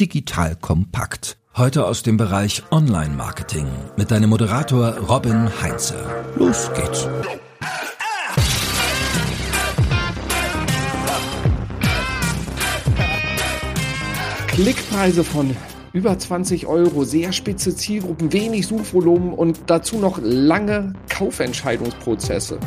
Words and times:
digital 0.00 0.54
kompakt. 0.54 1.36
Heute 1.56 1.86
aus 1.86 2.04
dem 2.04 2.16
Bereich 2.16 2.62
Online-Marketing 2.70 3.66
mit 3.96 4.12
deinem 4.12 4.30
Moderator 4.30 4.96
Robin 4.96 5.48
Heinze. 5.60 5.96
Los 6.36 6.70
geht's. 6.72 7.08
Klickpreise 14.46 15.24
von 15.24 15.56
über 15.92 16.16
20 16.16 16.66
Euro, 16.66 17.04
sehr 17.04 17.32
spitze 17.32 17.74
Zielgruppen, 17.74 18.32
wenig 18.32 18.66
Suchvolumen 18.68 19.32
und 19.32 19.58
dazu 19.66 19.98
noch 19.98 20.20
lange 20.22 20.92
Kaufentscheidungsprozesse. 21.08 22.60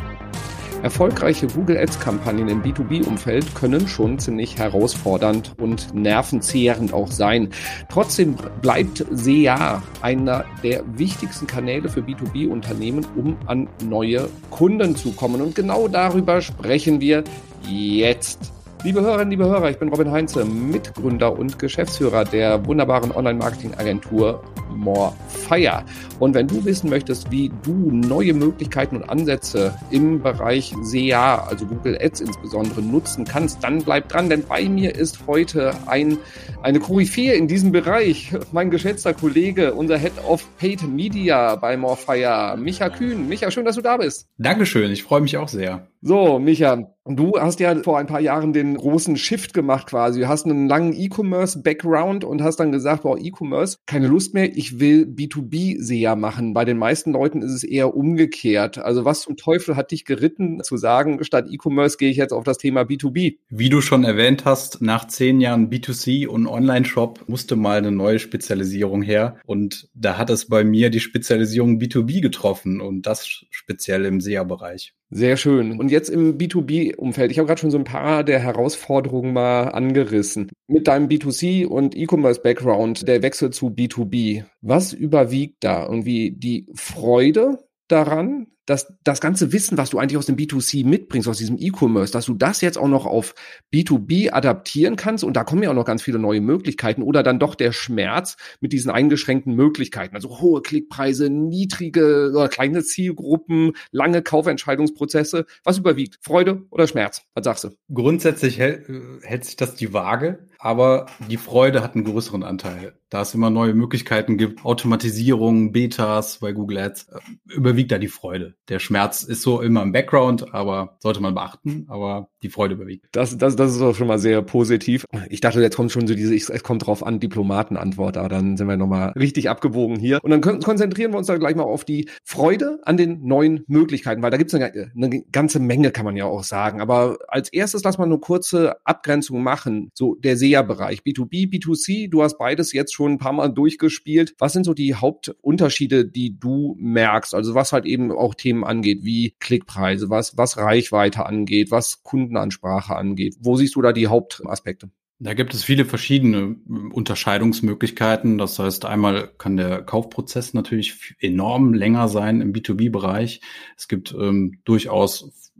Erfolgreiche 0.83 1.47
Google 1.47 1.77
Ads-Kampagnen 1.77 2.47
im 2.47 2.63
B2B-Umfeld 2.63 3.53
können 3.53 3.87
schon 3.87 4.17
ziemlich 4.17 4.57
herausfordernd 4.57 5.53
und 5.59 5.93
nervenzehrend 5.93 6.91
auch 6.91 7.11
sein. 7.11 7.49
Trotzdem 7.89 8.35
bleibt 8.61 9.05
SEA 9.11 9.83
einer 10.01 10.45
der 10.63 10.83
wichtigsten 10.97 11.45
Kanäle 11.45 11.87
für 11.87 12.01
B2B-Unternehmen, 12.01 13.05
um 13.15 13.37
an 13.45 13.67
neue 13.83 14.27
Kunden 14.49 14.95
zu 14.95 15.11
kommen. 15.11 15.41
Und 15.41 15.53
genau 15.53 15.87
darüber 15.87 16.41
sprechen 16.41 16.99
wir 16.99 17.23
jetzt. 17.67 18.51
Liebe 18.83 19.01
Hörerinnen, 19.01 19.29
liebe 19.29 19.45
Hörer, 19.45 19.69
ich 19.69 19.77
bin 19.77 19.89
Robin 19.89 20.09
Heinze, 20.09 20.43
Mitgründer 20.43 21.37
und 21.37 21.59
Geschäftsführer 21.59 22.25
der 22.25 22.65
wunderbaren 22.65 23.11
Online-Marketing-Agentur 23.11 24.43
Morefire. 24.75 25.85
Und 26.17 26.33
wenn 26.33 26.47
du 26.47 26.65
wissen 26.65 26.89
möchtest, 26.89 27.29
wie 27.29 27.51
du 27.63 27.91
neue 27.91 28.33
Möglichkeiten 28.33 28.95
und 28.95 29.07
Ansätze 29.07 29.75
im 29.91 30.23
Bereich 30.23 30.73
SEA, 30.81 31.43
also 31.43 31.67
Google 31.67 31.95
Ads 32.01 32.21
insbesondere, 32.21 32.81
nutzen 32.81 33.23
kannst, 33.23 33.63
dann 33.63 33.83
bleib 33.83 34.09
dran, 34.09 34.31
denn 34.31 34.43
bei 34.47 34.67
mir 34.67 34.95
ist 34.95 35.27
heute 35.27 35.73
ein, 35.85 36.17
eine 36.63 36.79
Koryphäe 36.79 37.33
in 37.33 37.47
diesem 37.47 37.71
Bereich, 37.71 38.33
mein 38.51 38.71
geschätzter 38.71 39.13
Kollege, 39.13 39.75
unser 39.75 39.99
Head 39.99 40.13
of 40.27 40.43
Paid 40.57 40.81
Media 40.87 41.55
bei 41.55 41.77
Morefire, 41.77 42.57
Micha 42.57 42.89
Kühn. 42.89 43.27
Micha, 43.29 43.51
schön, 43.51 43.65
dass 43.65 43.75
du 43.75 43.83
da 43.83 43.97
bist. 43.97 44.27
Dankeschön, 44.39 44.89
ich 44.89 45.03
freue 45.03 45.21
mich 45.21 45.37
auch 45.37 45.49
sehr. 45.49 45.87
So, 46.03 46.39
Micha, 46.39 46.95
du 47.05 47.33
hast 47.39 47.59
ja 47.59 47.75
vor 47.83 47.99
ein 47.99 48.07
paar 48.07 48.21
Jahren 48.21 48.53
den 48.53 48.75
großen 48.75 49.17
Shift 49.17 49.53
gemacht 49.53 49.85
quasi. 49.85 50.21
Du 50.21 50.27
hast 50.27 50.45
einen 50.45 50.67
langen 50.67 50.93
E-Commerce-Background 50.93 52.23
und 52.23 52.41
hast 52.41 52.55
dann 52.55 52.71
gesagt, 52.71 53.03
boah, 53.03 53.19
E-Commerce, 53.19 53.77
keine 53.85 54.07
Lust 54.07 54.33
mehr, 54.33 54.49
ich 54.57 54.79
will 54.79 55.03
B2B-SEA 55.03 56.15
machen. 56.15 56.55
Bei 56.55 56.65
den 56.65 56.79
meisten 56.79 57.11
Leuten 57.11 57.43
ist 57.43 57.51
es 57.51 57.63
eher 57.63 57.95
umgekehrt. 57.95 58.79
Also 58.79 59.05
was 59.05 59.21
zum 59.21 59.37
Teufel 59.37 59.75
hat 59.75 59.91
dich 59.91 60.05
geritten, 60.05 60.63
zu 60.63 60.75
sagen, 60.75 61.23
statt 61.23 61.45
E-Commerce 61.51 61.97
gehe 61.97 62.09
ich 62.09 62.17
jetzt 62.17 62.33
auf 62.33 62.45
das 62.45 62.57
Thema 62.57 62.81
B2B? 62.81 63.37
Wie 63.49 63.69
du 63.69 63.79
schon 63.81 64.03
erwähnt 64.03 64.43
hast, 64.43 64.81
nach 64.81 65.05
zehn 65.05 65.39
Jahren 65.39 65.69
B2C 65.69 66.25
und 66.25 66.47
Online-Shop 66.47 67.25
musste 67.27 67.55
mal 67.55 67.77
eine 67.77 67.91
neue 67.91 68.17
Spezialisierung 68.17 69.03
her. 69.03 69.35
Und 69.45 69.87
da 69.93 70.17
hat 70.17 70.31
es 70.31 70.47
bei 70.47 70.63
mir 70.63 70.89
die 70.89 70.99
Spezialisierung 70.99 71.77
B2B 71.79 72.21
getroffen 72.21 72.81
und 72.81 73.05
das 73.05 73.27
speziell 73.51 74.05
im 74.05 74.19
SEA-Bereich. 74.19 74.95
Sehr 75.13 75.35
schön. 75.35 75.77
Und 75.77 75.91
jetzt 75.91 76.09
im 76.09 76.37
B2B-Umfeld. 76.37 77.31
Ich 77.31 77.37
habe 77.37 77.45
gerade 77.45 77.59
schon 77.59 77.69
so 77.69 77.77
ein 77.77 77.83
paar 77.83 78.23
der 78.23 78.39
Herausforderungen 78.39 79.33
mal 79.33 79.63
angerissen. 79.63 80.49
Mit 80.67 80.87
deinem 80.87 81.09
B2C 81.09 81.65
und 81.65 81.97
E-Commerce-Background, 81.97 83.05
der 83.09 83.21
Wechsel 83.21 83.49
zu 83.49 83.67
B2B. 83.67 84.45
Was 84.61 84.93
überwiegt 84.93 85.65
da? 85.65 85.83
Irgendwie 85.83 86.31
die 86.31 86.65
Freude 86.75 87.59
daran, 87.89 88.47
dass 88.71 88.93
das 89.03 89.19
ganze 89.19 89.51
Wissen, 89.51 89.77
was 89.77 89.89
du 89.89 89.99
eigentlich 89.99 90.17
aus 90.17 90.25
dem 90.25 90.37
B2C 90.37 90.85
mitbringst, 90.85 91.27
aus 91.27 91.37
diesem 91.37 91.57
E-Commerce, 91.59 92.13
dass 92.13 92.25
du 92.25 92.33
das 92.33 92.61
jetzt 92.61 92.77
auch 92.77 92.87
noch 92.87 93.05
auf 93.05 93.35
B2B 93.73 94.31
adaptieren 94.31 94.95
kannst 94.95 95.25
und 95.25 95.35
da 95.35 95.43
kommen 95.43 95.63
ja 95.63 95.69
auch 95.69 95.75
noch 95.75 95.85
ganz 95.85 96.01
viele 96.01 96.19
neue 96.19 96.39
Möglichkeiten 96.39 97.03
oder 97.03 97.21
dann 97.21 97.37
doch 97.37 97.55
der 97.55 97.73
Schmerz 97.73 98.37
mit 98.61 98.71
diesen 98.71 98.89
eingeschränkten 98.89 99.53
Möglichkeiten, 99.53 100.15
also 100.15 100.39
hohe 100.39 100.61
Klickpreise, 100.61 101.29
niedrige 101.29 102.31
oder 102.31 102.47
kleine 102.47 102.81
Zielgruppen, 102.81 103.73
lange 103.91 104.21
Kaufentscheidungsprozesse. 104.21 105.45
Was 105.65 105.77
überwiegt? 105.77 106.19
Freude 106.21 106.63
oder 106.69 106.87
Schmerz? 106.87 107.23
Was 107.33 107.43
sagst 107.43 107.65
du? 107.65 107.69
Grundsätzlich 107.93 108.57
hält, 108.57 108.87
hält 109.21 109.43
sich 109.43 109.57
das 109.57 109.75
die 109.75 109.91
Waage, 109.91 110.47
aber 110.61 111.07
die 111.27 111.37
Freude 111.37 111.81
hat 111.81 111.95
einen 111.95 112.05
größeren 112.05 112.43
Anteil. 112.43 112.93
Da 113.09 113.21
es 113.23 113.33
immer 113.33 113.49
neue 113.49 113.73
Möglichkeiten 113.73 114.37
gibt, 114.37 114.63
Automatisierung, 114.63 115.71
Betas 115.71 116.37
bei 116.37 116.53
Google 116.53 116.77
Ads, 116.77 117.09
äh, 117.09 117.55
überwiegt 117.55 117.91
da 117.91 117.97
die 117.97 118.07
Freude 118.07 118.55
der 118.71 118.79
Schmerz 118.79 119.23
ist 119.23 119.41
so 119.41 119.61
immer 119.61 119.83
im 119.83 119.91
Background, 119.91 120.53
aber 120.53 120.95
sollte 120.99 121.21
man 121.21 121.35
beachten, 121.35 121.85
aber 121.89 122.29
die 122.41 122.49
Freude 122.49 122.75
überwiegt. 122.75 123.05
Das, 123.11 123.37
das, 123.37 123.57
das 123.57 123.73
ist 123.73 123.81
doch 123.81 123.93
schon 123.93 124.07
mal 124.07 124.17
sehr 124.17 124.41
positiv. 124.41 125.05
Ich 125.29 125.41
dachte, 125.41 125.61
jetzt 125.61 125.75
kommt 125.75 125.91
schon 125.91 126.07
so 126.07 126.15
diese, 126.15 126.33
es 126.33 126.63
kommt 126.63 126.87
drauf 126.87 127.05
an, 127.05 127.19
Diplomatenantwort, 127.19 128.15
aber 128.15 128.29
dann 128.29 128.55
sind 128.55 128.67
wir 128.67 128.77
nochmal 128.77 129.09
richtig 129.09 129.49
abgewogen 129.49 129.99
hier. 129.99 130.19
Und 130.23 130.31
dann 130.31 130.39
konzentrieren 130.39 131.11
wir 131.11 131.17
uns 131.17 131.27
da 131.27 131.37
gleich 131.37 131.55
mal 131.55 131.63
auf 131.63 131.83
die 131.83 132.09
Freude 132.23 132.79
an 132.83 132.95
den 132.95 133.25
neuen 133.25 133.65
Möglichkeiten, 133.67 134.21
weil 134.21 134.31
da 134.31 134.37
gibt 134.37 134.53
es 134.53 134.55
eine, 134.55 134.71
eine 134.95 135.23
ganze 135.33 135.59
Menge, 135.59 135.91
kann 135.91 136.05
man 136.05 136.15
ja 136.15 136.25
auch 136.25 136.43
sagen. 136.43 136.79
Aber 136.79 137.17
als 137.27 137.51
erstes 137.51 137.83
lass 137.83 137.97
mal 137.97 138.05
eine 138.05 138.19
kurze 138.19 138.77
Abgrenzung 138.85 139.43
machen. 139.43 139.91
So 139.93 140.15
der 140.15 140.37
SEA-Bereich, 140.51 141.01
B2B, 141.01 141.49
B2C, 141.49 142.09
du 142.09 142.23
hast 142.23 142.37
beides 142.37 142.73
jetzt 142.73 142.93
schon 142.93 143.13
ein 143.13 143.17
paar 143.17 143.33
Mal 143.33 143.49
durchgespielt. 143.49 144.35
Was 144.37 144.53
sind 144.53 144.65
so 144.65 144.73
die 144.73 144.95
Hauptunterschiede, 144.95 146.05
die 146.05 146.37
du 146.39 146.75
merkst? 146.79 147.33
Also 147.33 147.55
was 147.55 147.73
halt 147.73 147.85
eben 147.85 148.11
auch 148.11 148.35
Themen 148.35 148.63
angeht, 148.63 149.03
wie 149.03 149.35
Klickpreise, 149.39 150.09
was, 150.09 150.37
was 150.37 150.57
Reichweite 150.57 151.25
angeht, 151.25 151.71
was 151.71 152.03
Kundenansprache 152.03 152.95
angeht. 152.95 153.37
Wo 153.39 153.55
siehst 153.55 153.75
du 153.75 153.81
da 153.81 153.93
die 153.93 154.07
Hauptaspekte? 154.07 154.89
Da 155.23 155.35
gibt 155.35 155.53
es 155.53 155.63
viele 155.63 155.85
verschiedene 155.85 156.55
äh, 156.67 156.93
Unterscheidungsmöglichkeiten. 156.93 158.39
Das 158.39 158.57
heißt, 158.57 158.85
einmal 158.85 159.29
kann 159.37 159.55
der 159.55 159.83
Kaufprozess 159.83 160.55
natürlich 160.55 161.15
enorm 161.19 161.75
länger 161.75 162.07
sein 162.07 162.41
im 162.41 162.53
B2B-Bereich. 162.53 163.41
Es 163.77 163.87
gibt 163.87 164.15
ähm, 164.19 164.59
durchaus 164.63 165.51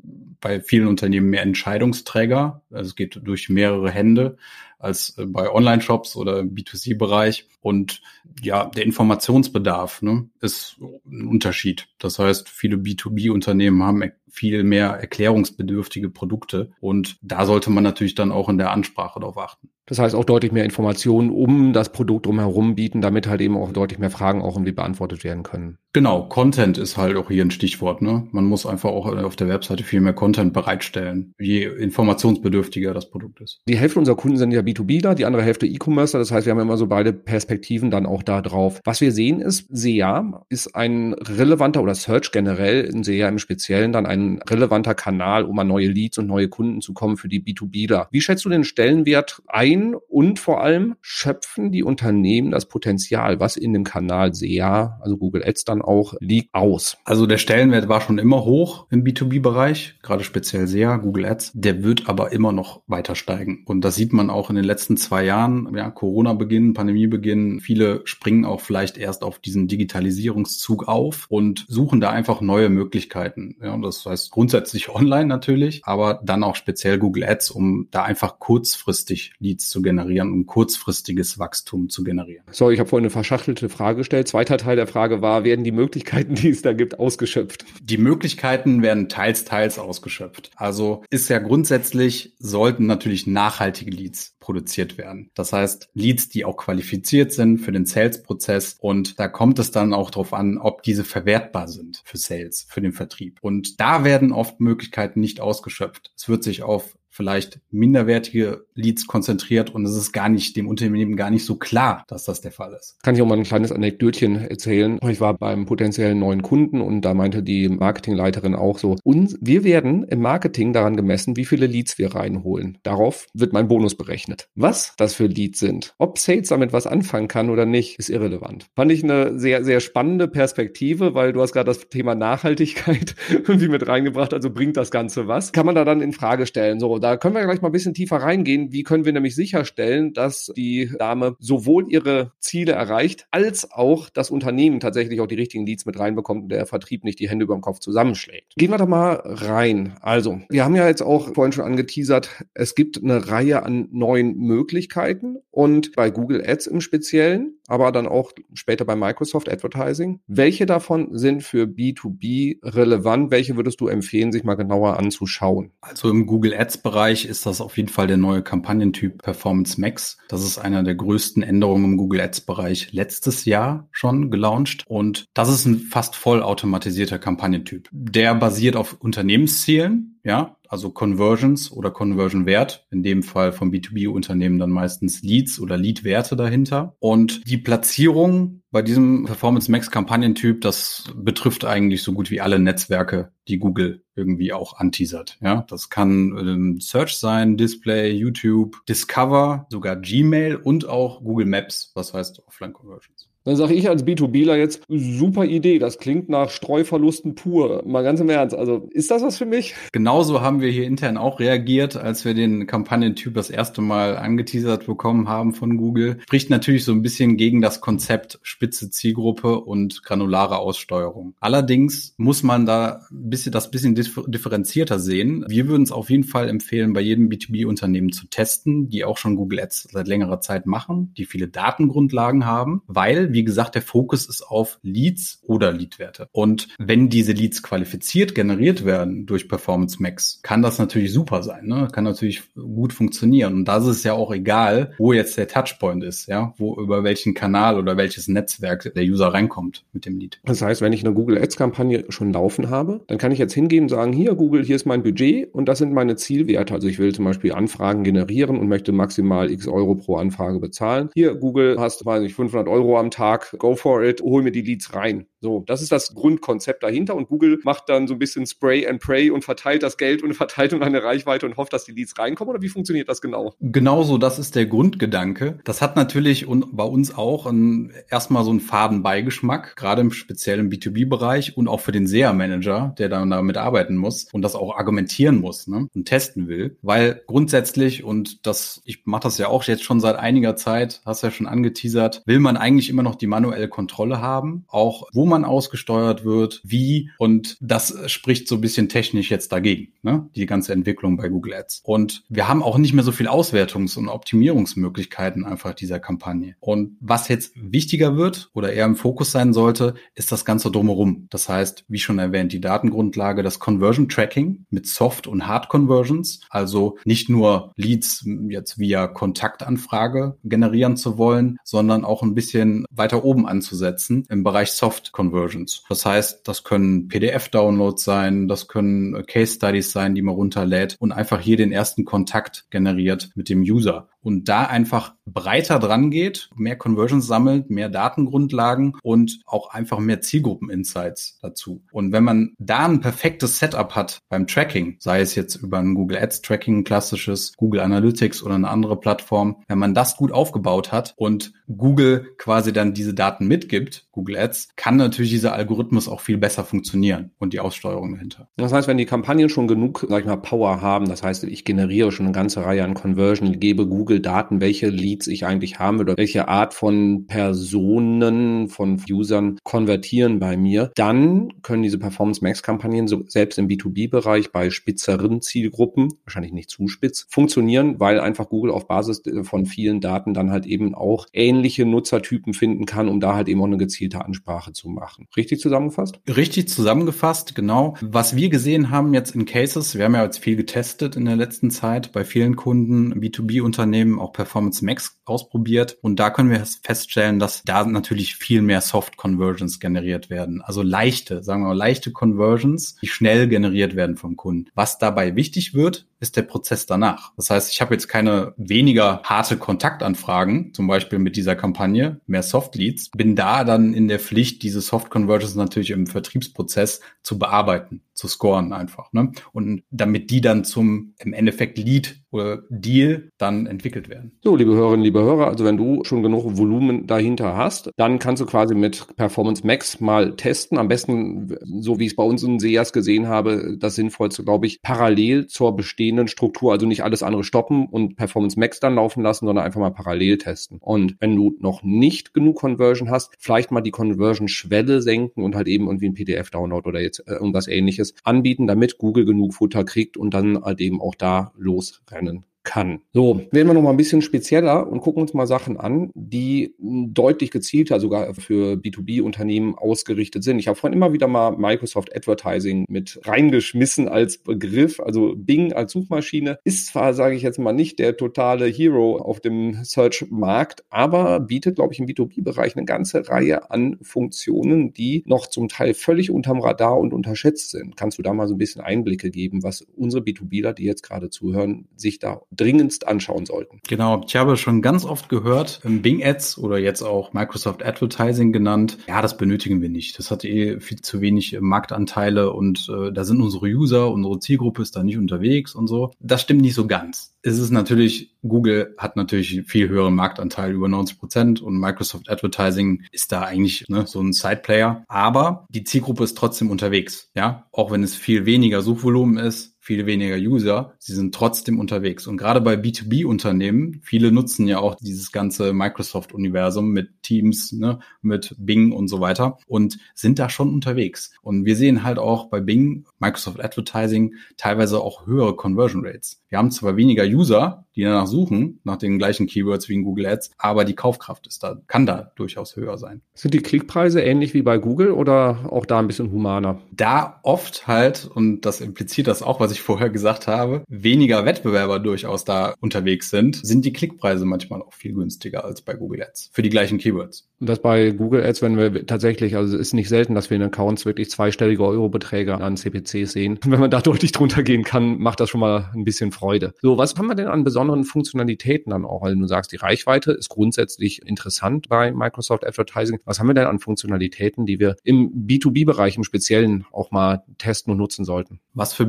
bei 0.41 0.59
vielen 0.59 0.87
Unternehmen 0.87 1.29
mehr 1.29 1.43
Entscheidungsträger. 1.43 2.63
Also 2.71 2.89
es 2.89 2.95
geht 2.95 3.19
durch 3.23 3.49
mehrere 3.49 3.91
Hände 3.91 4.37
als 4.81 5.17
äh, 5.17 5.25
bei 5.25 5.51
Online-Shops 5.51 6.15
oder 6.15 6.39
B2C-Bereich. 6.41 7.47
Und 7.61 8.01
ja, 8.41 8.65
der 8.65 8.85
Informationsbedarf 8.85 10.01
ne, 10.01 10.29
ist 10.39 10.77
ein 11.05 11.27
Unterschied. 11.27 11.87
Das 11.99 12.19
heißt, 12.19 12.49
viele 12.49 12.77
B2B-Unternehmen 12.77 13.83
haben 13.83 14.03
viel 14.31 14.63
mehr 14.63 14.89
erklärungsbedürftige 14.91 16.09
Produkte. 16.09 16.71
Und 16.79 17.17
da 17.21 17.45
sollte 17.45 17.69
man 17.69 17.83
natürlich 17.83 18.15
dann 18.15 18.31
auch 18.31 18.49
in 18.49 18.57
der 18.57 18.71
Ansprache 18.71 19.19
darauf 19.19 19.37
achten. 19.37 19.69
Das 19.85 19.99
heißt 19.99 20.15
auch 20.15 20.23
deutlich 20.23 20.53
mehr 20.53 20.63
Informationen 20.63 21.31
um 21.31 21.73
das 21.73 21.91
Produkt 21.91 22.25
drumherum 22.25 22.75
bieten, 22.75 23.01
damit 23.01 23.27
halt 23.27 23.41
eben 23.41 23.57
auch 23.57 23.73
deutlich 23.73 23.99
mehr 23.99 24.09
Fragen 24.09 24.41
auch 24.41 24.55
irgendwie 24.55 24.71
beantwortet 24.71 25.25
werden 25.25 25.43
können. 25.43 25.79
Genau, 25.91 26.23
Content 26.29 26.77
ist 26.77 26.95
halt 26.95 27.17
auch 27.17 27.29
hier 27.29 27.43
ein 27.43 27.51
Stichwort. 27.51 28.01
Ne? 28.01 28.25
Man 28.31 28.45
muss 28.45 28.65
einfach 28.65 28.89
auch 28.89 29.05
auf 29.05 29.35
der 29.35 29.49
Webseite 29.49 29.83
viel 29.83 29.99
mehr 29.99 30.13
Content 30.13 30.53
bereitstellen, 30.53 31.33
je 31.37 31.65
informationsbedürftiger 31.65 32.93
das 32.93 33.09
Produkt 33.09 33.41
ist. 33.41 33.59
Die 33.67 33.77
Hälfte 33.77 33.99
unserer 33.99 34.15
Kunden 34.15 34.37
sind 34.37 34.51
ja 34.51 34.61
B2Bler, 34.71 35.13
die 35.13 35.25
andere 35.25 35.43
Hälfte 35.43 35.65
E-Commercer. 35.65 36.19
Das 36.19 36.31
heißt, 36.31 36.45
wir 36.45 36.51
haben 36.51 36.59
immer 36.59 36.77
so 36.77 36.87
beide 36.87 37.13
Perspektiven 37.13 37.91
dann 37.91 38.05
auch 38.05 38.23
da 38.23 38.41
drauf. 38.41 38.81
Was 38.83 39.01
wir 39.01 39.11
sehen 39.11 39.41
ist, 39.41 39.67
SEA 39.69 40.45
ist 40.49 40.75
ein 40.75 41.13
relevanter 41.13 41.81
oder 41.81 41.95
Search 41.95 42.31
generell, 42.31 42.85
in 42.85 43.03
SEA 43.03 43.27
im 43.27 43.39
Speziellen 43.39 43.91
dann 43.91 44.05
ein 44.05 44.39
relevanter 44.49 44.95
Kanal, 44.95 45.43
um 45.43 45.57
an 45.59 45.67
neue 45.67 45.87
Leads 45.87 46.17
und 46.17 46.27
neue 46.27 46.47
Kunden 46.47 46.81
zu 46.81 46.93
kommen 46.93 47.17
für 47.17 47.27
die 47.27 47.41
B2Bler. 47.41 48.07
Wie 48.11 48.21
schätzt 48.21 48.45
du 48.45 48.49
den 48.49 48.63
Stellenwert 48.63 49.41
ein 49.47 49.95
und 50.07 50.39
vor 50.39 50.63
allem 50.63 50.95
schöpfen 51.01 51.71
die 51.71 51.83
Unternehmen 51.83 52.51
das 52.51 52.67
Potenzial, 52.67 53.39
was 53.39 53.57
in 53.57 53.73
dem 53.73 53.83
Kanal 53.83 54.33
SEA, 54.33 54.99
also 55.01 55.17
Google 55.17 55.43
Ads 55.45 55.65
dann 55.65 55.81
auch 55.81 56.13
liegt, 56.19 56.53
aus? 56.53 56.97
Also 57.05 57.25
der 57.25 57.37
Stellenwert 57.37 57.89
war 57.89 58.01
schon 58.01 58.17
immer 58.17 58.45
hoch 58.45 58.87
im 58.89 59.03
B2B-Bereich, 59.03 59.99
gerade 60.01 60.23
speziell 60.23 60.67
SEA, 60.67 60.97
Google 60.97 61.25
Ads. 61.25 61.51
Der 61.53 61.83
wird 61.83 62.07
aber 62.07 62.31
immer 62.31 62.51
noch 62.51 62.81
weiter 62.87 63.15
steigen. 63.15 63.63
Und 63.65 63.81
das 63.81 63.95
sieht 63.95 64.13
man 64.13 64.29
auch 64.29 64.49
in 64.49 64.55
den 64.55 64.60
letzten 64.63 64.97
zwei 64.97 65.25
Jahren. 65.25 65.75
Ja, 65.75 65.89
Corona-Beginn, 65.89 66.73
Pandemie-Beginn. 66.73 67.59
Viele 67.59 68.01
springen 68.05 68.45
auch 68.45 68.61
vielleicht 68.61 68.97
erst 68.97 69.23
auf 69.23 69.39
diesen 69.39 69.67
Digitalisierungszug 69.67 70.87
auf 70.87 71.25
und 71.29 71.65
suchen 71.67 71.99
da 71.99 72.11
einfach 72.11 72.41
neue 72.41 72.69
Möglichkeiten. 72.69 73.55
Ja, 73.61 73.73
und 73.73 73.81
das 73.81 74.05
heißt 74.05 74.31
grundsätzlich 74.31 74.89
online 74.95 75.25
natürlich, 75.25 75.81
aber 75.83 76.21
dann 76.23 76.43
auch 76.43 76.55
speziell 76.55 76.99
Google 76.99 77.23
Ads, 77.23 77.51
um 77.51 77.87
da 77.89 78.03
einfach 78.03 78.37
kurzfristig 78.37 79.33
Leads 79.39 79.69
zu 79.69 79.81
generieren, 79.81 80.31
um 80.31 80.45
kurzfristiges 80.45 81.39
Wachstum 81.39 81.89
zu 81.89 82.03
generieren. 82.03 82.43
So, 82.51 82.69
ich 82.69 82.79
habe 82.79 82.89
vorhin 82.89 83.05
eine 83.05 83.09
verschachtelte 83.09 83.69
Frage 83.69 83.97
gestellt. 83.97 84.27
Zweiter 84.27 84.57
Teil 84.57 84.75
der 84.75 84.87
Frage 84.87 85.21
war, 85.21 85.43
werden 85.43 85.63
die 85.63 85.71
die 85.71 85.77
Möglichkeiten, 85.77 86.35
die 86.35 86.49
es 86.49 86.61
da 86.61 86.73
gibt, 86.73 86.99
ausgeschöpft? 86.99 87.65
Die 87.81 87.97
Möglichkeiten 87.97 88.81
werden 88.81 89.09
teils, 89.09 89.45
teils 89.45 89.79
ausgeschöpft. 89.79 90.51
Also 90.55 91.03
ist 91.09 91.29
ja 91.29 91.39
grundsätzlich, 91.39 92.35
sollten 92.39 92.85
natürlich 92.85 93.25
nachhaltige 93.25 93.91
Leads 93.91 94.35
produziert 94.51 94.97
werden. 94.97 95.31
Das 95.33 95.53
heißt, 95.53 95.91
Leads, 95.93 96.27
die 96.27 96.43
auch 96.43 96.57
qualifiziert 96.57 97.31
sind 97.31 97.59
für 97.59 97.71
den 97.71 97.85
Sales-Prozess 97.85 98.75
und 98.81 99.17
da 99.17 99.29
kommt 99.29 99.59
es 99.59 99.71
dann 99.71 99.93
auch 99.93 100.11
darauf 100.11 100.33
an, 100.33 100.57
ob 100.57 100.83
diese 100.83 101.05
verwertbar 101.05 101.69
sind 101.69 102.01
für 102.03 102.17
Sales, 102.17 102.65
für 102.67 102.81
den 102.81 102.91
Vertrieb. 102.91 103.37
Und 103.39 103.79
da 103.79 104.03
werden 104.03 104.33
oft 104.33 104.59
Möglichkeiten 104.59 105.21
nicht 105.21 105.39
ausgeschöpft. 105.39 106.11
Es 106.17 106.27
wird 106.27 106.43
sich 106.43 106.63
auf 106.63 106.97
vielleicht 107.11 107.59
minderwertige 107.69 108.65
Leads 108.73 109.05
konzentriert 109.05 109.75
und 109.75 109.85
es 109.85 109.95
ist 109.95 110.13
gar 110.13 110.29
nicht 110.29 110.55
dem 110.55 110.67
Unternehmen 110.67 111.15
gar 111.17 111.29
nicht 111.29 111.45
so 111.45 111.55
klar, 111.55 112.05
dass 112.07 112.23
das 112.23 112.41
der 112.41 112.51
Fall 112.51 112.73
ist. 112.73 112.97
Kann 113.03 113.15
ich 113.15 113.21
auch 113.21 113.27
mal 113.27 113.37
ein 113.37 113.43
kleines 113.43 113.71
Anekdötchen 113.71 114.37
erzählen. 114.37 114.97
Ich 115.07 115.19
war 115.19 115.37
beim 115.37 115.65
potenziellen 115.65 116.19
neuen 116.19 116.41
Kunden 116.41 116.81
und 116.81 117.01
da 117.01 117.13
meinte 117.13 117.43
die 117.43 117.67
Marketingleiterin 117.67 118.55
auch 118.55 118.79
so, 118.79 118.95
und 119.03 119.37
wir 119.41 119.63
werden 119.63 120.05
im 120.05 120.21
Marketing 120.21 120.71
daran 120.71 120.95
gemessen, 120.95 121.35
wie 121.35 121.45
viele 121.45 121.67
Leads 121.67 121.97
wir 121.97 122.15
reinholen. 122.15 122.77
Darauf 122.83 123.27
wird 123.33 123.51
mein 123.51 123.67
Bonus 123.67 123.95
berechnet. 123.95 124.47
Was 124.55 124.93
das 124.97 125.13
für 125.13 125.25
Leads 125.25 125.59
sind, 125.59 125.93
ob 125.97 126.17
Sales 126.17 126.47
damit 126.47 126.71
was 126.71 126.87
anfangen 126.87 127.27
kann 127.27 127.49
oder 127.49 127.65
nicht, 127.65 127.99
ist 127.99 128.09
irrelevant. 128.09 128.67
Fand 128.75 128.91
ich 128.91 129.03
eine 129.03 129.37
sehr, 129.37 129.65
sehr 129.65 129.81
spannende 129.81 130.29
Perspektive, 130.29 131.13
weil 131.13 131.33
du 131.33 131.41
hast 131.41 131.51
gerade 131.51 131.65
das 131.65 131.89
Thema 131.89 132.15
Nachhaltigkeit 132.15 133.15
irgendwie 133.29 133.67
mit 133.67 133.85
reingebracht, 133.87 134.33
also 134.33 134.49
bringt 134.49 134.77
das 134.77 134.91
Ganze 134.91 135.27
was. 135.27 135.51
Kann 135.51 135.65
man 135.65 135.75
da 135.75 135.83
dann 135.83 136.01
in 136.01 136.13
Frage 136.13 136.45
stellen, 136.45 136.79
so 136.79 137.00
da 137.01 137.17
können 137.17 137.35
wir 137.35 137.43
gleich 137.43 137.61
mal 137.61 137.69
ein 137.69 137.73
bisschen 137.73 137.93
tiefer 137.93 138.17
reingehen. 138.17 138.71
Wie 138.71 138.83
können 138.83 139.05
wir 139.05 139.13
nämlich 139.13 139.35
sicherstellen, 139.35 140.13
dass 140.13 140.51
die 140.55 140.91
Dame 140.97 141.35
sowohl 141.39 141.91
ihre 141.91 142.31
Ziele 142.39 142.73
erreicht, 142.73 143.27
als 143.31 143.71
auch 143.71 144.09
das 144.09 144.29
Unternehmen 144.29 144.79
tatsächlich 144.79 145.19
auch 145.21 145.27
die 145.27 145.35
richtigen 145.35 145.65
Leads 145.65 145.85
mit 145.85 145.99
reinbekommt 145.99 146.43
und 146.43 146.49
der 146.49 146.65
Vertrieb 146.65 147.03
nicht 147.03 147.19
die 147.19 147.29
Hände 147.29 147.43
über 147.43 147.55
dem 147.55 147.61
Kopf 147.61 147.79
zusammenschlägt. 147.79 148.53
Gehen 148.55 148.71
wir 148.71 148.77
da 148.77 148.85
mal 148.85 149.21
rein. 149.23 149.95
Also, 150.01 150.41
wir 150.49 150.63
haben 150.63 150.75
ja 150.75 150.87
jetzt 150.87 151.01
auch 151.01 151.33
vorhin 151.33 151.51
schon 151.51 151.65
angeteasert, 151.65 152.29
es 152.53 152.75
gibt 152.75 153.01
eine 153.01 153.29
Reihe 153.29 153.63
an 153.63 153.89
neuen 153.91 154.37
Möglichkeiten 154.37 155.37
und 155.51 155.93
bei 155.95 156.09
Google 156.09 156.43
Ads 156.45 156.67
im 156.67 156.81
Speziellen, 156.81 157.55
aber 157.71 157.91
dann 157.91 158.07
auch 158.07 158.33
später 158.53 158.83
bei 158.83 158.95
Microsoft 158.95 159.49
Advertising. 159.49 160.19
Welche 160.27 160.65
davon 160.65 161.17
sind 161.17 161.41
für 161.41 161.63
B2B 161.63 162.57
relevant? 162.63 163.31
Welche 163.31 163.55
würdest 163.55 163.79
du 163.79 163.87
empfehlen, 163.87 164.31
sich 164.31 164.43
mal 164.43 164.55
genauer 164.55 164.99
anzuschauen? 164.99 165.71
Also 165.79 166.09
im 166.09 166.25
Google 166.25 166.53
Ads 166.53 166.79
Bereich 166.79 167.25
ist 167.25 167.45
das 167.45 167.61
auf 167.61 167.77
jeden 167.77 167.89
Fall 167.89 168.07
der 168.07 168.17
neue 168.17 168.43
Kampagnentyp 168.43 169.23
Performance 169.23 169.79
Max. 169.79 170.17
Das 170.27 170.43
ist 170.43 170.57
einer 170.57 170.83
der 170.83 170.95
größten 170.95 171.43
Änderungen 171.43 171.85
im 171.85 171.97
Google 171.97 172.21
Ads 172.21 172.41
Bereich 172.41 172.91
letztes 172.91 173.45
Jahr 173.45 173.87
schon 173.91 174.31
gelauncht 174.31 174.83
und 174.87 175.27
das 175.33 175.49
ist 175.49 175.65
ein 175.65 175.77
fast 175.79 176.15
vollautomatisierter 176.15 177.19
Kampagnentyp. 177.19 177.87
Der 177.91 178.35
basiert 178.35 178.75
auf 178.75 178.97
Unternehmenszielen, 178.99 180.19
ja, 180.23 180.57
also 180.71 180.89
Conversions 180.89 181.69
oder 181.69 181.91
Conversion 181.91 182.45
Wert, 182.45 182.87
in 182.91 183.03
dem 183.03 183.23
Fall 183.23 183.51
vom 183.51 183.71
B2B-Unternehmen 183.71 184.57
dann 184.57 184.69
meistens 184.69 185.21
Leads 185.21 185.59
oder 185.59 185.75
Lead-Werte 185.75 186.37
dahinter. 186.37 186.95
Und 186.99 187.45
die 187.49 187.57
Platzierung 187.57 188.61
bei 188.71 188.81
diesem 188.81 189.25
Performance 189.25 189.69
Max 189.69 189.91
Kampagnentyp, 189.91 190.61
das 190.61 191.11
betrifft 191.13 191.65
eigentlich 191.65 192.03
so 192.03 192.13
gut 192.13 192.31
wie 192.31 192.39
alle 192.39 192.57
Netzwerke, 192.57 193.33
die 193.49 193.59
Google 193.59 194.05
irgendwie 194.15 194.53
auch 194.53 194.77
anteasert. 194.77 195.37
Ja, 195.41 195.65
das 195.67 195.89
kann 195.89 196.37
ähm, 196.37 196.79
Search 196.79 197.17
sein, 197.17 197.57
Display, 197.57 198.11
YouTube, 198.13 198.77
Discover, 198.87 199.67
sogar 199.69 199.97
Gmail 199.97 200.55
und 200.55 200.87
auch 200.87 201.21
Google 201.21 201.47
Maps, 201.47 201.91
was 201.95 202.13
heißt 202.13 202.47
Offline 202.47 202.71
Conversions. 202.71 203.20
Dann 203.43 203.55
sage 203.55 203.73
ich 203.73 203.89
als 203.89 204.05
B2Bler 204.05 204.55
jetzt, 204.55 204.83
super 204.87 205.45
Idee, 205.45 205.79
das 205.79 205.97
klingt 205.97 206.29
nach 206.29 206.51
Streuverlusten 206.51 207.33
pur. 207.33 207.81
Mal 207.87 208.03
ganz 208.03 208.19
im 208.19 208.29
Ernst, 208.29 208.55
also 208.55 208.87
ist 208.91 209.09
das 209.09 209.23
was 209.23 209.39
für 209.39 209.47
mich? 209.47 209.73
Genauso 209.91 210.41
haben 210.41 210.61
wir 210.61 210.69
hier 210.69 210.85
intern 210.85 211.17
auch 211.17 211.39
reagiert, 211.39 211.95
als 211.95 212.23
wir 212.23 212.35
den 212.35 212.67
Kampagnentyp 212.67 213.33
das 213.33 213.49
erste 213.49 213.81
Mal 213.81 214.15
angeteasert 214.15 214.85
bekommen 214.85 215.27
haben 215.27 215.53
von 215.53 215.77
Google. 215.77 216.19
Spricht 216.21 216.51
natürlich 216.51 216.85
so 216.85 216.91
ein 216.91 217.01
bisschen 217.01 217.35
gegen 217.35 217.61
das 217.61 217.81
Konzept 217.81 218.39
spitze 218.43 218.91
Zielgruppe 218.91 219.59
und 219.59 220.03
granulare 220.03 220.59
Aussteuerung. 220.59 221.33
Allerdings 221.39 222.13
muss 222.17 222.43
man 222.43 222.67
da 222.67 223.01
ein 223.09 223.29
bisschen, 223.31 223.51
das 223.51 223.71
bisschen 223.71 223.95
differenzierter 223.95 224.99
sehen. 224.99 225.45
Wir 225.47 225.67
würden 225.67 225.83
es 225.83 225.91
auf 225.91 226.11
jeden 226.11 226.25
Fall 226.25 226.47
empfehlen, 226.47 226.93
bei 226.93 227.01
jedem 227.01 227.29
B2B-Unternehmen 227.29 228.11
zu 228.11 228.27
testen, 228.27 228.89
die 228.89 229.03
auch 229.03 229.17
schon 229.17 229.35
Google 229.35 229.61
Ads 229.61 229.87
seit 229.91 230.07
längerer 230.07 230.41
Zeit 230.41 230.67
machen, 230.67 231.11
die 231.17 231.25
viele 231.25 231.47
Datengrundlagen 231.47 232.45
haben, 232.45 232.83
weil 232.85 233.30
wie 233.33 233.43
gesagt, 233.43 233.75
der 233.75 233.81
Fokus 233.81 234.27
ist 234.27 234.41
auf 234.41 234.79
Leads 234.83 235.41
oder 235.43 235.71
Leadwerte. 235.71 236.27
Und 236.31 236.69
wenn 236.77 237.09
diese 237.09 237.33
Leads 237.33 237.63
qualifiziert 237.63 238.35
generiert 238.35 238.85
werden 238.85 239.25
durch 239.25 239.47
Performance 239.47 240.01
Max, 240.01 240.39
kann 240.43 240.61
das 240.61 240.79
natürlich 240.79 241.13
super 241.13 241.43
sein, 241.43 241.65
ne? 241.65 241.87
Kann 241.91 242.03
natürlich 242.03 242.43
gut 242.55 242.93
funktionieren. 242.93 243.53
Und 243.53 243.65
da 243.65 243.77
ist 243.77 244.03
ja 244.03 244.13
auch 244.13 244.31
egal, 244.31 244.93
wo 244.97 245.13
jetzt 245.13 245.37
der 245.37 245.47
Touchpoint 245.47 246.03
ist, 246.03 246.27
ja, 246.27 246.53
wo 246.57 246.75
über 246.79 247.03
welchen 247.03 247.33
Kanal 247.33 247.77
oder 247.77 247.97
welches 247.97 248.27
Netzwerk 248.27 248.93
der 248.93 249.03
User 249.03 249.27
reinkommt 249.27 249.85
mit 249.93 250.05
dem 250.05 250.17
Lead. 250.17 250.39
Das 250.43 250.61
heißt, 250.61 250.81
wenn 250.81 250.93
ich 250.93 251.03
eine 251.03 251.13
Google 251.13 251.37
Ads 251.37 251.57
Kampagne 251.57 252.05
schon 252.09 252.33
laufen 252.33 252.69
habe, 252.69 253.01
dann 253.07 253.17
kann 253.17 253.31
ich 253.31 253.39
jetzt 253.39 253.53
hingehen 253.53 253.83
und 253.83 253.89
sagen, 253.89 254.13
hier 254.13 254.35
Google, 254.35 254.63
hier 254.63 254.75
ist 254.75 254.85
mein 254.85 255.03
Budget 255.03 255.53
und 255.53 255.65
das 255.65 255.79
sind 255.79 255.93
meine 255.93 256.15
Zielwerte. 256.15 256.73
Also 256.73 256.87
ich 256.87 256.99
will 256.99 257.13
zum 257.13 257.25
Beispiel 257.25 257.53
Anfragen 257.53 258.03
generieren 258.03 258.57
und 258.57 258.67
möchte 258.67 258.91
maximal 258.91 259.51
x 259.51 259.67
Euro 259.67 259.95
pro 259.95 260.17
Anfrage 260.17 260.59
bezahlen. 260.59 261.09
Hier 261.13 261.35
Google 261.35 261.77
hast, 261.79 262.05
weiß 262.05 262.23
ich, 262.23 262.35
500 262.35 262.67
Euro 262.67 262.97
am 262.97 263.11
Tag 263.11 263.20
Tag, 263.21 263.55
go 263.59 263.75
for 263.75 264.03
it, 264.03 264.19
hol 264.21 264.41
mir 264.41 264.51
die 264.51 264.61
Leads 264.61 264.95
rein. 264.95 265.27
So, 265.41 265.63
das 265.65 265.81
ist 265.81 265.91
das 265.91 266.13
Grundkonzept 266.13 266.83
dahinter 266.83 267.15
und 267.15 267.27
Google 267.27 267.59
macht 267.63 267.89
dann 267.89 268.07
so 268.07 268.13
ein 268.13 268.19
bisschen 268.19 268.45
Spray 268.45 268.87
and 268.87 269.01
Pray 269.01 269.31
und 269.31 269.43
verteilt 269.43 269.81
das 269.81 269.97
Geld 269.97 270.21
und 270.21 270.33
verteilt 270.35 270.71
um 270.73 270.83
eine 270.83 271.03
Reichweite 271.03 271.47
und 271.47 271.57
hofft, 271.57 271.73
dass 271.73 271.83
die 271.83 271.93
Leads 271.93 272.17
reinkommen 272.19 272.53
oder 272.53 272.61
wie 272.61 272.69
funktioniert 272.69 273.09
das 273.09 273.21
genau? 273.21 273.55
Genauso, 273.59 274.19
das 274.19 274.37
ist 274.37 274.55
der 274.55 274.67
Grundgedanke. 274.67 275.59
Das 275.63 275.81
hat 275.81 275.95
natürlich 275.95 276.47
und 276.47 276.75
bei 276.75 276.83
uns 276.83 277.15
auch 277.15 277.47
ein, 277.47 277.91
erstmal 278.09 278.43
so 278.43 278.51
einen 278.51 278.59
faden 278.59 279.01
Beigeschmack, 279.01 279.75
gerade 279.75 280.01
im 280.01 280.11
speziellen 280.11 280.71
B2B-Bereich 280.71 281.57
und 281.57 281.67
auch 281.67 281.79
für 281.79 281.91
den 281.91 282.05
SEA-Manager, 282.05 282.93
der 282.99 283.09
dann 283.09 283.31
damit 283.31 283.57
arbeiten 283.57 283.97
muss 283.97 284.27
und 284.31 284.43
das 284.43 284.55
auch 284.55 284.77
argumentieren 284.77 285.41
muss 285.41 285.67
ne, 285.67 285.87
und 285.93 286.05
testen 286.07 286.47
will, 286.47 286.77
weil 286.83 287.23
grundsätzlich 287.25 288.03
und 288.03 288.45
das, 288.45 288.81
ich 288.85 289.05
mache 289.05 289.23
das 289.23 289.39
ja 289.39 289.47
auch 289.47 289.63
jetzt 289.63 289.83
schon 289.83 289.99
seit 289.99 290.17
einiger 290.17 290.55
Zeit, 290.55 291.01
hast 291.03 291.23
ja 291.23 291.31
schon 291.31 291.47
angeteasert, 291.47 292.21
will 292.27 292.39
man 292.39 292.57
eigentlich 292.57 292.89
immer 292.89 293.03
noch 293.03 293.10
die 293.15 293.27
manuelle 293.27 293.67
Kontrolle 293.67 294.21
haben, 294.21 294.65
auch 294.67 295.07
wo 295.13 295.25
man 295.25 295.45
ausgesteuert 295.45 296.23
wird, 296.23 296.61
wie 296.63 297.09
und 297.17 297.57
das 297.61 297.97
spricht 298.11 298.47
so 298.47 298.55
ein 298.55 298.61
bisschen 298.61 298.89
technisch 298.89 299.29
jetzt 299.29 299.51
dagegen, 299.51 299.93
ne? 300.01 300.29
die 300.35 300.45
ganze 300.45 300.73
Entwicklung 300.73 301.17
bei 301.17 301.29
Google 301.29 301.53
Ads. 301.53 301.81
Und 301.83 302.23
wir 302.29 302.47
haben 302.47 302.63
auch 302.63 302.77
nicht 302.77 302.93
mehr 302.93 303.03
so 303.03 303.11
viel 303.11 303.27
Auswertungs- 303.27 303.97
und 303.97 304.09
Optimierungsmöglichkeiten 304.09 305.45
einfach 305.45 305.73
dieser 305.73 305.99
Kampagne. 305.99 306.55
Und 306.59 306.97
was 306.99 307.27
jetzt 307.27 307.53
wichtiger 307.55 308.17
wird 308.17 308.49
oder 308.53 308.73
eher 308.73 308.85
im 308.85 308.95
Fokus 308.95 309.31
sein 309.31 309.53
sollte, 309.53 309.95
ist 310.15 310.31
das 310.31 310.45
Ganze 310.45 310.71
drumherum. 310.71 311.27
Das 311.29 311.49
heißt, 311.49 311.85
wie 311.87 311.99
schon 311.99 312.19
erwähnt, 312.19 312.53
die 312.53 312.61
Datengrundlage, 312.61 313.43
das 313.43 313.59
Conversion 313.59 314.09
Tracking 314.09 314.65
mit 314.69 314.87
Soft- 314.87 315.27
und 315.27 315.47
Hard-Conversions, 315.47 316.41
also 316.49 316.97
nicht 317.05 317.29
nur 317.29 317.71
Leads 317.75 318.25
jetzt 318.49 318.79
via 318.79 319.07
Kontaktanfrage 319.07 320.37
generieren 320.43 320.97
zu 320.97 321.17
wollen, 321.17 321.57
sondern 321.63 322.05
auch 322.05 322.23
ein 322.23 322.35
bisschen 322.35 322.85
weiter 323.01 323.23
oben 323.23 323.47
anzusetzen 323.47 324.25
im 324.29 324.43
Bereich 324.43 324.73
Soft 324.73 325.11
Conversions. 325.11 325.83
Das 325.89 326.05
heißt, 326.05 326.47
das 326.47 326.63
können 326.63 327.07
PDF-Downloads 327.07 328.03
sein, 328.03 328.47
das 328.47 328.67
können 328.67 329.25
Case 329.25 329.55
Studies 329.55 329.91
sein, 329.91 330.13
die 330.13 330.21
man 330.21 330.35
runterlädt 330.35 330.97
und 330.99 331.11
einfach 331.11 331.39
hier 331.39 331.57
den 331.57 331.71
ersten 331.71 332.05
Kontakt 332.05 332.65
generiert 332.69 333.31
mit 333.33 333.49
dem 333.49 333.61
User 333.61 334.07
und 334.21 334.49
da 334.49 334.63
einfach 334.63 335.15
breiter 335.25 335.79
dran 335.79 336.11
geht, 336.11 336.49
mehr 336.55 336.75
Conversions 336.75 337.27
sammelt, 337.27 337.69
mehr 337.69 337.89
Datengrundlagen 337.89 338.97
und 339.03 339.39
auch 339.45 339.69
einfach 339.69 339.99
mehr 339.99 340.21
Zielgruppen-Insights 340.21 341.39
dazu. 341.41 341.83
Und 341.91 342.11
wenn 342.11 342.23
man 342.23 342.53
da 342.57 342.85
ein 342.85 343.01
perfektes 343.01 343.59
Setup 343.59 343.95
hat 343.95 344.19
beim 344.29 344.47
Tracking, 344.47 344.97
sei 344.99 345.21
es 345.21 345.35
jetzt 345.35 345.55
über 345.55 345.79
ein 345.79 345.95
Google 345.95 346.17
Ads 346.17 346.41
Tracking, 346.41 346.83
klassisches 346.83 347.53
Google 347.57 347.81
Analytics 347.81 348.43
oder 348.43 348.55
eine 348.55 348.69
andere 348.69 348.99
Plattform, 348.99 349.63
wenn 349.67 349.79
man 349.79 349.93
das 349.93 350.17
gut 350.17 350.31
aufgebaut 350.31 350.91
hat 350.91 351.13
und 351.17 351.53
Google 351.67 352.27
quasi 352.37 352.73
dann 352.73 352.93
diese 352.93 353.13
Daten 353.13 353.47
mitgibt, 353.47 354.07
Google 354.11 354.37
Ads, 354.37 354.69
kann 354.75 354.97
natürlich 354.97 355.31
dieser 355.31 355.53
Algorithmus 355.53 356.07
auch 356.07 356.21
viel 356.21 356.37
besser 356.37 356.63
funktionieren 356.63 357.31
und 357.39 357.53
die 357.53 357.59
Aussteuerung 357.59 358.13
dahinter. 358.13 358.49
Das 358.57 358.73
heißt, 358.73 358.87
wenn 358.87 358.97
die 358.97 359.05
Kampagnen 359.05 359.49
schon 359.49 359.67
genug, 359.67 360.05
sag 360.09 360.21
ich 360.21 360.25
mal, 360.25 360.37
Power 360.37 360.81
haben, 360.81 361.07
das 361.07 361.23
heißt, 361.23 361.43
ich 361.45 361.65
generiere 361.65 362.11
schon 362.11 362.25
eine 362.25 362.33
ganze 362.33 362.63
Reihe 362.65 362.83
an 362.83 362.93
Conversion, 362.93 363.59
gebe 363.59 363.87
Google 363.87 364.10
Google 364.11 364.19
Daten, 364.19 364.59
welche 364.59 364.89
Leads 364.89 365.27
ich 365.27 365.45
eigentlich 365.45 365.79
haben 365.79 366.01
oder 366.01 366.17
welche 366.17 366.49
Art 366.49 366.73
von 366.73 367.27
Personen, 367.27 368.67
von 368.67 369.01
Usern 369.09 369.57
konvertieren 369.63 370.37
bei 370.37 370.57
mir, 370.57 370.91
dann 370.95 371.53
können 371.61 371.81
diese 371.81 371.97
Performance 371.97 372.43
Max 372.43 372.61
Kampagnen 372.61 373.07
so 373.07 373.23
selbst 373.25 373.57
im 373.57 373.69
B2B-Bereich 373.69 374.51
bei 374.51 374.69
spitzeren 374.69 375.41
Zielgruppen, 375.41 376.09
wahrscheinlich 376.25 376.51
nicht 376.51 376.69
zu 376.69 376.89
spitz, 376.89 377.25
funktionieren, 377.29 378.01
weil 378.01 378.19
einfach 378.19 378.49
Google 378.49 378.71
auf 378.71 378.85
Basis 378.85 379.23
von 379.43 379.65
vielen 379.65 380.01
Daten 380.01 380.33
dann 380.33 380.51
halt 380.51 380.65
eben 380.65 380.93
auch 380.93 381.27
ähnliche 381.31 381.85
Nutzertypen 381.85 382.53
finden 382.53 382.85
kann, 382.85 383.07
um 383.07 383.21
da 383.21 383.35
halt 383.35 383.47
eben 383.47 383.61
auch 383.61 383.67
eine 383.67 383.77
gezielte 383.77 384.25
Ansprache 384.25 384.73
zu 384.73 384.89
machen. 384.89 385.27
Richtig 385.37 385.61
zusammengefasst? 385.61 386.19
Richtig 386.27 386.67
zusammengefasst, 386.67 387.55
genau. 387.55 387.93
Was 388.01 388.35
wir 388.35 388.49
gesehen 388.49 388.89
haben 388.89 389.13
jetzt 389.13 389.35
in 389.35 389.45
Cases, 389.45 389.97
wir 389.97 390.03
haben 390.03 390.15
ja 390.15 390.25
jetzt 390.25 390.39
viel 390.39 390.57
getestet 390.57 391.15
in 391.15 391.23
der 391.23 391.37
letzten 391.37 391.71
Zeit 391.71 392.11
bei 392.11 392.25
vielen 392.25 392.57
Kunden, 392.57 393.13
B2B-Unternehmen, 393.21 394.00
Unternehmen 394.01 394.19
auch 394.19 394.33
Performance 394.33 394.83
Max 394.83 395.19
ausprobiert 395.25 395.97
und 396.01 396.19
da 396.19 396.29
können 396.29 396.49
wir 396.49 396.65
feststellen, 396.83 397.39
dass 397.39 397.63
da 397.63 397.85
natürlich 397.85 398.35
viel 398.35 398.61
mehr 398.61 398.81
Soft 398.81 399.17
Conversions 399.17 399.79
generiert 399.79 400.29
werden. 400.29 400.61
Also 400.61 400.81
leichte, 400.81 401.43
sagen 401.43 401.63
wir 401.63 401.69
mal, 401.69 401.77
leichte 401.77 402.11
Conversions, 402.11 402.95
die 402.95 403.07
schnell 403.07 403.47
generiert 403.47 403.95
werden 403.95 404.17
vom 404.17 404.35
Kunden. 404.35 404.69
Was 404.75 404.97
dabei 404.97 405.35
wichtig 405.35 405.73
wird, 405.73 406.07
ist 406.21 406.37
der 406.37 406.43
Prozess 406.43 406.85
danach. 406.85 407.33
Das 407.35 407.49
heißt, 407.49 407.71
ich 407.71 407.81
habe 407.81 407.95
jetzt 407.95 408.07
keine 408.07 408.53
weniger 408.55 409.21
harte 409.23 409.57
Kontaktanfragen, 409.57 410.73
zum 410.73 410.87
Beispiel 410.87 411.19
mit 411.19 411.35
dieser 411.35 411.55
Kampagne, 411.55 412.21
mehr 412.27 412.43
Soft 412.43 412.75
Leads, 412.75 413.09
bin 413.09 413.35
da 413.35 413.63
dann 413.63 413.93
in 413.93 414.07
der 414.07 414.19
Pflicht, 414.19 414.61
diese 414.61 414.81
Soft 414.81 415.09
Conversions 415.09 415.55
natürlich 415.55 415.89
im 415.89 416.05
Vertriebsprozess 416.05 417.01
zu 417.23 417.39
bearbeiten, 417.39 418.01
zu 418.13 418.27
scoren 418.27 418.71
einfach. 418.71 419.11
Ne? 419.13 419.31
Und 419.51 419.83
damit 419.89 420.29
die 420.29 420.41
dann 420.41 420.63
zum 420.63 421.15
im 421.17 421.33
Endeffekt 421.33 421.79
Lead 421.79 422.21
oder 422.29 422.61
Deal 422.69 423.29
dann 423.37 423.65
entwickelt 423.65 424.07
werden. 424.07 424.31
So, 424.43 424.55
liebe 424.55 424.73
Hörerinnen, 424.73 425.03
liebe 425.03 425.21
Hörer, 425.21 425.47
also 425.47 425.65
wenn 425.65 425.75
du 425.75 426.03
schon 426.03 426.23
genug 426.23 426.57
Volumen 426.57 427.07
dahinter 427.07 427.57
hast, 427.57 427.89
dann 427.97 428.19
kannst 428.19 428.41
du 428.41 428.45
quasi 428.45 428.75
mit 428.75 429.15
Performance 429.17 429.65
Max 429.65 429.99
mal 429.99 430.35
testen. 430.35 430.77
Am 430.77 430.87
besten, 430.87 431.57
so 431.81 431.99
wie 431.99 432.05
ich 432.05 432.11
es 432.11 432.15
bei 432.15 432.23
uns 432.23 432.43
in 432.43 432.59
SEAS 432.59 432.93
gesehen 432.93 433.27
habe, 433.27 433.75
das 433.77 433.95
sinnvollste, 433.95 434.43
glaube 434.43 434.67
ich, 434.67 434.81
parallel 434.81 435.47
zur 435.47 435.75
bestehenden 435.75 436.10
Struktur, 436.27 436.71
also 436.71 436.85
nicht 436.85 437.03
alles 437.03 437.23
andere 437.23 437.43
stoppen 437.43 437.87
und 437.87 438.15
Performance 438.15 438.59
Max 438.59 438.79
dann 438.79 438.95
laufen 438.95 439.21
lassen, 439.21 439.45
sondern 439.45 439.65
einfach 439.65 439.79
mal 439.79 439.91
parallel 439.91 440.37
testen. 440.37 440.77
Und 440.79 441.15
wenn 441.19 441.35
du 441.35 441.55
noch 441.59 441.83
nicht 441.83 442.33
genug 442.33 442.57
Conversion 442.57 443.09
hast, 443.09 443.35
vielleicht 443.39 443.71
mal 443.71 443.81
die 443.81 443.91
Conversion-Schwelle 443.91 445.01
senken 445.01 445.43
und 445.43 445.55
halt 445.55 445.67
eben 445.67 445.87
irgendwie 445.87 446.09
ein 446.09 446.13
PDF-Download 446.13 446.87
oder 446.87 447.01
jetzt 447.01 447.19
äh, 447.27 447.33
irgendwas 447.33 447.67
ähnliches 447.67 448.15
anbieten, 448.23 448.67
damit 448.67 448.97
Google 448.97 449.25
genug 449.25 449.53
Futter 449.53 449.83
kriegt 449.83 450.17
und 450.17 450.33
dann 450.33 450.63
halt 450.63 450.81
eben 450.81 451.01
auch 451.01 451.15
da 451.15 451.51
losrennt 451.57 452.31
lernen 452.31 452.50
kann. 452.63 453.01
So, 453.13 453.41
werden 453.51 453.67
wir 453.67 453.73
noch 453.73 453.81
mal 453.81 453.89
ein 453.89 453.97
bisschen 453.97 454.21
spezieller 454.21 454.87
und 454.87 455.01
gucken 455.01 455.21
uns 455.21 455.33
mal 455.33 455.47
Sachen 455.47 455.77
an, 455.77 456.11
die 456.13 456.75
deutlich 456.79 457.51
gezielter 457.51 457.99
sogar 457.99 458.33
für 458.35 458.73
B2B-Unternehmen 458.73 459.75
ausgerichtet 459.75 460.43
sind. 460.43 460.59
Ich 460.59 460.67
habe 460.67 460.77
vorhin 460.77 460.95
immer 460.95 461.13
wieder 461.13 461.27
mal 461.27 461.51
Microsoft 461.57 462.15
Advertising 462.15 462.85
mit 462.87 463.19
reingeschmissen 463.23 464.07
als 464.07 464.37
Begriff. 464.37 464.99
Also 464.99 465.33
Bing 465.35 465.73
als 465.73 465.93
Suchmaschine 465.93 466.59
ist 466.63 466.87
zwar, 466.87 467.13
sage 467.13 467.35
ich 467.35 467.41
jetzt 467.41 467.59
mal, 467.59 467.73
nicht 467.73 467.99
der 467.99 468.15
totale 468.15 468.67
Hero 468.67 469.17
auf 469.17 469.39
dem 469.39 469.83
Search-Markt, 469.83 470.83
aber 470.89 471.39
bietet, 471.39 471.75
glaube 471.75 471.93
ich, 471.93 471.99
im 471.99 472.05
B2B-Bereich 472.05 472.75
eine 472.75 472.85
ganze 472.85 473.27
Reihe 473.27 473.71
an 473.71 473.97
Funktionen, 474.01 474.93
die 474.93 475.23
noch 475.25 475.47
zum 475.47 475.67
Teil 475.67 475.93
völlig 475.93 476.29
unterm 476.29 476.59
Radar 476.59 476.99
und 476.99 477.13
unterschätzt 477.13 477.71
sind. 477.71 477.97
Kannst 477.97 478.17
du 478.17 478.21
da 478.21 478.33
mal 478.33 478.47
so 478.47 478.55
ein 478.55 478.59
bisschen 478.59 478.81
Einblicke 478.81 479.31
geben, 479.31 479.63
was 479.63 479.81
unsere 479.81 480.23
B2Bler, 480.23 480.73
die 480.73 480.83
jetzt 480.83 481.03
gerade 481.03 481.29
zuhören, 481.29 481.87
sich 481.95 482.19
da 482.19 482.41
dringendst 482.51 483.07
anschauen 483.07 483.45
sollten. 483.45 483.79
Genau, 483.87 484.23
ich 484.27 484.35
habe 484.35 484.57
schon 484.57 484.81
ganz 484.81 485.05
oft 485.05 485.29
gehört, 485.29 485.81
Bing 485.83 486.23
Ads 486.23 486.57
oder 486.57 486.77
jetzt 486.77 487.01
auch 487.01 487.33
Microsoft 487.33 487.83
Advertising 487.83 488.51
genannt, 488.51 488.97
ja, 489.07 489.21
das 489.21 489.37
benötigen 489.37 489.81
wir 489.81 489.89
nicht. 489.89 490.19
Das 490.19 490.31
hat 490.31 490.43
eh 490.43 490.79
viel 490.79 491.01
zu 491.01 491.21
wenig 491.21 491.57
Marktanteile 491.59 492.51
und 492.51 492.89
äh, 492.89 493.11
da 493.11 493.23
sind 493.23 493.41
unsere 493.41 493.67
User, 493.67 494.11
unsere 494.11 494.39
Zielgruppe 494.39 494.81
ist 494.81 494.95
da 494.95 495.03
nicht 495.03 495.17
unterwegs 495.17 495.75
und 495.75 495.87
so. 495.87 496.11
Das 496.19 496.41
stimmt 496.41 496.61
nicht 496.61 496.75
so 496.75 496.87
ganz. 496.87 497.33
Es 497.43 497.57
ist 497.57 497.71
natürlich, 497.71 498.35
Google 498.43 498.93
hat 498.97 499.15
natürlich 499.15 499.63
viel 499.65 499.89
höheren 499.89 500.13
Marktanteil, 500.13 500.73
über 500.73 500.87
90 500.87 501.19
Prozent 501.19 501.61
und 501.61 501.79
Microsoft 501.79 502.29
Advertising 502.29 503.03
ist 503.11 503.31
da 503.31 503.41
eigentlich 503.41 503.85
ne, 503.89 504.05
so 504.05 504.21
ein 504.21 504.33
Sideplayer. 504.33 505.03
Aber 505.07 505.65
die 505.69 505.83
Zielgruppe 505.83 506.23
ist 506.23 506.37
trotzdem 506.37 506.69
unterwegs, 506.69 507.29
ja, 507.35 507.67
auch 507.71 507.91
wenn 507.91 508.03
es 508.03 508.15
viel 508.15 508.45
weniger 508.45 508.81
Suchvolumen 508.81 509.37
ist, 509.37 509.70
viel 509.81 510.05
weniger 510.05 510.37
User, 510.37 510.93
sie 510.99 511.15
sind 511.15 511.33
trotzdem 511.33 511.79
unterwegs. 511.79 512.27
Und 512.27 512.37
gerade 512.37 512.61
bei 512.61 512.75
B2B-Unternehmen, 512.75 513.99
viele 514.03 514.31
nutzen 514.31 514.67
ja 514.67 514.77
auch 514.77 514.93
dieses 514.95 515.31
ganze 515.31 515.73
Microsoft-Universum 515.73 516.91
mit 516.91 517.23
Teams, 517.23 517.71
ne, 517.71 517.97
mit 518.21 518.55
Bing 518.59 518.91
und 518.91 519.07
so 519.07 519.19
weiter 519.21 519.57
und 519.65 519.97
sind 520.13 520.37
da 520.37 520.49
schon 520.49 520.71
unterwegs. 520.71 521.33
Und 521.41 521.65
wir 521.65 521.75
sehen 521.75 522.03
halt 522.03 522.19
auch 522.19 522.45
bei 522.45 522.61
Bing, 522.61 523.05
Microsoft 523.19 523.59
Advertising, 523.59 524.35
teilweise 524.55 525.01
auch 525.01 525.25
höhere 525.25 525.55
Conversion 525.55 526.05
Rates. 526.05 526.43
Wir 526.49 526.59
haben 526.59 526.69
zwar 526.69 526.95
weniger 526.95 527.23
User, 527.23 527.85
die 527.95 528.03
danach 528.03 528.27
suchen, 528.27 528.79
nach 528.83 528.97
den 528.97 529.17
gleichen 529.17 529.47
Keywords 529.47 529.89
wie 529.89 529.95
in 529.95 530.03
Google 530.03 530.27
Ads, 530.27 530.51
aber 530.57 530.85
die 530.85 530.95
Kaufkraft 530.95 531.47
ist 531.47 531.63
da, 531.63 531.81
kann 531.87 532.05
da 532.05 532.31
durchaus 532.35 532.75
höher 532.75 532.97
sein. 532.97 533.21
Sind 533.33 533.53
die 533.53 533.61
Klickpreise 533.61 534.21
ähnlich 534.21 534.53
wie 534.53 534.61
bei 534.61 534.77
Google 534.77 535.11
oder 535.11 535.71
auch 535.71 535.85
da 535.85 535.99
ein 535.99 536.07
bisschen 536.07 536.31
humaner? 536.31 536.79
Da 536.91 537.39
oft 537.43 537.87
halt, 537.87 538.29
und 538.33 538.61
das 538.61 538.81
impliziert 538.81 539.27
das 539.27 539.41
auch, 539.41 539.59
was 539.59 539.70
ich 539.71 539.81
vorher 539.81 540.09
gesagt 540.09 540.47
habe, 540.47 540.83
weniger 540.87 541.45
Wettbewerber 541.45 541.99
durchaus 541.99 542.43
da 542.43 542.75
unterwegs 542.79 543.29
sind, 543.29 543.65
sind 543.65 543.85
die 543.85 543.93
Klickpreise 543.93 544.45
manchmal 544.45 544.81
auch 544.81 544.93
viel 544.93 545.13
günstiger 545.13 545.63
als 545.65 545.81
bei 545.81 545.93
Google 545.93 546.23
Ads 546.23 546.49
für 546.53 546.61
die 546.61 546.69
gleichen 546.69 546.97
Keywords. 546.97 547.47
Und 547.59 547.69
das 547.69 547.79
bei 547.79 548.09
Google 548.09 548.43
Ads, 548.43 548.63
wenn 548.63 548.75
wir 548.75 549.05
tatsächlich, 549.05 549.55
also 549.55 549.75
es 549.75 549.79
ist 549.79 549.93
nicht 549.93 550.09
selten, 550.09 550.33
dass 550.33 550.49
wir 550.49 550.57
in 550.57 550.63
Accounts 550.63 551.05
wirklich 551.05 551.29
zweistellige 551.29 551.83
Eurobeträge 551.83 552.55
an 552.55 552.75
CPCs 552.75 553.31
sehen. 553.31 553.59
Wenn 553.65 553.79
man 553.79 553.91
da 553.91 554.01
deutlich 554.01 554.31
drunter 554.31 554.63
gehen 554.63 554.83
kann, 554.83 555.19
macht 555.19 555.39
das 555.39 555.49
schon 555.49 555.61
mal 555.61 555.91
ein 555.93 556.03
bisschen 556.03 556.31
Freude. 556.31 556.73
So, 556.81 556.97
was 556.97 557.15
haben 557.15 557.27
wir 557.27 557.35
denn 557.35 557.47
an 557.47 557.63
besonderen 557.63 558.03
Funktionalitäten 558.03 558.89
dann 558.89 559.05
auch? 559.05 559.21
Weil 559.21 559.35
du 559.35 559.45
sagst, 559.45 559.71
die 559.71 559.75
Reichweite 559.75 560.31
ist 560.31 560.49
grundsätzlich 560.49 561.21
interessant 561.25 561.87
bei 561.87 562.11
Microsoft 562.11 562.65
Advertising. 562.65 563.19
Was 563.25 563.39
haben 563.39 563.47
wir 563.47 563.53
denn 563.53 563.67
an 563.67 563.79
Funktionalitäten, 563.79 564.65
die 564.65 564.79
wir 564.79 564.95
im 565.03 565.47
B2B-Bereich 565.47 566.17
im 566.17 566.23
Speziellen 566.23 566.85
auch 566.91 567.11
mal 567.11 567.43
testen 567.59 567.91
und 567.91 567.99
nutzen 567.99 568.25
sollten? 568.25 568.59
Was 568.73 568.93
für 568.93 569.03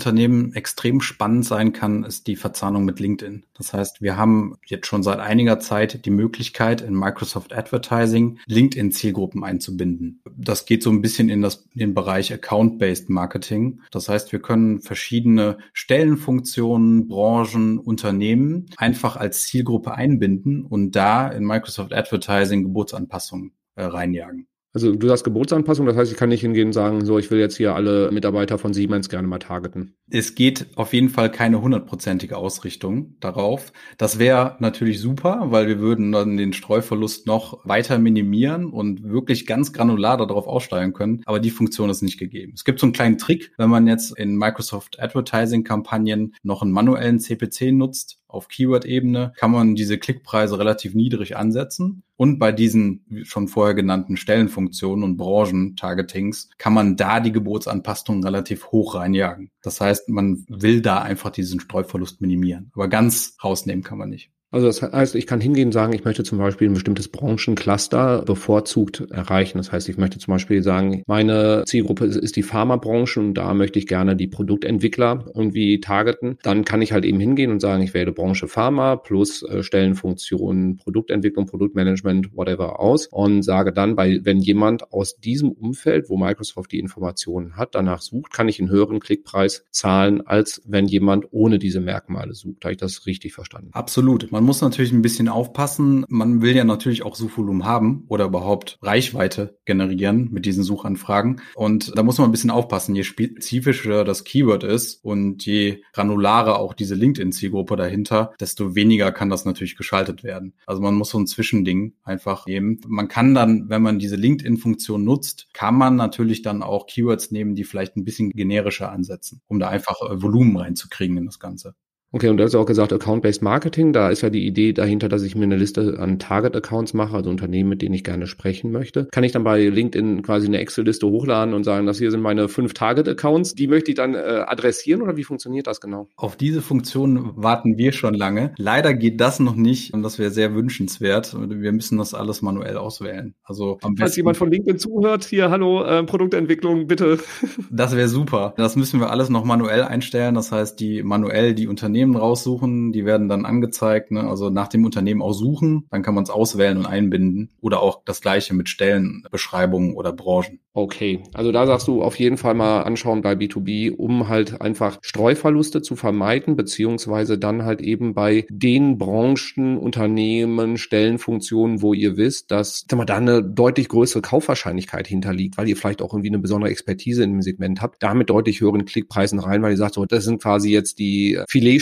B2B-Unternehmen 0.00 0.54
extrem 0.54 1.00
spannend 1.00 1.44
sein 1.44 1.72
kann, 1.72 2.04
ist 2.04 2.26
die 2.26 2.36
Verzahnung 2.36 2.84
mit 2.84 3.00
LinkedIn. 3.00 3.44
Das 3.54 3.74
heißt, 3.74 4.00
wir 4.00 4.16
haben 4.16 4.56
jetzt 4.64 4.86
schon 4.86 5.02
seit 5.02 5.20
einiger 5.20 5.60
Zeit 5.60 6.06
die 6.06 6.10
Möglichkeit, 6.10 6.80
in 6.80 6.94
Microsoft 6.94 7.52
Advertising 7.52 8.38
LinkedIn-Zielgruppen 8.46 9.44
einzubinden. 9.44 10.22
Das 10.36 10.64
geht 10.64 10.82
so 10.82 10.90
ein 10.90 11.02
bisschen 11.02 11.28
in, 11.28 11.42
das, 11.42 11.68
in 11.74 11.80
den 11.80 11.94
Bereich 11.94 12.32
Account-Based 12.32 13.10
Marketing. 13.10 13.80
Das 13.90 14.08
heißt, 14.08 14.32
wir 14.32 14.40
können 14.40 14.80
verschiedene 14.80 15.58
Stellenfunktionen, 15.74 17.06
Branchen, 17.06 17.78
Unternehmen 17.78 18.66
einfach 18.76 19.16
als 19.16 19.46
Zielgruppe 19.46 19.94
einbinden 19.94 20.64
und 20.64 20.96
da 20.96 21.28
in 21.28 21.44
Microsoft 21.44 21.92
Advertising 21.92 22.62
Geburtsanpassungen 22.62 23.52
äh, 23.74 23.84
reinjagen. 23.84 24.46
Also 24.72 24.94
du 24.94 25.08
sagst 25.08 25.24
Gebotsanpassung, 25.24 25.86
das 25.86 25.96
heißt, 25.96 26.12
ich 26.12 26.16
kann 26.16 26.28
nicht 26.28 26.42
hingehen 26.42 26.68
und 26.68 26.72
sagen, 26.72 27.04
so, 27.04 27.18
ich 27.18 27.30
will 27.30 27.40
jetzt 27.40 27.56
hier 27.56 27.74
alle 27.74 28.10
Mitarbeiter 28.12 28.56
von 28.56 28.72
Siemens 28.72 29.08
gerne 29.08 29.26
mal 29.26 29.40
targeten. 29.40 29.96
Es 30.08 30.36
geht 30.36 30.66
auf 30.76 30.92
jeden 30.92 31.08
Fall 31.08 31.30
keine 31.32 31.60
hundertprozentige 31.60 32.36
Ausrichtung 32.36 33.16
darauf. 33.18 33.72
Das 33.98 34.20
wäre 34.20 34.56
natürlich 34.60 35.00
super, 35.00 35.46
weil 35.46 35.66
wir 35.66 35.80
würden 35.80 36.12
dann 36.12 36.36
den 36.36 36.52
Streuverlust 36.52 37.26
noch 37.26 37.66
weiter 37.66 37.98
minimieren 37.98 38.70
und 38.70 39.02
wirklich 39.02 39.44
ganz 39.44 39.72
granular 39.72 40.16
darauf 40.16 40.46
aussteuern 40.46 40.92
können. 40.92 41.22
Aber 41.26 41.40
die 41.40 41.50
Funktion 41.50 41.90
ist 41.90 42.02
nicht 42.02 42.18
gegeben. 42.18 42.52
Es 42.54 42.64
gibt 42.64 42.78
so 42.78 42.86
einen 42.86 42.92
kleinen 42.92 43.18
Trick, 43.18 43.52
wenn 43.58 43.70
man 43.70 43.88
jetzt 43.88 44.16
in 44.16 44.36
Microsoft 44.36 45.00
Advertising 45.00 45.64
Kampagnen 45.64 46.36
noch 46.44 46.62
einen 46.62 46.70
manuellen 46.70 47.18
CPC 47.18 47.72
nutzt, 47.72 48.19
auf 48.32 48.48
Keyword-Ebene 48.48 49.32
kann 49.36 49.50
man 49.50 49.74
diese 49.74 49.98
Klickpreise 49.98 50.58
relativ 50.58 50.94
niedrig 50.94 51.36
ansetzen. 51.36 52.02
Und 52.16 52.38
bei 52.38 52.52
diesen 52.52 53.04
schon 53.24 53.48
vorher 53.48 53.74
genannten 53.74 54.16
Stellenfunktionen 54.16 55.04
und 55.04 55.16
Branchen-Targetings 55.16 56.50
kann 56.58 56.74
man 56.74 56.96
da 56.96 57.20
die 57.20 57.32
Gebotsanpassung 57.32 58.22
relativ 58.22 58.66
hoch 58.72 58.94
reinjagen. 58.94 59.50
Das 59.62 59.80
heißt, 59.80 60.08
man 60.08 60.44
will 60.48 60.82
da 60.82 61.00
einfach 61.02 61.30
diesen 61.30 61.60
Streuverlust 61.60 62.20
minimieren. 62.20 62.70
Aber 62.74 62.88
ganz 62.88 63.36
rausnehmen 63.42 63.84
kann 63.84 63.98
man 63.98 64.10
nicht. 64.10 64.30
Also 64.52 64.66
das 64.66 64.82
heißt, 64.82 65.14
ich 65.14 65.26
kann 65.26 65.40
hingehen 65.40 65.68
und 65.68 65.72
sagen, 65.72 65.92
ich 65.92 66.04
möchte 66.04 66.24
zum 66.24 66.38
Beispiel 66.38 66.68
ein 66.68 66.74
bestimmtes 66.74 67.08
Branchencluster 67.08 68.22
bevorzugt 68.22 69.06
erreichen. 69.10 69.58
Das 69.58 69.70
heißt, 69.70 69.88
ich 69.88 69.96
möchte 69.96 70.18
zum 70.18 70.32
Beispiel 70.32 70.62
sagen, 70.62 71.02
meine 71.06 71.64
Zielgruppe 71.66 72.06
ist 72.06 72.34
die 72.34 72.42
Pharmabranche 72.42 73.20
und 73.20 73.34
da 73.34 73.54
möchte 73.54 73.78
ich 73.78 73.86
gerne 73.86 74.16
die 74.16 74.26
Produktentwickler 74.26 75.26
irgendwie 75.34 75.80
targeten. 75.80 76.38
Dann 76.42 76.64
kann 76.64 76.82
ich 76.82 76.92
halt 76.92 77.04
eben 77.04 77.20
hingehen 77.20 77.52
und 77.52 77.60
sagen, 77.60 77.82
ich 77.82 77.94
wähle 77.94 78.12
Branche 78.12 78.48
Pharma 78.48 78.96
plus 78.96 79.42
äh, 79.42 79.62
Stellenfunktionen, 79.62 80.76
Produktentwicklung, 80.78 81.46
Produktmanagement, 81.46 82.36
whatever 82.36 82.80
aus 82.80 83.06
und 83.06 83.42
sage 83.42 83.72
dann, 83.72 83.94
bei, 83.94 84.20
wenn 84.24 84.38
jemand 84.40 84.92
aus 84.92 85.16
diesem 85.16 85.52
Umfeld, 85.52 86.08
wo 86.08 86.16
Microsoft 86.16 86.72
die 86.72 86.80
Informationen 86.80 87.56
hat, 87.56 87.76
danach 87.76 88.02
sucht, 88.02 88.32
kann 88.32 88.48
ich 88.48 88.58
einen 88.58 88.70
höheren 88.70 88.98
Klickpreis 88.98 89.64
zahlen, 89.70 90.26
als 90.26 90.60
wenn 90.66 90.86
jemand 90.86 91.26
ohne 91.30 91.60
diese 91.60 91.80
Merkmale 91.80 92.34
sucht. 92.34 92.64
Habe 92.64 92.72
ich 92.72 92.78
das 92.78 93.06
richtig 93.06 93.32
verstanden? 93.32 93.70
Absolut. 93.72 94.32
Man 94.32 94.39
man 94.40 94.46
muss 94.46 94.62
natürlich 94.62 94.90
ein 94.92 95.02
bisschen 95.02 95.28
aufpassen. 95.28 96.06
Man 96.08 96.40
will 96.40 96.56
ja 96.56 96.64
natürlich 96.64 97.02
auch 97.02 97.14
Suchvolumen 97.14 97.66
haben 97.66 98.06
oder 98.08 98.24
überhaupt 98.24 98.78
Reichweite 98.80 99.58
generieren 99.66 100.30
mit 100.32 100.46
diesen 100.46 100.64
Suchanfragen. 100.64 101.42
Und 101.54 101.92
da 101.94 102.02
muss 102.02 102.16
man 102.16 102.30
ein 102.30 102.32
bisschen 102.32 102.48
aufpassen. 102.48 102.94
Je 102.94 103.02
spezifischer 103.02 104.02
das 104.02 104.24
Keyword 104.24 104.64
ist 104.64 105.04
und 105.04 105.44
je 105.44 105.82
granularer 105.92 106.58
auch 106.58 106.72
diese 106.72 106.94
LinkedIn-Zielgruppe 106.94 107.76
dahinter, 107.76 108.32
desto 108.40 108.74
weniger 108.74 109.12
kann 109.12 109.28
das 109.28 109.44
natürlich 109.44 109.76
geschaltet 109.76 110.24
werden. 110.24 110.54
Also 110.64 110.80
man 110.80 110.94
muss 110.94 111.10
so 111.10 111.18
ein 111.18 111.26
Zwischending 111.26 111.92
einfach 112.02 112.46
nehmen. 112.46 112.80
Man 112.88 113.08
kann 113.08 113.34
dann, 113.34 113.68
wenn 113.68 113.82
man 113.82 113.98
diese 113.98 114.16
LinkedIn-Funktion 114.16 115.04
nutzt, 115.04 115.48
kann 115.52 115.74
man 115.74 115.96
natürlich 115.96 116.40
dann 116.40 116.62
auch 116.62 116.86
Keywords 116.86 117.30
nehmen, 117.30 117.56
die 117.56 117.64
vielleicht 117.64 117.94
ein 117.98 118.04
bisschen 118.04 118.30
generischer 118.30 118.90
ansetzen, 118.90 119.42
um 119.48 119.58
da 119.58 119.68
einfach 119.68 120.00
äh, 120.00 120.22
Volumen 120.22 120.56
reinzukriegen 120.56 121.18
in 121.18 121.26
das 121.26 121.38
Ganze. 121.38 121.74
Okay, 122.12 122.28
und 122.28 122.38
du 122.38 122.44
hast 122.44 122.56
auch 122.56 122.66
gesagt, 122.66 122.92
Account-Based 122.92 123.40
Marketing, 123.40 123.92
da 123.92 124.10
ist 124.10 124.22
ja 124.22 124.30
die 124.30 124.44
Idee 124.44 124.72
dahinter, 124.72 125.08
dass 125.08 125.22
ich 125.22 125.36
mir 125.36 125.44
eine 125.44 125.56
Liste 125.56 125.96
an 126.00 126.18
Target-Accounts 126.18 126.92
mache, 126.92 127.14
also 127.14 127.30
Unternehmen, 127.30 127.68
mit 127.68 127.82
denen 127.82 127.94
ich 127.94 128.02
gerne 128.02 128.26
sprechen 128.26 128.72
möchte. 128.72 129.06
Kann 129.12 129.22
ich 129.22 129.30
dann 129.30 129.44
bei 129.44 129.68
LinkedIn 129.68 130.22
quasi 130.22 130.48
eine 130.48 130.58
Excel-Liste 130.58 131.06
hochladen 131.06 131.54
und 131.54 131.62
sagen, 131.62 131.86
das 131.86 131.98
hier 131.98 132.10
sind 132.10 132.20
meine 132.20 132.48
fünf 132.48 132.74
Target-Accounts, 132.74 133.54
die 133.54 133.68
möchte 133.68 133.92
ich 133.92 133.96
dann 133.96 134.14
äh, 134.14 134.18
adressieren 134.18 135.02
oder 135.02 135.16
wie 135.16 135.22
funktioniert 135.22 135.68
das 135.68 135.80
genau? 135.80 136.08
Auf 136.16 136.34
diese 136.34 136.62
Funktion 136.62 137.30
warten 137.36 137.78
wir 137.78 137.92
schon 137.92 138.14
lange. 138.14 138.54
Leider 138.56 138.92
geht 138.92 139.20
das 139.20 139.38
noch 139.38 139.54
nicht 139.54 139.94
und 139.94 140.02
das 140.02 140.18
wäre 140.18 140.30
sehr 140.30 140.52
wünschenswert. 140.52 141.36
Wir 141.38 141.70
müssen 141.70 141.96
das 141.96 142.12
alles 142.12 142.42
manuell 142.42 142.76
auswählen. 142.76 143.36
Also 143.44 143.78
am 143.82 143.96
Falls 143.96 144.16
jemand 144.16 144.36
von 144.36 144.50
LinkedIn 144.50 144.80
zuhört, 144.80 145.26
hier, 145.26 145.50
hallo, 145.50 145.84
äh, 145.84 146.02
Produktentwicklung, 146.02 146.88
bitte. 146.88 147.18
Das 147.70 147.94
wäre 147.94 148.08
super. 148.08 148.54
Das 148.56 148.74
müssen 148.74 149.00
wir 149.00 149.10
alles 149.10 149.28
noch 149.28 149.44
manuell 149.44 149.82
einstellen. 149.82 150.34
Das 150.34 150.50
heißt, 150.50 150.80
die 150.80 151.02
manuell 151.02 151.54
die 151.54 151.68
Unternehmen 151.68 151.99
raussuchen, 152.02 152.92
die 152.92 153.04
werden 153.04 153.28
dann 153.28 153.44
angezeigt. 153.44 154.10
Ne? 154.10 154.28
Also 154.28 154.50
nach 154.50 154.68
dem 154.68 154.84
Unternehmen 154.84 155.22
auch 155.22 155.32
suchen, 155.32 155.86
dann 155.90 156.02
kann 156.02 156.14
man 156.14 156.24
es 156.24 156.30
auswählen 156.30 156.78
und 156.78 156.86
einbinden. 156.86 157.50
Oder 157.60 157.80
auch 157.80 158.02
das 158.04 158.20
gleiche 158.20 158.54
mit 158.54 158.68
Stellenbeschreibungen 158.68 159.94
oder 159.94 160.12
Branchen. 160.12 160.60
Okay, 160.72 161.24
also 161.34 161.50
da 161.50 161.66
sagst 161.66 161.88
du 161.88 162.00
auf 162.00 162.16
jeden 162.20 162.36
Fall 162.36 162.54
mal 162.54 162.82
anschauen 162.82 163.22
bei 163.22 163.32
B2B, 163.32 163.90
um 163.90 164.28
halt 164.28 164.60
einfach 164.60 164.98
Streuverluste 165.02 165.82
zu 165.82 165.96
vermeiden, 165.96 166.54
beziehungsweise 166.54 167.38
dann 167.38 167.64
halt 167.64 167.80
eben 167.80 168.14
bei 168.14 168.46
den 168.50 168.96
Branchen, 168.96 169.76
Unternehmen, 169.76 170.76
Stellenfunktionen, 170.76 171.82
wo 171.82 171.92
ihr 171.92 172.16
wisst, 172.16 172.52
dass 172.52 172.86
mal, 172.94 173.04
da 173.04 173.16
eine 173.16 173.42
deutlich 173.42 173.88
größere 173.88 174.22
Kaufwahrscheinlichkeit 174.22 175.08
hinterliegt, 175.08 175.58
weil 175.58 175.68
ihr 175.68 175.76
vielleicht 175.76 176.02
auch 176.02 176.12
irgendwie 176.12 176.30
eine 176.30 176.38
besondere 176.38 176.70
Expertise 176.70 177.24
in 177.24 177.32
dem 177.32 177.42
Segment 177.42 177.82
habt, 177.82 178.00
damit 178.00 178.30
deutlich 178.30 178.60
höheren 178.60 178.84
Klickpreisen 178.84 179.40
rein, 179.40 179.62
weil 179.62 179.72
ihr 179.72 179.76
sagt, 179.76 179.94
so, 179.94 180.06
das 180.06 180.22
sind 180.22 180.40
quasi 180.40 180.70
jetzt 180.70 181.00
die 181.00 181.40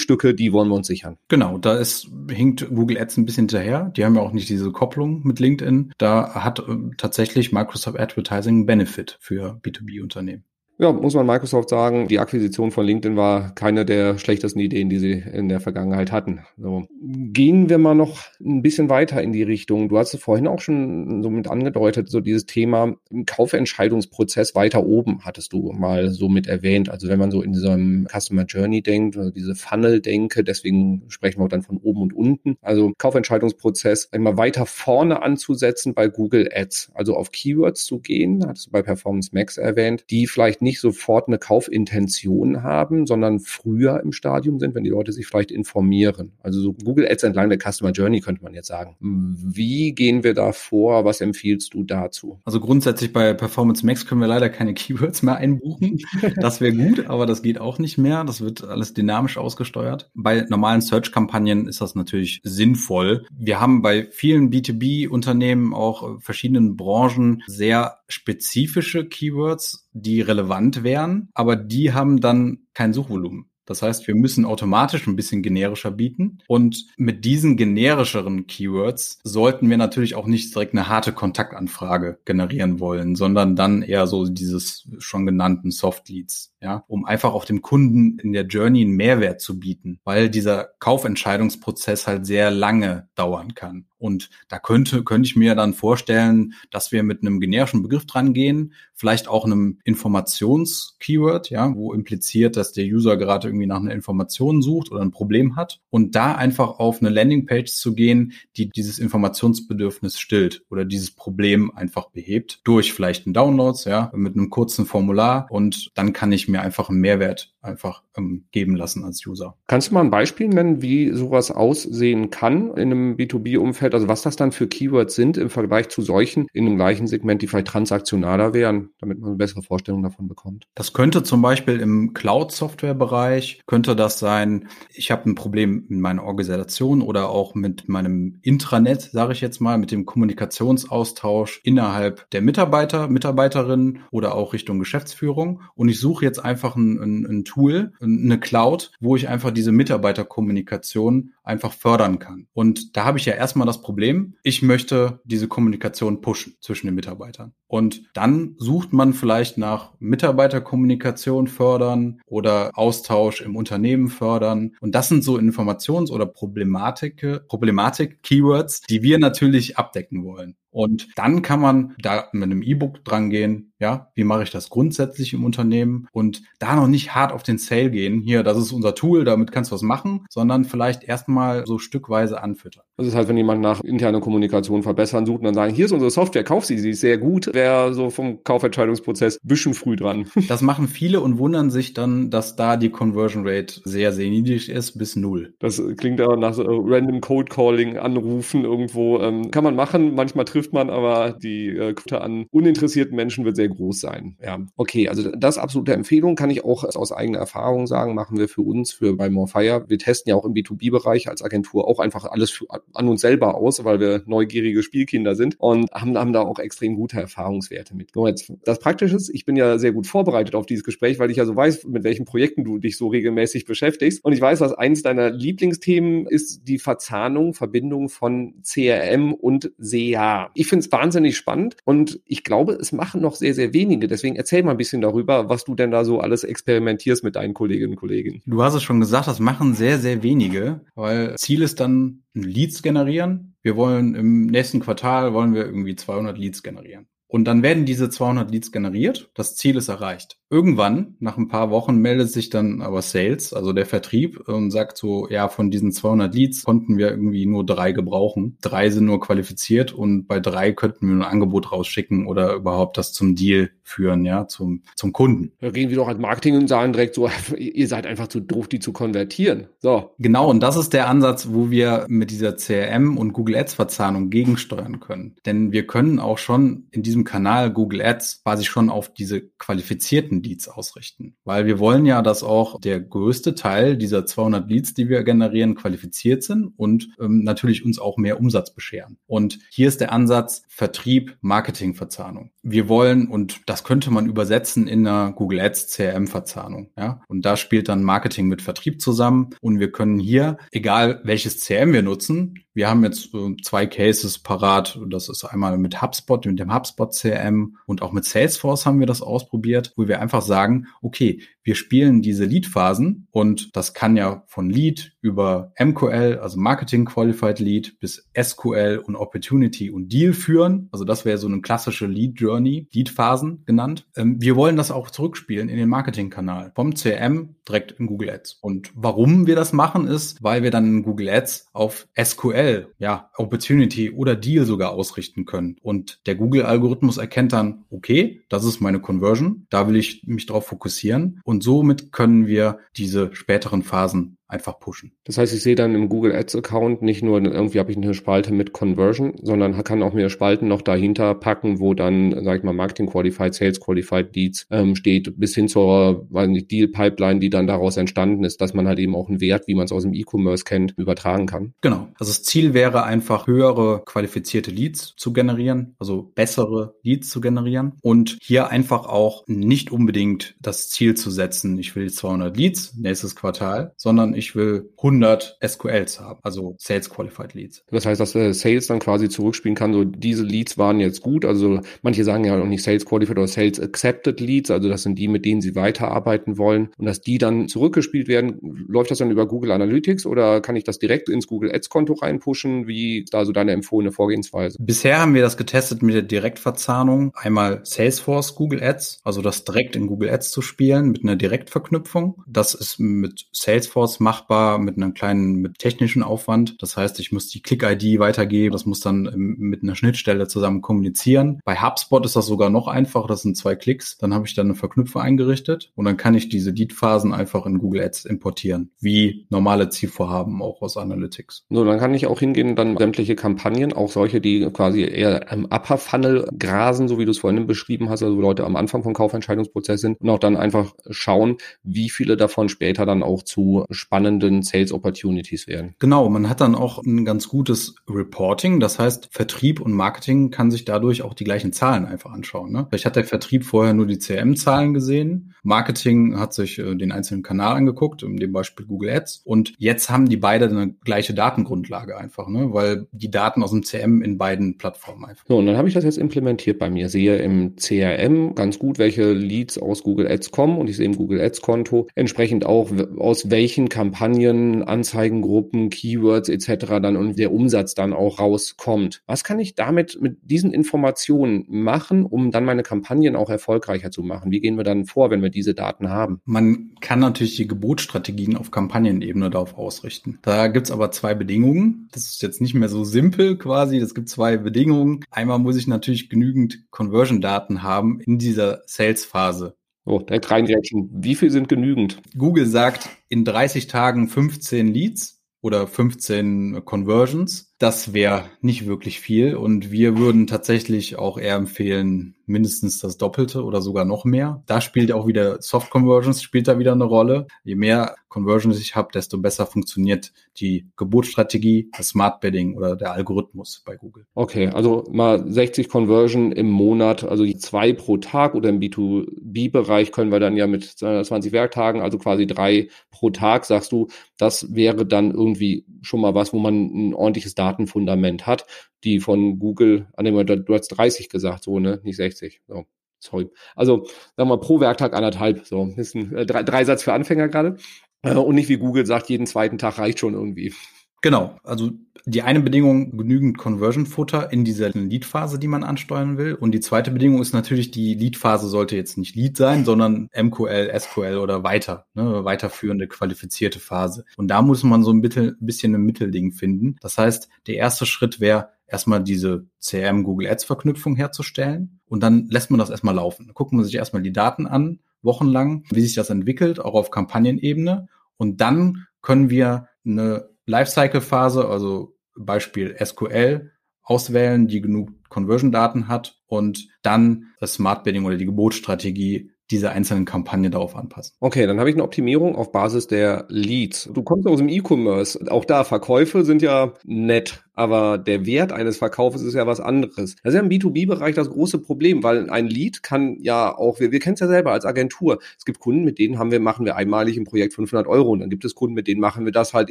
Filetstücke, 0.09 0.35
die 0.35 0.53
wollen 0.53 0.69
wir 0.69 0.75
uns 0.75 0.87
sichern. 0.87 1.19
Genau, 1.29 1.59
da 1.59 1.77
ist, 1.77 2.09
hinkt 2.31 2.69
Google 2.69 2.99
Ads 2.99 3.19
ein 3.19 3.27
bisschen 3.27 3.43
hinterher. 3.43 3.93
Die 3.97 4.05
haben 4.05 4.17
ja 4.17 4.23
auch 4.23 4.33
nicht 4.33 4.49
diese 4.49 4.73
Kopplung 4.73 5.21
mit 5.25 5.39
LinkedIn. 5.39 5.93
Da 5.99 6.35
hat 6.35 6.61
äh, 6.61 6.63
tatsächlich 6.97 7.53
Microsoft 7.53 7.99
Advertising 7.99 8.67
Benefit 8.67 9.19
für 9.21 9.61
B2B-Unternehmen. 9.63 10.45
Ja, 10.81 10.93
muss 10.93 11.15
man 11.15 11.27
Microsoft 11.27 11.71
sagen, 11.71 12.07
die 12.07 12.21
Akquisition 12.21 12.71
von 12.71 12.87
LinkedIn 12.87 13.17
war 13.17 13.53
keine 13.57 13.85
der 13.85 14.17
schlechtesten 14.17 14.61
Ideen, 14.61 14.89
die 14.89 14.99
sie 14.99 15.11
in 15.13 15.49
der 15.49 15.59
Vergangenheit 15.59 16.13
hatten. 16.13 16.45
So. 16.57 16.87
Gehen 17.03 17.69
wir 17.69 17.79
mal 17.79 17.97
noch 17.97 18.21
ein 18.41 18.63
bisschen 18.63 18.89
weiter 18.89 19.21
in 19.21 19.33
die 19.33 19.43
Richtung. 19.43 19.89
Du 19.89 19.99
hast 19.99 20.15
es 20.15 20.21
vorhin 20.21 20.47
auch 20.47 20.61
schon 20.61 21.21
so 21.21 21.31
mit 21.31 21.49
angedeutet, 21.49 22.09
so 22.09 22.21
dieses 22.21 22.47
Thema 22.47 22.95
Kaufentscheidungsprozess 23.27 24.55
weiter 24.55 24.87
oben 24.87 25.25
hattest 25.25 25.53
du 25.53 25.73
mal 25.73 26.11
so 26.11 26.29
mit 26.29 26.47
erwähnt. 26.47 26.91
Also 26.91 27.09
wenn 27.09 27.19
man 27.19 27.33
so 27.33 27.43
in 27.43 27.55
diesem 27.55 28.07
Customer 28.09 28.45
Journey 28.45 28.81
denkt, 28.81 29.17
oder 29.17 29.33
diese 29.33 29.57
Funnel 29.57 30.01
denke, 30.01 30.45
deswegen 30.45 31.03
sprechen 31.09 31.41
wir 31.41 31.49
dann 31.49 31.63
von 31.63 31.79
oben 31.79 32.03
und 32.03 32.15
unten. 32.15 32.57
Also 32.63 32.93
Kaufentscheidungsprozess 32.99 34.13
einmal 34.13 34.37
weiter 34.37 34.65
vorne 34.65 35.23
anzusetzen 35.23 35.95
bei 35.95 36.07
Google 36.07 36.49
Ads, 36.55 36.93
also 36.95 37.17
auf 37.17 37.33
Keywords 37.33 37.85
zu 37.85 37.99
gehen, 37.99 38.47
hattest 38.47 38.69
du 38.69 38.71
bei 38.71 38.83
Performance 38.83 39.31
Max 39.33 39.59
erwähnt, 39.59 40.05
die 40.11 40.29
vielleicht 40.29 40.63
nicht 40.69 40.81
sofort 40.81 41.29
eine 41.29 41.39
Kaufintention 41.39 42.63
haben, 42.63 43.07
sondern 43.07 43.41
früher 43.41 44.01
im 44.03 44.13
Stadium 44.13 44.61
sind, 44.61 44.75
wenn 44.75 44.85
die 44.85 44.91
Leute 44.91 45.13
sich 45.13 45.27
vielleicht 45.27 45.51
informieren. 45.51 46.33
Also 46.43 46.61
so 46.61 46.75
Google 46.75 47.09
Ads 47.11 47.23
entlang 47.23 47.49
der 47.49 47.59
Customer 47.59 47.91
Journey 47.91 48.21
könnte 48.21 48.45
man 48.45 48.53
jetzt 48.53 48.67
sagen. 48.67 48.97
Wie 49.01 49.93
gehen 49.93 50.25
wir 50.25 50.35
da 50.35 50.53
vor? 50.53 51.07
Was 51.07 51.23
empfiehlst 51.23 51.73
du 51.73 51.85
dazu? 51.85 52.39
Also 52.45 52.61
grundsätzlich 52.61 53.15
bei 53.15 53.33
Performance 53.33 53.85
Max 53.87 54.05
können 54.05 54.21
wir 54.21 54.29
leider 54.29 54.51
keine 54.51 54.75
Keywords 54.79 55.23
mehr 55.23 55.37
einbuchen. 55.37 56.01
Das 56.37 56.61
wäre 56.61 56.75
gut, 56.75 57.07
aber 57.07 57.25
das 57.25 57.43
geht 57.43 57.59
auch 57.59 57.79
nicht 57.79 57.97
mehr. 57.97 58.25
Das 58.25 58.43
wird 58.43 58.63
alles 58.63 58.93
dynamisch 58.93 59.39
ausgesteuert. 59.39 60.11
Bei 60.15 60.45
normalen 60.51 60.83
Search-Kampagnen 60.83 61.67
ist 61.67 61.81
das 61.81 61.95
natürlich 61.95 62.41
sinnvoll. 62.45 63.25
Wir 63.31 63.59
haben 63.59 63.81
bei 63.81 64.09
vielen 64.11 64.51
B2B-Unternehmen 64.51 65.73
auch 65.73 66.21
verschiedenen 66.21 66.77
Branchen 66.77 67.43
sehr 67.47 67.98
spezifische 68.09 69.07
Keywords, 69.07 69.89
die 69.93 70.21
relevant 70.21 70.83
wären, 70.83 71.29
aber 71.35 71.57
die 71.57 71.93
haben 71.93 72.21
dann 72.21 72.61
kein 72.75 72.93
Suchvolumen. 72.93 73.51
Das 73.69 73.83
heißt, 73.83 74.07
wir 74.07 74.15
müssen 74.15 74.47
automatisch 74.47 75.07
ein 75.07 75.15
bisschen 75.15 75.43
generischer 75.43 75.91
bieten. 75.91 76.39
Und 76.47 76.87
mit 76.97 77.27
diesen 77.27 77.59
generischeren 77.59 78.47
Keywords 78.47 79.19
sollten 79.25 79.69
wir 79.69 79.77
natürlich 79.77 80.15
auch 80.15 80.27
nicht 80.27 80.55
direkt 80.55 80.73
eine 80.73 80.89
harte 80.89 81.13
Kontaktanfrage 81.13 82.19
generieren 82.25 82.81
wollen, 82.81 83.15
sondern 83.15 83.57
dann 83.57 83.83
eher 83.83 84.07
so 84.07 84.25
dieses 84.25 84.89
schon 84.99 85.27
genannten 85.27 85.71
Soft 85.71 86.09
Leads, 86.09 86.55
ja, 86.61 86.85
um 86.89 87.05
einfach 87.05 87.33
auf 87.33 87.45
dem 87.45 87.63
Kunden 87.63 88.19
in 88.19 88.33
der 88.33 88.47
Journey 88.47 88.83
einen 88.83 88.97
Mehrwert 88.97 89.41
zu 89.41 89.59
bieten, 89.61 90.01
weil 90.05 90.29
dieser 90.29 90.69
Kaufentscheidungsprozess 90.79 92.07
halt 92.07 92.27
sehr 92.27 92.51
lange 92.51 93.09
dauern 93.15 93.55
kann. 93.55 93.87
Und 93.99 94.31
da 94.49 94.59
könnte, 94.59 95.03
könnte 95.03 95.27
ich 95.27 95.37
mir 95.37 95.55
dann 95.55 95.75
vorstellen, 95.75 96.55
dass 96.71 96.93
wir 96.93 97.03
mit 97.03 97.23
einem 97.23 97.41
generischen 97.41 97.83
Begriff 97.83 98.07
dran 98.07 98.33
gehen, 98.33 98.73
vielleicht 98.95 99.29
auch 99.29 99.45
einem 99.45 99.79
Informations-Keyword, 99.85 101.51
ja, 101.51 101.75
wo 101.75 101.93
impliziert, 101.93 102.57
dass 102.57 102.73
der 102.73 102.85
User 102.85 103.17
gerade 103.17 103.49
irgendwie 103.49 103.67
nach 103.67 103.81
einer 103.81 103.93
Information 103.93 104.63
sucht 104.63 104.93
oder 104.93 105.03
ein 105.03 105.11
Problem 105.11 105.57
hat 105.57 105.81
und 105.91 106.15
da 106.15 106.35
einfach 106.35 106.79
auf 106.79 107.01
eine 107.01 107.11
Landingpage 107.11 107.73
zu 107.73 107.95
gehen, 107.95 108.33
die 108.57 108.69
dieses 108.69 108.99
Informationsbedürfnis 108.99 110.19
stillt 110.19 110.63
oder 110.71 110.85
dieses 110.85 111.11
Problem 111.11 111.73
einfach 111.75 112.11
behebt 112.11 112.61
durch 112.65 112.93
vielleicht 112.93 113.27
einen 113.27 113.35
Downloads, 113.35 113.85
ja, 113.85 114.13
mit 114.15 114.37
einem 114.37 114.51
kurzen 114.51 114.87
Formular 114.87 115.47
und 115.51 115.91
dann 115.95 116.13
kann 116.13 116.31
ich 116.31 116.48
mir 116.49 116.61
einfach 116.61 116.89
einen 116.89 117.01
Mehrwert 117.01 117.55
einfach 117.61 118.03
ähm, 118.17 118.45
geben 118.53 118.77
lassen 118.77 119.05
als 119.05 119.25
User. 119.27 119.57
Kannst 119.67 119.91
du 119.91 119.95
mal 119.95 120.01
ein 120.01 120.11
Beispiel 120.11 120.49
nennen, 120.49 120.83
wie 120.83 121.13
sowas 121.13 121.51
aussehen 121.51 122.31
kann 122.31 122.69
in 122.77 122.93
einem 122.93 123.17
B2B-Umfeld? 123.17 123.95
Also 123.95 124.09
was 124.09 124.23
das 124.23 124.37
dann 124.37 124.53
für 124.53 124.69
Keywords 124.69 125.15
sind 125.15 125.37
im 125.37 125.51
Vergleich 125.51 125.89
zu 125.89 126.03
solchen 126.03 126.47
in 126.53 126.67
einem 126.67 126.77
gleichen 126.77 127.07
Segment, 127.07 127.43
die 127.43 127.47
vielleicht 127.47 127.69
transaktionaler 127.69 128.55
wären, 128.55 128.91
damit 129.01 129.19
man 129.19 129.31
eine 129.31 129.37
bessere 129.37 129.63
Vorstellung 129.63 130.03
davon 130.03 130.29
bekommt? 130.29 130.67
Das 130.75 130.93
könnte 130.93 131.23
zum 131.23 131.43
Beispiel 131.43 131.81
im 131.81 132.15
Cloud-Software-Bereich, 132.15 133.63
könnte 133.67 133.97
das 133.97 134.19
sein, 134.19 134.69
ich 134.93 135.11
habe 135.11 135.29
ein 135.29 135.35
Problem 135.35 135.87
in 135.89 136.01
meiner 136.01 136.25
Organisation 136.25 137.03
oder 137.03 137.29
auch 137.29 137.55
mit 137.55 137.89
meinem 137.89 138.39
Intranet, 138.43 139.03
sage 139.03 139.33
ich 139.33 139.41
jetzt 139.41 139.61
mal, 139.61 139.79
mit 139.79 139.91
dem 139.91 140.07
Kommunikationsaustausch 140.07 141.61
innerhalb 141.65 142.31
der 142.31 142.43
Mitarbeiter, 142.43 143.09
Mitarbeiterinnen 143.09 144.01
oder 144.11 144.35
auch 144.35 144.53
Richtung 144.53 144.79
Geschäftsführung. 144.79 145.63
Und 145.75 145.89
ich 145.89 146.01
suche 146.01 146.25
jetzt 146.25 146.38
einfach 146.39 146.77
ein, 146.77 146.99
ein, 146.99 147.27
ein 147.27 147.45
Tool, 147.45 147.93
eine 148.01 148.39
Cloud, 148.39 148.93
wo 149.01 149.17
ich 149.17 149.29
einfach 149.29 149.51
diese 149.51 149.73
Mitarbeiterkommunikation 149.73 151.33
einfach 151.43 151.73
fördern 151.73 152.19
kann. 152.19 152.47
Und 152.53 152.97
da 152.97 153.05
habe 153.05 153.19
ich 153.19 153.25
ja 153.25 153.35
erstmal 153.35 153.67
das 153.67 153.81
Problem, 153.81 154.35
ich 154.43 154.63
möchte 154.63 155.21
diese 155.25 155.49
Kommunikation 155.49 156.21
pushen 156.21 156.55
zwischen 156.61 156.87
den 156.87 156.95
Mitarbeitern. 156.95 157.53
Und 157.67 158.03
dann 158.15 158.55
sucht 158.59 158.93
man 158.93 159.13
vielleicht 159.13 159.59
nach 159.59 159.93
Mitarbeiterkommunikation 159.99 161.49
fördern 161.49 162.21
oder 162.27 162.71
Austausch 162.75 163.41
im 163.41 163.57
Unternehmen 163.57 164.09
fördern. 164.09 164.73
Und 164.81 164.95
das 164.95 165.09
sind 165.09 165.25
so 165.25 165.39
Informations- 165.39 166.11
oder 166.11 166.27
Problematik, 166.27 167.47
Problematik, 167.49 168.23
Keywords, 168.23 168.83
die 168.83 169.03
wir 169.03 169.19
natürlich 169.19 169.79
abdecken 169.79 170.25
wollen. 170.25 170.57
Und 170.79 171.09
dann 171.17 171.43
kann 171.43 171.61
man 171.61 171.97
da 172.01 172.29
mit 172.31 172.45
einem 172.45 172.63
E-Book 172.63 173.05
dran 173.05 173.31
gehen, 173.31 173.73
ja, 173.81 174.13
wie 174.15 174.23
mache 174.23 174.45
ich 174.45 174.51
das 174.51 174.71
grundsätzlich 174.71 175.33
im 175.33 175.45
Unternehmen 175.45 176.07
und 176.13 176.43
da 176.61 176.77
noch 176.77 176.87
nicht 176.87 177.17
hart 177.17 177.33
auf 177.33 177.43
den 177.43 177.59
Sale 177.59 177.91
gehen, 177.91 178.21
hier, 178.21 178.45
das 178.45 178.57
ist 178.57 178.71
unser 178.71 178.95
Tool, 178.95 179.25
damit 179.25 179.51
kannst 179.51 179.73
du 179.73 179.75
was 179.75 179.83
machen, 179.83 180.25
sondern 180.31 180.65
vielleicht 180.65 181.03
erstmal 181.03 181.67
so 181.67 181.79
stückweise 181.79 182.41
anfüttern. 182.43 182.85
Das 182.97 183.09
ist 183.09 183.15
halt, 183.17 183.29
wenn 183.29 183.37
jemand 183.37 183.61
nach 183.61 183.81
interner 183.81 184.21
Kommunikation 184.21 184.85
verbessern 184.85 185.27
sucht 185.27 185.39
und 185.39 185.45
dann 185.45 185.55
sagen, 185.55 185.75
hier 185.75 185.87
ist 185.87 185.93
unsere 185.93 186.13
Software, 186.13 186.45
kauf 186.45 186.65
sie, 186.65 186.79
sie 186.79 186.91
ist 186.91 187.01
sehr 187.01 187.19
gut, 187.19 187.53
wäre 187.55 187.93
so 187.93 188.11
vom 188.11 188.45
Kaufentscheidungsprozess 188.45 189.39
bisschen 189.43 189.75
früh 189.75 189.97
dran. 189.97 190.27
Das 190.49 190.63
machen 190.63 190.89
viele 190.89 191.21
und 191.21 191.39
wundern 191.39 191.71
sich 191.71 191.93
dann, 191.93 192.31
dass 192.31 192.57
da 192.57 192.77
die 192.77 192.89
Conversion 192.89 193.47
Rate 193.47 193.81
sehr, 193.85 194.13
sehr 194.13 194.31
niedrig 194.31 194.71
ist, 194.71 194.97
bis 194.97 195.15
null. 195.15 195.55
Das 195.59 195.83
klingt 195.99 196.21
aber 196.21 196.37
nach 196.37 196.55
so 196.55 196.63
random 196.65 197.21
Code 197.21 197.53
Calling, 197.53 197.99
Anrufen 197.99 198.65
irgendwo. 198.65 199.19
Ähm, 199.19 199.51
kann 199.51 199.63
man 199.63 199.77
machen, 199.77 200.15
manchmal 200.15 200.47
trifft 200.47 200.68
man, 200.73 200.91
aber 200.91 201.33
die 201.33 201.69
äh, 201.69 201.93
Quote 201.95 202.21
an 202.21 202.47
uninteressierten 202.51 203.17
Menschen 203.17 203.45
wird 203.45 203.57
sehr 203.57 203.69
groß 203.69 204.01
sein. 204.01 204.37
Ja, 204.43 204.59
okay, 204.77 205.09
also 205.09 205.31
das 205.31 205.59
absolute 205.59 205.93
Empfehlung 205.93 206.37
kann 206.37 206.51
ich 206.51 206.65
auch 206.65 206.85
aus 206.85 207.13
eigener 207.13 207.39
Erfahrung 207.39 207.87
sagen, 207.87 208.15
machen 208.15 208.39
wir 208.39 208.49
für 208.49 208.63
uns, 208.63 208.93
für 208.93 209.17
bei 209.17 209.31
Morfire. 209.31 209.85
Wir 209.89 209.99
testen 209.99 210.31
ja 210.31 210.37
auch 210.37 210.45
im 210.45 210.53
B2B-Bereich 210.53 211.29
als 211.29 211.43
Agentur 211.43 211.87
auch 211.87 211.99
einfach 211.99 212.25
alles 212.25 212.51
für, 212.51 212.67
an 212.95 213.09
uns 213.09 213.21
selber 213.21 213.55
aus, 213.55 213.85
weil 213.85 214.01
wir 214.01 214.23
neugierige 214.27 214.83
Spielkinder 214.83 215.35
sind 215.35 215.57
und 215.59 215.91
haben, 215.93 216.17
haben 216.17 216.33
da 216.33 216.43
auch 216.43 216.59
extrem 216.59 216.97
gute 216.97 217.21
Erfahrungswerte 217.21 217.95
mit. 217.95 218.11
So, 218.15 218.27
jetzt 218.27 218.53
das 218.65 218.79
Praktische 218.79 219.17
ist, 219.17 219.31
ich 219.31 219.45
bin 219.45 219.57
ja 219.57 219.79
sehr 219.79 219.93
gut 219.93 220.07
vorbereitet 220.07 220.55
auf 220.55 220.67
dieses 220.67 220.85
Gespräch, 220.85 221.19
weil 221.19 221.31
ich 221.31 221.37
ja 221.37 221.47
so 221.47 221.55
weiß, 221.55 221.85
mit 221.85 222.05
welchen 222.05 222.25
Projekten 222.25 222.65
du 222.65 222.79
dich 222.79 222.97
so 222.97 223.09
regelmäßig 223.09 223.65
beschäftigst. 223.65 224.25
Und 224.25 224.33
ich 224.33 224.41
weiß, 224.41 224.61
was 224.61 224.73
eins 224.73 225.03
deiner 225.03 225.31
Lieblingsthemen 225.31 226.27
ist, 226.27 226.69
die 226.69 226.79
Verzahnung, 226.79 227.55
Verbindung 227.55 228.09
von 228.09 228.55
CRM 228.63 229.33
und 229.33 229.73
SEA. 229.79 230.51
Ich 230.59 230.67
finde 230.67 230.85
es 230.85 230.91
wahnsinnig 230.91 231.37
spannend 231.37 231.77
und 231.85 232.21
ich 232.25 232.43
glaube, 232.43 232.73
es 232.73 232.91
machen 232.91 233.21
noch 233.21 233.37
sehr, 233.37 233.55
sehr 233.55 233.73
wenige. 233.73 234.09
Deswegen 234.09 234.35
erzähl 234.35 234.65
mal 234.65 234.73
ein 234.73 234.77
bisschen 234.77 235.01
darüber, 235.01 235.49
was 235.49 235.63
du 235.65 235.77
denn 235.77 235.93
da 235.93 236.05
so 236.05 236.19
alles 236.19 236.43
experimentierst 236.43 237.23
mit 237.23 237.37
deinen 237.37 237.55
Kolleginnen 237.55 237.93
und 237.93 237.97
Kollegen. 237.97 238.43
Du 238.45 238.61
hast 238.61 238.75
es 238.75 238.83
schon 238.83 238.99
gesagt, 238.99 239.29
das 239.29 239.39
machen 239.39 239.75
sehr, 239.75 240.01
sehr 240.01 240.25
wenige, 240.25 240.81
weil 240.97 241.37
Ziel 241.37 241.63
ist 241.63 241.79
dann 241.79 242.25
Leads 242.35 242.83
generieren. 242.83 243.55
Wir 243.63 243.77
wollen 243.77 244.17
im 244.17 244.47
nächsten 244.47 244.81
Quartal 244.81 245.33
wollen 245.33 245.55
wir 245.55 245.65
irgendwie 245.65 245.95
200 245.95 246.37
Leads 246.37 246.65
generieren. 246.65 247.07
Und 247.29 247.45
dann 247.45 247.63
werden 247.63 247.85
diese 247.85 248.09
200 248.09 248.51
Leads 248.51 248.73
generiert. 248.73 249.31
Das 249.35 249.55
Ziel 249.55 249.77
ist 249.77 249.89
erreicht. 249.89 250.39
Irgendwann, 250.51 251.17
nach 251.21 251.37
ein 251.37 251.49
paar 251.49 251.71
Wochen, 251.71 251.99
meldet 251.99 252.31
sich 252.31 252.49
dann 252.49 252.81
aber 252.81 253.03
Sales, 253.03 253.53
also 253.53 253.75
der 253.75 253.85
Vertrieb, 253.85 254.49
und 254.49 254.71
sagt 254.71 254.97
so, 254.97 255.29
ja, 255.29 255.49
von 255.49 255.71
diesen 255.71 255.93
200 255.93 256.35
Leads 256.35 256.65
konnten 256.65 256.97
wir 256.97 257.11
irgendwie 257.11 257.45
nur 257.45 257.67
drei 257.67 257.93
gebrauchen. 257.93 258.57
Drei 258.63 258.89
sind 258.89 259.05
nur 259.05 259.21
qualifiziert 259.21 259.93
und 259.93 260.27
bei 260.27 260.41
drei 260.41 260.73
könnten 260.73 261.07
wir 261.07 261.15
ein 261.17 261.23
Angebot 261.23 261.71
rausschicken 261.71 262.27
oder 262.27 262.55
überhaupt 262.55 262.97
das 262.97 263.13
zum 263.13 263.37
Deal 263.37 263.71
führen, 263.83 264.25
ja, 264.25 264.49
zum, 264.49 264.83
zum 264.97 265.13
Kunden. 265.13 265.53
Da 265.61 265.71
gehen 265.71 265.91
wir 265.91 265.97
doch 265.97 266.09
als 266.09 266.19
Marketing 266.19 266.57
und 266.57 266.69
sagen 266.69 266.95
direkt 266.95 267.15
so, 267.15 267.29
ihr 267.59 267.89
seid 267.89 268.07
einfach 268.07 268.29
zu 268.29 268.41
doof, 268.41 268.69
die 268.69 268.79
zu 268.79 268.93
konvertieren. 268.93 269.69
So. 269.81 270.15
Genau, 270.19 270.49
und 270.49 270.61
das 270.61 270.77
ist 270.77 270.95
der 270.95 271.09
Ansatz, 271.09 271.49
wo 271.51 271.71
wir 271.71 272.07
mit 272.09 272.31
dieser 272.31 272.57
CRM 272.57 273.19
und 273.19 273.35
Google 273.35 273.57
Ads 273.57 273.75
Verzahnung 273.75 274.31
gegensteuern 274.31 275.01
können. 275.01 275.37
Denn 275.45 275.73
wir 275.73 275.87
können 275.87 276.19
auch 276.21 276.39
schon 276.39 276.87
in 276.91 277.03
diesem 277.03 277.18
Kanal 277.25 277.73
Google 277.73 278.03
Ads 278.03 278.43
quasi 278.43 278.65
schon 278.65 278.91
auf 278.91 279.13
diese 279.13 279.43
qualifizierten 279.59 280.43
Leads 280.43 280.69
ausrichten. 280.69 281.37
Weil 281.45 281.67
wir 281.67 281.79
wollen 281.79 282.07
ja, 282.07 282.23
dass 282.23 282.43
auch 282.43 282.81
der 282.81 283.01
größte 283.01 283.55
Teil 283.55 283.97
dieser 283.97 284.27
200 284.27 284.69
Leads, 284.69 284.95
die 284.95 285.09
wir 285.09 285.23
generieren, 285.23 285.75
qualifiziert 285.75 286.43
sind 286.43 286.73
und 286.77 287.09
ähm, 287.21 287.45
natürlich 287.45 287.85
uns 287.85 287.99
auch 287.99 288.17
mehr 288.17 288.39
Umsatz 288.39 288.75
bescheren. 288.75 289.19
Und 289.27 289.59
hier 289.71 289.89
ist 289.89 290.01
der 290.01 290.13
Ansatz 290.13 290.63
Vertrieb, 290.69 291.37
Marketing-Verzahnung. 291.41 292.51
Wir 292.63 292.89
wollen, 292.89 293.29
und 293.29 293.63
das 293.67 293.85
könnte 293.85 294.11
man 294.11 294.27
übersetzen 294.27 294.87
in 294.87 295.07
einer 295.07 295.33
Google 295.33 295.61
Ads 295.61 295.89
CRM-Verzahnung. 295.89 296.91
Ja? 296.97 297.23
Und 297.29 297.45
da 297.45 297.57
spielt 297.57 297.89
dann 297.89 298.03
Marketing 298.03 298.47
mit 298.47 298.63
Vertrieb 298.63 299.01
zusammen. 299.01 299.51
Und 299.61 299.81
wir 299.81 299.91
können 299.91 300.19
hier, 300.19 300.59
egal 300.71 301.21
welches 301.25 301.61
CRM 301.61 301.93
wir 301.93 302.03
nutzen, 302.03 302.55
wir 302.79 302.89
haben 302.89 303.03
jetzt 303.03 303.35
äh, 303.35 303.57
zwei 303.61 303.87
Cases 303.87 304.39
parat. 304.39 305.01
Das 305.09 305.29
ist 305.29 305.45
einmal 305.45 305.77
mit 305.79 306.01
HubSpot, 306.01 306.47
mit 306.47 306.61
dem 306.61 306.73
HubSpot 306.73 307.13
CRM 307.13 307.77
und 307.87 308.03
auch 308.03 308.13
mit 308.13 308.25
Salesforce 308.25 308.87
haben 308.87 309.01
wir 309.01 309.07
das 309.09 309.21
ausprobiert, 309.21 309.93
wo 309.97 310.07
wir 310.07 310.21
einfach 310.21 310.43
sagen, 310.43 310.87
okay, 311.03 311.43
wir 311.69 311.75
spielen 311.75 312.23
diese 312.23 312.47
Lead-Phasen 312.47 313.29
und 313.31 313.77
das 313.77 313.93
kann 313.93 314.17
ja 314.17 314.43
von 314.47 314.71
Lead 314.71 315.13
über 315.21 315.75
MQL, 315.79 316.39
also 316.41 316.59
Marketing 316.59 317.05
Qualified 317.05 317.59
Lead, 317.59 318.01
bis 318.01 318.27
SQL 318.35 319.03
und 319.05 319.17
Opportunity 319.17 319.91
und 319.91 320.11
Deal 320.11 320.33
führen. 320.33 320.89
Also 320.93 321.05
das 321.05 321.27
wäre 321.27 321.37
so 321.37 321.47
eine 321.47 321.61
klassische 321.61 322.07
Lead 322.07 322.41
Journey, 322.41 322.89
Lead-Phasen 322.91 323.65
genannt. 323.67 324.07
Ähm, 324.17 324.41
wir 324.41 324.57
wollen 324.57 324.77
das 324.77 324.91
auch 324.91 325.11
zurückspielen 325.11 325.69
in 325.69 325.77
den 325.77 325.91
Marketing-Kanal 325.91 326.73
vom 326.75 326.95
CRM 326.95 327.57
direkt 327.69 327.93
in 327.93 328.07
Google 328.07 328.31
Ads. 328.31 328.59
Und 328.63 328.91
warum 328.95 329.47
wir 329.47 329.55
das 329.55 329.75
machen 329.75 330.07
ist, 330.07 330.43
weil 330.43 330.63
wir 330.63 330.71
dann 330.71 330.87
in 330.87 331.03
Google 331.03 331.29
Ads 331.29 331.69
auf 331.75 332.09
SQL, 332.19 332.95
ja, 332.99 333.31
Opportunity 333.37 334.11
oder 334.11 334.37
Deal 334.37 334.65
sogar 334.65 334.93
ausrichten 334.93 335.45
können. 335.45 335.77
Und 335.83 336.21
der 336.27 336.35
Google-Algorithmus 336.35 337.19
erkennt 337.19 337.53
dann, 337.53 337.85
okay, 337.91 338.41
das 338.49 338.65
ist 338.65 338.81
meine 338.81 339.01
Conversion, 339.01 339.67
da 339.69 339.87
will 339.87 339.97
ich 339.97 340.23
mich 340.27 340.47
drauf 340.47 340.67
fokussieren. 340.67 341.41
Und 341.45 341.58
somit 341.63 342.13
können 342.13 342.47
wir 342.47 342.79
diese 342.97 343.35
späteren 343.35 343.83
Phasen 343.83 344.38
einfach 344.49 344.81
pushen. 344.81 345.13
Das 345.25 345.39
heißt, 345.39 345.55
ich 345.55 345.63
sehe 345.63 345.75
dann 345.75 345.95
im 345.95 346.09
Google 346.09 346.35
Ads 346.35 346.57
Account 346.57 347.03
nicht 347.03 347.23
nur 347.23 347.41
irgendwie 347.43 347.79
habe 347.79 347.91
ich 347.91 347.97
eine 347.97 348.15
Spalte 348.15 348.53
mit 348.53 348.73
Conversion, 348.73 349.35
sondern 349.43 349.83
kann 349.85 350.03
auch 350.03 350.13
mir 350.13 350.31
Spalten 350.31 350.69
noch 350.69 350.83
dahinter 350.83 351.35
packen, 351.35 351.81
wo 351.81 351.95
dann, 351.95 352.45
sage 352.45 352.59
ich 352.59 352.65
mal, 352.65 352.73
Marketing 352.73 353.07
Qualified, 353.07 353.55
Sales 353.55 353.81
Qualified 353.81 354.35
Leads 354.35 354.67
ähm, 354.71 354.97
steht, 354.97 355.39
bis 355.39 355.55
hin 355.55 355.69
zur 355.69 356.27
weiß 356.31 356.49
nicht, 356.49 356.71
Deal 356.71 356.89
Pipeline, 356.89 357.41
die 357.41 357.51
dann 357.51 357.67
daraus 357.67 357.97
entstanden 357.97 358.45
ist, 358.45 358.61
dass 358.61 358.75
man 358.75 358.87
halt 358.87 358.99
eben 358.99 359.15
auch 359.15 359.29
einen 359.29 359.41
Wert, 359.41 359.67
wie 359.67 359.75
man 359.75 359.85
es 359.85 359.93
aus 359.93 360.03
dem 360.03 360.15
E-Commerce 360.15 360.65
kennt, 360.65 360.95
übertragen 360.97 361.47
kann. 361.47 361.75
Genau. 361.81 362.09
Also 362.19 362.31
das 362.31 362.43
Ziel 362.43 362.75
wäre 362.75 363.05
einfach 363.05 363.47
höhere 363.47 364.03
qualifizierte 364.05 364.71
Leads 364.71 365.15
zu 365.17 365.33
generieren, 365.33 365.95
also 365.99 366.31
bessere 366.35 366.95
Leads 367.03 367.29
zu 367.29 367.41
generieren 367.41 367.93
und 368.03 368.39
hier 368.43 368.69
einfach 368.69 369.07
auch 369.07 369.45
nicht 369.47 369.91
unbedingt 369.91 370.57
das 370.61 370.89
Ziel 370.89 371.15
zu 371.15 371.31
setzen, 371.31 371.79
ich 371.79 371.95
will 371.97 372.11
200 372.11 372.57
Leads 372.57 372.95
nächstes 372.97 373.37
Quartal, 373.37 373.93
sondern 373.97 374.35
ich 374.39 374.55
will 374.55 374.91
100 374.99 375.59
SQLs 375.67 376.21
haben, 376.21 376.41
also 376.43 376.77
Sales 376.79 377.11
Qualified 377.11 377.55
Leads. 377.55 377.85
Das 377.91 378.07
heißt, 378.07 378.21
dass 378.21 378.35
äh, 378.35 378.53
Sales 378.53 378.87
dann 378.87 378.99
quasi 378.99 379.29
zurückspielen 379.29 379.75
kann, 379.75 379.93
so 379.93 380.05
diese 380.05 380.43
Leads 380.43 380.79
waren 380.79 381.01
jetzt 381.01 381.23
gut, 381.23 381.45
also 381.45 381.81
manche 382.03 382.25
sagen 382.25 382.45
ja 382.45 382.61
auch 382.61 382.67
nicht 382.67 382.83
Sales 382.83 383.05
Qualified 383.05 383.37
oder 383.37 383.49
Sales 383.49 383.81
Accepted 383.81 384.41
Leads, 384.41 384.71
also 384.71 384.89
das 384.89 385.03
sind 385.03 385.19
die, 385.19 385.29
mit 385.29 385.45
denen 385.45 385.61
sie 385.61 385.75
weiterarbeiten 385.75 386.59
wollen 386.59 386.91
und 386.97 387.07
dass 387.07 387.21
die 387.21 387.39
dann 387.39 387.69
zurückgespielt 387.69 388.29
werden. 388.29 388.59
Läuft 388.89 389.11
das 389.11 389.19
dann 389.19 389.31
über 389.31 389.47
Google 389.47 389.73
Analytics 389.73 390.27
oder 390.27 390.61
kann 390.61 390.77
ich 390.77 390.85
das 390.85 390.99
direkt 390.99 391.29
ins 391.29 391.47
Google 391.47 391.75
Ads 391.75 391.89
Konto 391.89 392.15
reinpushen? 392.15 392.87
Wie 392.87 393.25
da 393.31 393.45
so 393.45 393.53
deine 393.53 393.73
empfohlene 393.73 394.13
Vorgehensweise? 394.13 394.79
Bisher 394.81 395.21
haben 395.21 395.35
wir 395.35 395.43
das 395.43 395.57
getestet 395.57 396.03
mit 396.03 396.15
der 396.15 396.23
Direktverzahnung. 396.23 397.33
Einmal 397.35 397.81
Salesforce 397.85 398.55
Google 398.55 398.83
Ads, 398.83 399.21
also 399.25 399.43
das 399.43 399.65
direkt 399.65 399.97
in 399.97 400.07
Google 400.07 400.31
Ads 400.31 400.51
zu 400.51 400.63
spielen 400.63 401.11
mit 401.11 401.23
einer 401.23 401.37
Direktverknüpfung. 401.37 402.43
Das 402.47 402.75
ist 402.75 402.99
mit 402.99 403.47
Salesforce 403.53 404.21
machbar 404.29 404.79
mit 404.79 404.99
einem 404.99 405.15
kleinen 405.15 405.55
mit 405.55 405.79
technischen 405.79 406.23
Aufwand. 406.23 406.83
Das 406.83 406.99
heißt, 406.99 407.19
ich 407.19 407.33
muss 407.33 407.49
die 407.49 407.63
Click-ID 407.63 408.19
weitergeben. 408.19 408.75
Das 408.75 408.85
muss 408.85 409.01
dann 409.01 409.23
mit 409.35 409.83
einer 409.83 409.95
Schnittstelle 409.95 410.49
zusammen 410.49 410.83
kommunizieren. 410.83 411.61
Bei 411.65 411.77
HubSpot 411.77 412.27
ist 412.27 412.37
das 412.37 412.45
sogar 412.45 412.69
noch 412.69 412.89
einfacher. 412.89 413.27
Das 413.27 413.41
sind 413.41 413.57
zwei 413.57 413.75
Klicks. 413.75 414.19
Dann 414.19 414.35
habe 414.35 414.47
ich 414.47 414.55
dann 414.55 414.67
eine 414.67 414.75
Verknüpfung 414.75 415.23
eingerichtet 415.23 415.93
und 415.95 416.05
dann 416.05 416.19
kann 416.19 416.35
ich 416.35 416.51
diese 416.51 416.73
Lead-Phasen 416.73 417.33
einfach 417.33 417.65
in 417.65 417.79
Google 417.79 418.03
Ads 418.03 418.27
importieren, 418.27 418.91
wie 419.01 419.47
normale 419.49 419.89
Zielvorhaben 419.89 420.61
auch 420.61 420.83
aus 420.83 420.99
Analytics. 420.99 421.65
So, 421.71 421.85
dann 421.87 421.99
kann 421.99 422.13
ich 422.13 422.27
auch 422.27 422.41
hingehen, 422.41 422.77
dann 422.77 422.99
sämtliche 422.99 423.35
Kampagnen, 423.35 423.95
auch 423.95 424.11
solche, 424.11 424.43
die 424.43 424.69
quasi 424.71 425.05
eher 425.05 425.51
im 425.51 425.65
Upper 425.65 425.97
Funnel 425.97 426.47
grasen, 426.59 427.09
so 427.09 427.19
wie 427.19 427.25
du 427.25 427.31
es 427.31 427.39
vorhin 427.39 427.67
beschrieben 427.67 428.11
hast, 428.11 428.23
also 428.23 428.39
Leute 428.39 428.67
am 428.67 428.77
Anfang 428.77 429.03
vom 429.03 429.15
Kaufentscheidungsprozess 429.15 430.03
sind 430.03 430.21
und 430.21 430.29
auch 430.29 430.39
dann 430.39 430.59
einfach 430.59 430.93
schauen, 431.09 431.57
wie 431.83 432.11
viele 432.11 432.37
davon 432.37 432.69
später 432.69 433.07
dann 433.07 433.23
auch 433.23 433.43
zu 433.43 433.87
spannenden 433.91 434.18
spannenden 434.19 434.63
Sales 434.63 434.93
Opportunities 434.93 435.69
werden. 435.69 435.95
Genau, 436.01 436.29
man 436.29 436.49
hat 436.49 436.61
dann 436.61 436.75
auch 436.75 437.05
ein 437.05 437.25
ganz 437.25 437.49
gutes 437.49 437.95
Reporting. 438.11 438.81
Das 438.81 438.99
heißt, 438.99 439.29
Vertrieb 439.31 439.81
und 439.81 439.93
Marketing 439.93 440.51
kann 440.51 440.73
sich 440.73 440.85
dadurch 440.85 441.23
auch 441.23 441.35
die 441.35 441.45
gleichen 441.45 441.73
Zahlen 441.73 442.05
einfach 442.05 442.33
anschauen. 442.33 442.73
Ne? 442.73 442.87
Vielleicht 442.89 443.07
hat 443.07 443.15
der 443.15 443.25
Vertrieb 443.25 443.65
vorher 443.65 443.95
nur 443.95 444.07
die 444.07 444.19
CRM-Zahlen 444.19 444.93
gesehen. 444.93 445.55
Marketing 445.63 446.39
hat 446.39 446.53
sich 446.53 446.79
äh, 446.81 446.97
den 446.97 447.13
einzelnen 447.13 447.45
Kanal 447.45 447.77
angeguckt, 447.77 448.25
in 448.25 448.39
dem 448.39 448.53
Beispiel 448.53 448.87
Google 448.87 449.11
Ads. 449.11 449.43
Und 449.45 449.75
jetzt 449.79 450.11
haben 450.11 450.29
die 450.29 450.37
beide 450.37 450.69
eine 450.69 450.95
gleiche 451.05 451.35
Datengrundlage 451.35 452.17
einfach, 452.17 452.49
ne? 452.49 452.73
weil 452.73 453.07
die 453.13 453.31
Daten 453.31 453.63
aus 453.63 453.71
dem 453.71 453.83
CRM 453.83 454.23
in 454.23 454.37
beiden 454.37 454.79
Plattformen 454.79 455.27
einfach. 455.27 455.45
So, 455.47 455.59
und 455.59 455.67
dann 455.67 455.77
habe 455.77 455.87
ich 455.87 455.95
das 455.95 456.05
jetzt 456.05 456.19
implementiert 456.19 456.81
bei 456.81 456.91
mir. 456.91 457.09
Sehe 457.09 457.37
im 457.37 457.77
CRM 457.77 458.57
ganz 458.57 458.81
gut, 458.81 458.99
welche 458.99 459.33
Leads 459.33 459.79
aus 459.79 460.03
Google 460.03 460.29
Ads 460.29 460.51
kommen 460.51 460.79
und 460.79 460.91
ich 460.91 460.97
sehe 460.97 461.07
im 461.07 461.17
Google 461.17 461.41
Ads 461.41 461.61
Konto 461.61 462.09
entsprechend 462.17 462.67
auch, 462.67 462.91
aus 463.19 463.51
welchen 463.51 463.89
Kanälen 463.89 464.08
Kampagnen, 464.09 464.83
Anzeigengruppen, 464.85 465.91
Keywords 465.91 466.49
etc. 466.49 466.87
dann 467.03 467.17
und 467.17 467.39
der 467.39 467.53
Umsatz 467.53 467.95
dann 467.95 468.15
auch 468.15 468.39
rauskommt. 468.39 469.23
Was 469.27 469.45
kann 469.45 469.59
ich 469.59 469.75
damit 469.75 470.19
mit 470.23 470.39
diesen 470.43 470.73
Informationen 470.73 471.67
machen, 471.69 472.25
um 472.25 472.51
dann 472.51 472.65
meine 472.65 472.83
Kampagnen 472.83 473.37
auch 473.37 473.51
erfolgreicher 473.51 474.11
zu 474.11 474.23
machen? 474.23 474.51
Wie 474.51 474.61
gehen 474.61 474.79
wir 474.79 474.85
dann 474.85 475.05
vor, 475.05 475.31
wenn 475.31 475.43
wir 475.43 475.51
diese 475.51 475.75
Daten 475.75 476.09
haben? 476.09 476.41
Man 476.47 476.93
kann 477.03 477.19
natürlich 477.19 477.57
die 477.57 477.69
Gebotsstrategien 477.69 478.57
auf 478.57 478.71
Kampagnenebene 478.71 479.51
darauf 479.51 479.77
ausrichten. 479.77 480.39
Da 480.41 480.69
gibt's 480.69 480.91
aber 480.91 481.11
zwei 481.11 481.35
Bedingungen. 481.35 482.09
Das 482.13 482.25
ist 482.25 482.41
jetzt 482.41 482.63
nicht 482.63 482.73
mehr 482.73 482.89
so 482.89 483.05
simpel 483.05 483.59
quasi. 483.59 483.99
Es 483.99 484.15
gibt 484.15 484.31
zwei 484.31 484.57
Bedingungen. 484.57 485.23
Einmal 485.31 485.59
muss 485.59 485.77
ich 485.77 485.87
natürlich 485.87 486.31
genügend 486.31 486.91
Conversion-Daten 486.91 487.83
haben 487.83 488.21
in 488.21 488.39
dieser 488.39 488.81
Sales-Phase. 488.87 489.75
Oh, 490.11 490.21
direkt 490.21 490.51
reingrätschen. 490.51 491.11
Wie 491.13 491.35
viel 491.35 491.51
sind 491.51 491.69
genügend? 491.69 492.23
Google 492.39 492.65
sagt 492.65 493.11
in 493.29 493.45
30 493.45 493.89
Tagen 493.89 494.27
15 494.29 494.87
Leads 494.89 495.43
oder 495.61 495.87
15 495.87 496.83
Conversions. 496.87 497.68
Das 497.79 498.13
wäre 498.13 498.47
nicht 498.61 498.87
wirklich 498.87 499.21
viel 499.21 499.55
und 499.55 499.93
wir 499.93 500.19
würden 500.19 500.49
tatsächlich 500.49 501.17
auch 501.17 501.39
eher 501.39 501.55
empfehlen, 501.55 502.35
mindestens 502.45 502.99
das 502.99 503.19
Doppelte 503.19 503.63
oder 503.63 503.81
sogar 503.81 504.05
noch 504.05 504.25
mehr. 504.25 504.63
Da 504.67 504.81
spielt 504.81 505.13
auch 505.13 505.29
wieder 505.29 505.63
Soft 505.63 505.91
Conversions 505.91 506.43
spielt 506.43 506.67
da 506.67 506.79
wieder 506.79 506.93
eine 506.93 507.05
Rolle. 507.05 507.47
Je 507.63 507.77
mehr 507.77 508.17
Conversions 508.29 508.81
ich 508.81 508.97
habe, 508.97 509.09
desto 509.13 509.39
besser 509.39 509.67
funktioniert 509.67 510.33
die 510.59 510.87
Geburtsstrategie, 510.97 511.91
das 511.97 512.09
Smart 512.09 512.41
Bidding 512.41 512.77
oder 512.77 512.97
der 512.97 513.13
Algorithmus 513.13 513.83
bei 513.85 513.97
Google. 513.97 514.27
Okay, 514.35 514.69
also 514.69 515.05
mal 515.11 515.51
60 515.51 515.89
Conversion 515.89 516.53
im 516.53 516.71
Monat, 516.71 517.25
also 517.25 517.47
zwei 517.55 517.93
pro 517.93 518.17
Tag 518.17 518.55
oder 518.55 518.69
im 518.69 518.81
B2B-Bereich 518.81 520.13
können 520.13 520.33
wir 520.33 520.41
dann 520.41 520.57
ja 520.57 520.67
mit 520.67 520.85
20 520.85 521.53
Werktagen, 521.53 522.01
also 522.01 522.19
quasi 522.19 522.47
drei 522.47 522.89
pro 523.11 523.31
Tag, 523.31 523.65
sagst 523.65 523.93
du, 523.93 524.09
das 524.37 524.75
wäre 524.75 525.07
dann 525.07 525.33
irgendwie 525.33 525.85
schon 526.03 526.21
mal 526.21 526.35
was, 526.35 526.53
wo 526.53 526.59
man 526.59 527.09
ein 527.09 527.15
ordentliches 527.15 527.55
Datenfundament 527.69 528.47
hat 528.47 528.67
die 529.05 529.21
von 529.21 529.59
Google, 529.59 530.09
an 530.17 530.25
dem 530.25 530.47
du 530.47 530.75
hast 530.75 530.89
30 530.89 531.29
gesagt, 531.29 531.65
so, 531.65 531.79
ne, 531.79 532.01
nicht 532.03 532.17
60. 532.17 532.63
So. 532.67 532.87
sorry. 533.21 533.49
Also, 533.77 534.07
sagen 534.37 534.49
wir 534.51 534.59
pro 534.59 534.81
Werktag 534.81 535.15
anderthalb. 535.15 535.67
So, 535.67 535.93
ist 535.97 536.15
ein 536.15 536.35
äh, 536.35 536.47
drei, 536.47 536.85
Satz 536.85 537.03
für 537.03 537.13
Anfänger 537.13 537.49
gerade. 537.49 537.77
Äh, 538.23 538.35
und 538.35 538.55
nicht 538.55 538.69
wie 538.69 538.79
Google 538.79 539.07
sagt, 539.07 539.29
jeden 539.29 539.47
zweiten 539.47 539.79
Tag 539.79 539.99
reicht 539.99 540.19
schon 540.19 540.35
irgendwie. 540.35 540.75
Genau, 541.21 541.59
also 541.65 541.91
die 542.27 542.43
eine 542.43 542.61
Bedingung 542.61 543.17
genügend 543.17 543.57
Conversion-Futter 543.57 544.53
in 544.53 544.65
dieser 544.65 544.91
Lead-Phase, 544.91 545.59
die 545.59 545.67
man 545.67 545.83
ansteuern 545.83 546.37
will. 546.37 546.55
Und 546.55 546.73
die 546.73 546.81
zweite 546.81 547.11
Bedingung 547.11 547.41
ist 547.41 547.55
natürlich, 547.55 547.91
die 547.91 548.15
Lead-Phase 548.15 548.69
sollte 548.69 548.97
jetzt 548.97 549.17
nicht 549.17 549.35
Lead 549.35 549.57
sein, 549.57 549.85
sondern 549.85 550.29
MQL, 550.37 550.93
SQL 550.99 551.39
oder 551.39 551.65
weiter, 551.65 552.07
ne, 552.15 552.45
weiterführende 552.45 553.09
qualifizierte 553.09 553.81
Phase. 553.81 554.25
Und 554.37 554.49
da 554.49 554.61
muss 554.61 554.83
man 554.83 555.03
so 555.03 555.11
ein 555.11 555.23
bisschen 555.23 555.95
ein 555.95 556.03
Mittelding 556.03 556.53
finden. 556.53 556.97
Das 557.01 557.17
heißt, 557.17 557.49
der 557.67 557.77
erste 557.77 558.05
Schritt 558.05 558.41
wäre, 558.41 558.69
erstmal 558.87 559.23
diese 559.23 559.67
CRM 559.81 560.23
Google 560.23 560.49
Ads 560.49 560.65
Verknüpfung 560.65 561.17
herzustellen 561.17 562.01
und 562.07 562.23
dann 562.23 562.47
lässt 562.49 562.71
man 562.71 562.79
das 562.79 562.91
erstmal 562.91 563.15
laufen. 563.15 563.47
Dann 563.47 563.55
guckt 563.55 563.73
man 563.73 563.85
sich 563.85 563.95
erstmal 563.95 564.23
die 564.23 564.33
Daten 564.33 564.67
an, 564.67 565.01
wochenlang, 565.23 565.85
wie 565.91 566.01
sich 566.01 566.15
das 566.15 566.31
entwickelt, 566.31 566.81
auch 566.81 566.95
auf 566.95 567.11
Kampagnenebene. 567.11 568.09
Und 568.37 568.61
dann 568.61 569.07
können 569.21 569.51
wir 569.51 569.89
eine 570.07 570.49
Lifecycle-Phase, 570.69 571.67
also 571.67 572.15
Beispiel 572.37 572.95
SQL, 573.03 573.73
auswählen, 574.03 574.69
die 574.69 574.81
genug 574.81 575.11
Conversion-Daten 575.29 576.09
hat 576.09 576.41
und 576.47 576.89
dann 577.03 577.55
das 577.59 577.75
Smart 577.75 578.05
Bidding 578.05 578.25
oder 578.25 578.37
die 578.37 578.47
Gebotsstrategie 578.47 579.51
diese 579.71 579.91
einzelnen 579.91 580.25
Kampagnen 580.25 580.71
darauf 580.71 580.97
anpassen. 580.97 581.37
Okay, 581.41 581.67
dann 581.67 581.79
habe 581.79 581.91
ich 581.91 581.97
eine 581.97 582.05
Optimierung 582.05 582.57
auf 582.57 582.73
Basis 582.73 583.07
der 583.07 583.45
Leads. 583.49 584.09
Du 584.13 584.23
kommst 584.23 584.47
aus 584.47 584.59
dem 584.59 584.69
E-Commerce. 584.69 585.39
Auch 585.51 585.65
da, 585.65 585.85
Verkäufe 585.85 586.45
sind 586.45 586.63
ja 586.63 586.95
nett, 587.05 587.65
aber 587.75 588.17
der 588.17 588.47
Wert 588.47 588.73
eines 588.73 588.97
Verkaufes 588.97 589.43
ist 589.43 589.55
ja 589.55 589.67
was 589.67 589.81
anderes. 589.81 590.37
Das 590.43 590.53
ist 590.53 590.55
ja 590.55 590.61
im 590.61 590.71
B2B-Bereich 590.71 591.35
das 591.35 591.51
große 591.51 591.79
Problem, 591.79 592.23
weil 592.23 592.49
ein 592.49 592.67
Lead 592.67 593.03
kann 593.03 593.37
ja 593.41 593.77
auch, 593.77 594.01
wir, 594.01 594.11
wir 594.11 594.21
kennen 594.21 594.35
es 594.35 594.41
ja 594.41 594.49
selber 594.49 594.73
als 594.73 594.87
Agentur. 594.87 595.39
Es 595.59 595.67
gibt 595.67 595.81
Kunden, 595.81 596.05
mit 596.05 596.19
denen 596.19 596.39
haben 596.39 596.51
wir, 596.51 596.61
machen 596.61 596.87
wir 596.87 596.97
einmalig 596.97 597.37
im 597.37 597.45
Projekt 597.45 597.75
500 597.75 598.07
Euro 598.07 598.31
und 598.31 598.41
dann 598.41 598.51
gibt 598.51 598.65
es 598.65 598.75
Kunden, 598.75 598.95
mit 598.95 599.07
denen 599.07 599.21
machen 599.21 599.45
wir 599.45 599.53
das 599.53 599.75
halt 599.75 599.91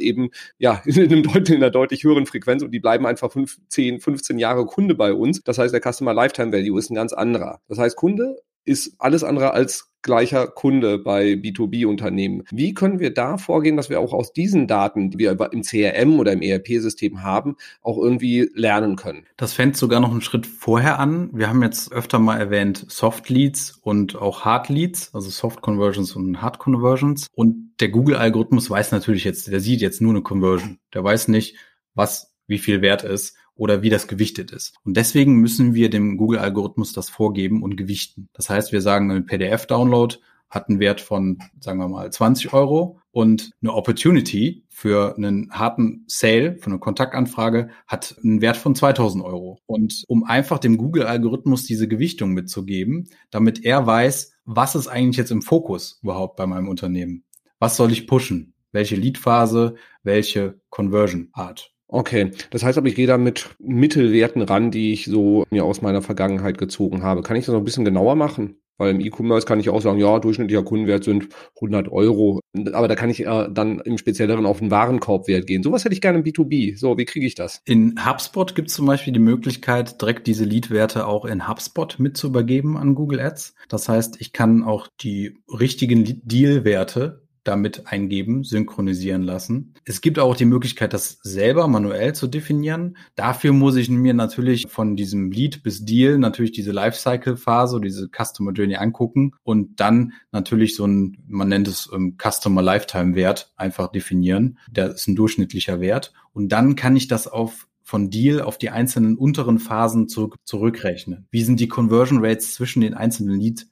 eben, 0.00 0.30
ja, 0.58 0.82
in, 0.86 0.98
einem 0.98 1.24
in 1.24 1.54
einer 1.54 1.70
deutlich 1.70 2.02
höheren 2.02 2.26
Frequenz 2.26 2.64
und 2.64 2.72
die 2.72 2.80
bleiben 2.80 3.06
einfach 3.06 3.30
15, 3.30 4.00
15 4.00 4.38
Jahre 4.38 4.66
Kunde 4.66 4.96
bei 4.96 5.14
uns. 5.14 5.42
Das 5.44 5.58
heißt, 5.58 5.72
der 5.72 5.80
Customer 5.80 6.12
Lifetime 6.12 6.52
Value 6.52 6.78
ist 6.78 6.90
ein 6.90 6.94
ganz 6.96 7.12
anderer. 7.12 7.60
Das 7.68 7.78
heißt, 7.78 7.96
Kunde 7.96 8.36
ist 8.68 8.94
alles 8.98 9.24
andere 9.24 9.52
als 9.52 9.88
gleicher 10.02 10.46
Kunde 10.46 10.98
bei 10.98 11.32
B2B-Unternehmen. 11.32 12.44
Wie 12.50 12.72
können 12.72 13.00
wir 13.00 13.12
da 13.12 13.36
vorgehen, 13.36 13.76
dass 13.76 13.90
wir 13.90 14.00
auch 14.00 14.12
aus 14.12 14.32
diesen 14.32 14.66
Daten, 14.66 15.10
die 15.10 15.18
wir 15.18 15.36
im 15.52 15.62
CRM 15.62 16.20
oder 16.20 16.32
im 16.32 16.40
ERP-System 16.40 17.22
haben, 17.22 17.56
auch 17.82 17.98
irgendwie 17.98 18.48
lernen 18.54 18.96
können? 18.96 19.26
Das 19.36 19.52
fängt 19.52 19.76
sogar 19.76 20.00
noch 20.00 20.10
einen 20.10 20.20
Schritt 20.20 20.46
vorher 20.46 20.98
an. 20.98 21.30
Wir 21.32 21.48
haben 21.48 21.62
jetzt 21.62 21.92
öfter 21.92 22.18
mal 22.18 22.38
erwähnt 22.38 22.86
Soft 22.88 23.28
Leads 23.28 23.78
und 23.82 24.16
auch 24.16 24.44
Hard 24.44 24.68
Leads, 24.68 25.14
also 25.14 25.30
Soft 25.30 25.62
Conversions 25.62 26.14
und 26.14 26.40
Hard 26.40 26.58
Conversions. 26.58 27.26
Und 27.34 27.72
der 27.80 27.88
Google-Algorithmus 27.88 28.70
weiß 28.70 28.92
natürlich 28.92 29.24
jetzt, 29.24 29.48
der 29.48 29.60
sieht 29.60 29.80
jetzt 29.80 30.00
nur 30.00 30.12
eine 30.12 30.22
Conversion. 30.22 30.78
Der 30.94 31.02
weiß 31.02 31.28
nicht, 31.28 31.56
was 31.94 32.34
wie 32.46 32.58
viel 32.58 32.80
wert 32.82 33.04
ist 33.04 33.36
oder 33.58 33.82
wie 33.82 33.90
das 33.90 34.08
gewichtet 34.08 34.52
ist. 34.52 34.76
Und 34.84 34.96
deswegen 34.96 35.34
müssen 35.34 35.74
wir 35.74 35.90
dem 35.90 36.16
Google-Algorithmus 36.16 36.94
das 36.94 37.10
vorgeben 37.10 37.62
und 37.62 37.76
gewichten. 37.76 38.28
Das 38.32 38.48
heißt, 38.48 38.72
wir 38.72 38.80
sagen, 38.80 39.10
ein 39.10 39.26
PDF-Download 39.26 40.16
hat 40.48 40.68
einen 40.68 40.80
Wert 40.80 41.00
von, 41.02 41.38
sagen 41.60 41.78
wir 41.78 41.88
mal, 41.88 42.10
20 42.10 42.54
Euro 42.54 43.00
und 43.10 43.50
eine 43.60 43.74
Opportunity 43.74 44.64
für 44.70 45.16
einen 45.16 45.50
harten 45.50 46.04
Sale, 46.06 46.56
für 46.56 46.70
eine 46.70 46.78
Kontaktanfrage 46.78 47.68
hat 47.86 48.16
einen 48.22 48.40
Wert 48.40 48.56
von 48.56 48.74
2000 48.74 49.24
Euro. 49.24 49.58
Und 49.66 50.04
um 50.08 50.24
einfach 50.24 50.58
dem 50.58 50.78
Google-Algorithmus 50.78 51.64
diese 51.64 51.88
Gewichtung 51.88 52.32
mitzugeben, 52.32 53.08
damit 53.30 53.64
er 53.64 53.86
weiß, 53.86 54.32
was 54.44 54.74
ist 54.74 54.88
eigentlich 54.88 55.18
jetzt 55.18 55.32
im 55.32 55.42
Fokus 55.42 55.98
überhaupt 56.02 56.36
bei 56.36 56.46
meinem 56.46 56.68
Unternehmen? 56.68 57.24
Was 57.58 57.76
soll 57.76 57.92
ich 57.92 58.06
pushen? 58.06 58.54
Welche 58.72 58.96
Lead-Phase? 58.96 59.74
Welche 60.02 60.60
Conversion-Art? 60.70 61.74
Okay, 61.88 62.32
das 62.50 62.62
heißt 62.62 62.76
aber, 62.76 62.88
ich 62.88 62.94
gehe 62.94 63.06
da 63.06 63.16
mit 63.16 63.48
Mittelwerten 63.58 64.42
ran, 64.42 64.70
die 64.70 64.92
ich 64.92 65.06
so 65.06 65.44
mir 65.50 65.64
aus 65.64 65.80
meiner 65.80 66.02
Vergangenheit 66.02 66.58
gezogen 66.58 67.02
habe. 67.02 67.22
Kann 67.22 67.36
ich 67.36 67.46
das 67.46 67.54
noch 67.54 67.60
ein 67.60 67.64
bisschen 67.64 67.86
genauer 67.86 68.14
machen? 68.14 68.56
Weil 68.76 68.92
im 68.92 69.00
E-Commerce 69.00 69.44
kann 69.44 69.58
ich 69.58 69.70
auch 69.70 69.80
sagen, 69.80 69.98
ja, 69.98 70.20
durchschnittlicher 70.20 70.62
Kundenwert 70.62 71.02
sind 71.02 71.28
100 71.56 71.88
Euro. 71.90 72.40
Aber 72.72 72.86
da 72.86 72.94
kann 72.94 73.10
ich 73.10 73.26
äh, 73.26 73.48
dann 73.50 73.80
im 73.80 73.98
Spezielleren 73.98 74.46
auf 74.46 74.60
den 74.60 74.70
Warenkorbwert 74.70 75.48
gehen. 75.48 75.64
Sowas 75.64 75.84
hätte 75.84 75.94
ich 75.94 76.00
gerne 76.00 76.18
im 76.18 76.24
B2B. 76.24 76.78
So, 76.78 76.96
wie 76.96 77.04
kriege 77.04 77.26
ich 77.26 77.34
das? 77.34 77.60
In 77.64 78.06
HubSpot 78.06 78.54
gibt 78.54 78.68
es 78.68 78.74
zum 78.74 78.86
Beispiel 78.86 79.12
die 79.12 79.18
Möglichkeit, 79.18 80.00
direkt 80.00 80.28
diese 80.28 80.44
Lead-Werte 80.44 81.06
auch 81.06 81.24
in 81.24 81.48
HubSpot 81.48 81.98
mit 81.98 82.16
zu 82.16 82.28
übergeben 82.28 82.76
an 82.76 82.94
Google 82.94 83.18
Ads. 83.18 83.54
Das 83.68 83.88
heißt, 83.88 84.20
ich 84.20 84.32
kann 84.32 84.62
auch 84.62 84.86
die 85.00 85.38
richtigen 85.48 86.04
Deal-Werte 86.22 87.27
damit 87.48 87.86
eingeben, 87.86 88.44
synchronisieren 88.44 89.22
lassen. 89.22 89.74
Es 89.84 90.00
gibt 90.00 90.18
auch 90.18 90.36
die 90.36 90.44
Möglichkeit, 90.44 90.92
das 90.92 91.18
selber 91.22 91.66
manuell 91.66 92.14
zu 92.14 92.26
definieren. 92.26 92.96
Dafür 93.14 93.52
muss 93.52 93.76
ich 93.76 93.88
mir 93.88 94.14
natürlich 94.14 94.66
von 94.68 94.96
diesem 94.96 95.30
Lead 95.30 95.62
bis 95.62 95.84
Deal 95.84 96.18
natürlich 96.18 96.52
diese 96.52 96.72
Lifecycle-Phase, 96.72 97.80
diese 97.80 98.08
Customer 98.08 98.52
Journey 98.52 98.76
angucken 98.76 99.32
und 99.42 99.80
dann 99.80 100.12
natürlich 100.30 100.76
so 100.76 100.86
ein, 100.86 101.16
man 101.26 101.48
nennt 101.48 101.66
es 101.68 101.86
um, 101.86 102.02
ähm, 102.02 102.16
Customer 102.18 102.62
Lifetime 102.62 103.14
Wert 103.14 103.52
einfach 103.56 103.90
definieren. 103.90 104.58
Der 104.70 104.94
ist 104.94 105.08
ein 105.08 105.16
durchschnittlicher 105.16 105.80
Wert. 105.80 106.12
Und 106.32 106.50
dann 106.50 106.76
kann 106.76 106.96
ich 106.96 107.08
das 107.08 107.26
auf 107.26 107.66
von 107.82 108.10
Deal 108.10 108.42
auf 108.42 108.58
die 108.58 108.68
einzelnen 108.68 109.16
unteren 109.16 109.58
Phasen 109.58 110.08
zurück, 110.08 110.36
zurückrechnen. 110.44 111.26
Wie 111.30 111.42
sind 111.42 111.58
die 111.58 111.68
Conversion 111.68 112.22
Rates 112.22 112.52
zwischen 112.52 112.82
den 112.82 112.92
einzelnen 112.92 113.40
Lead 113.40 113.66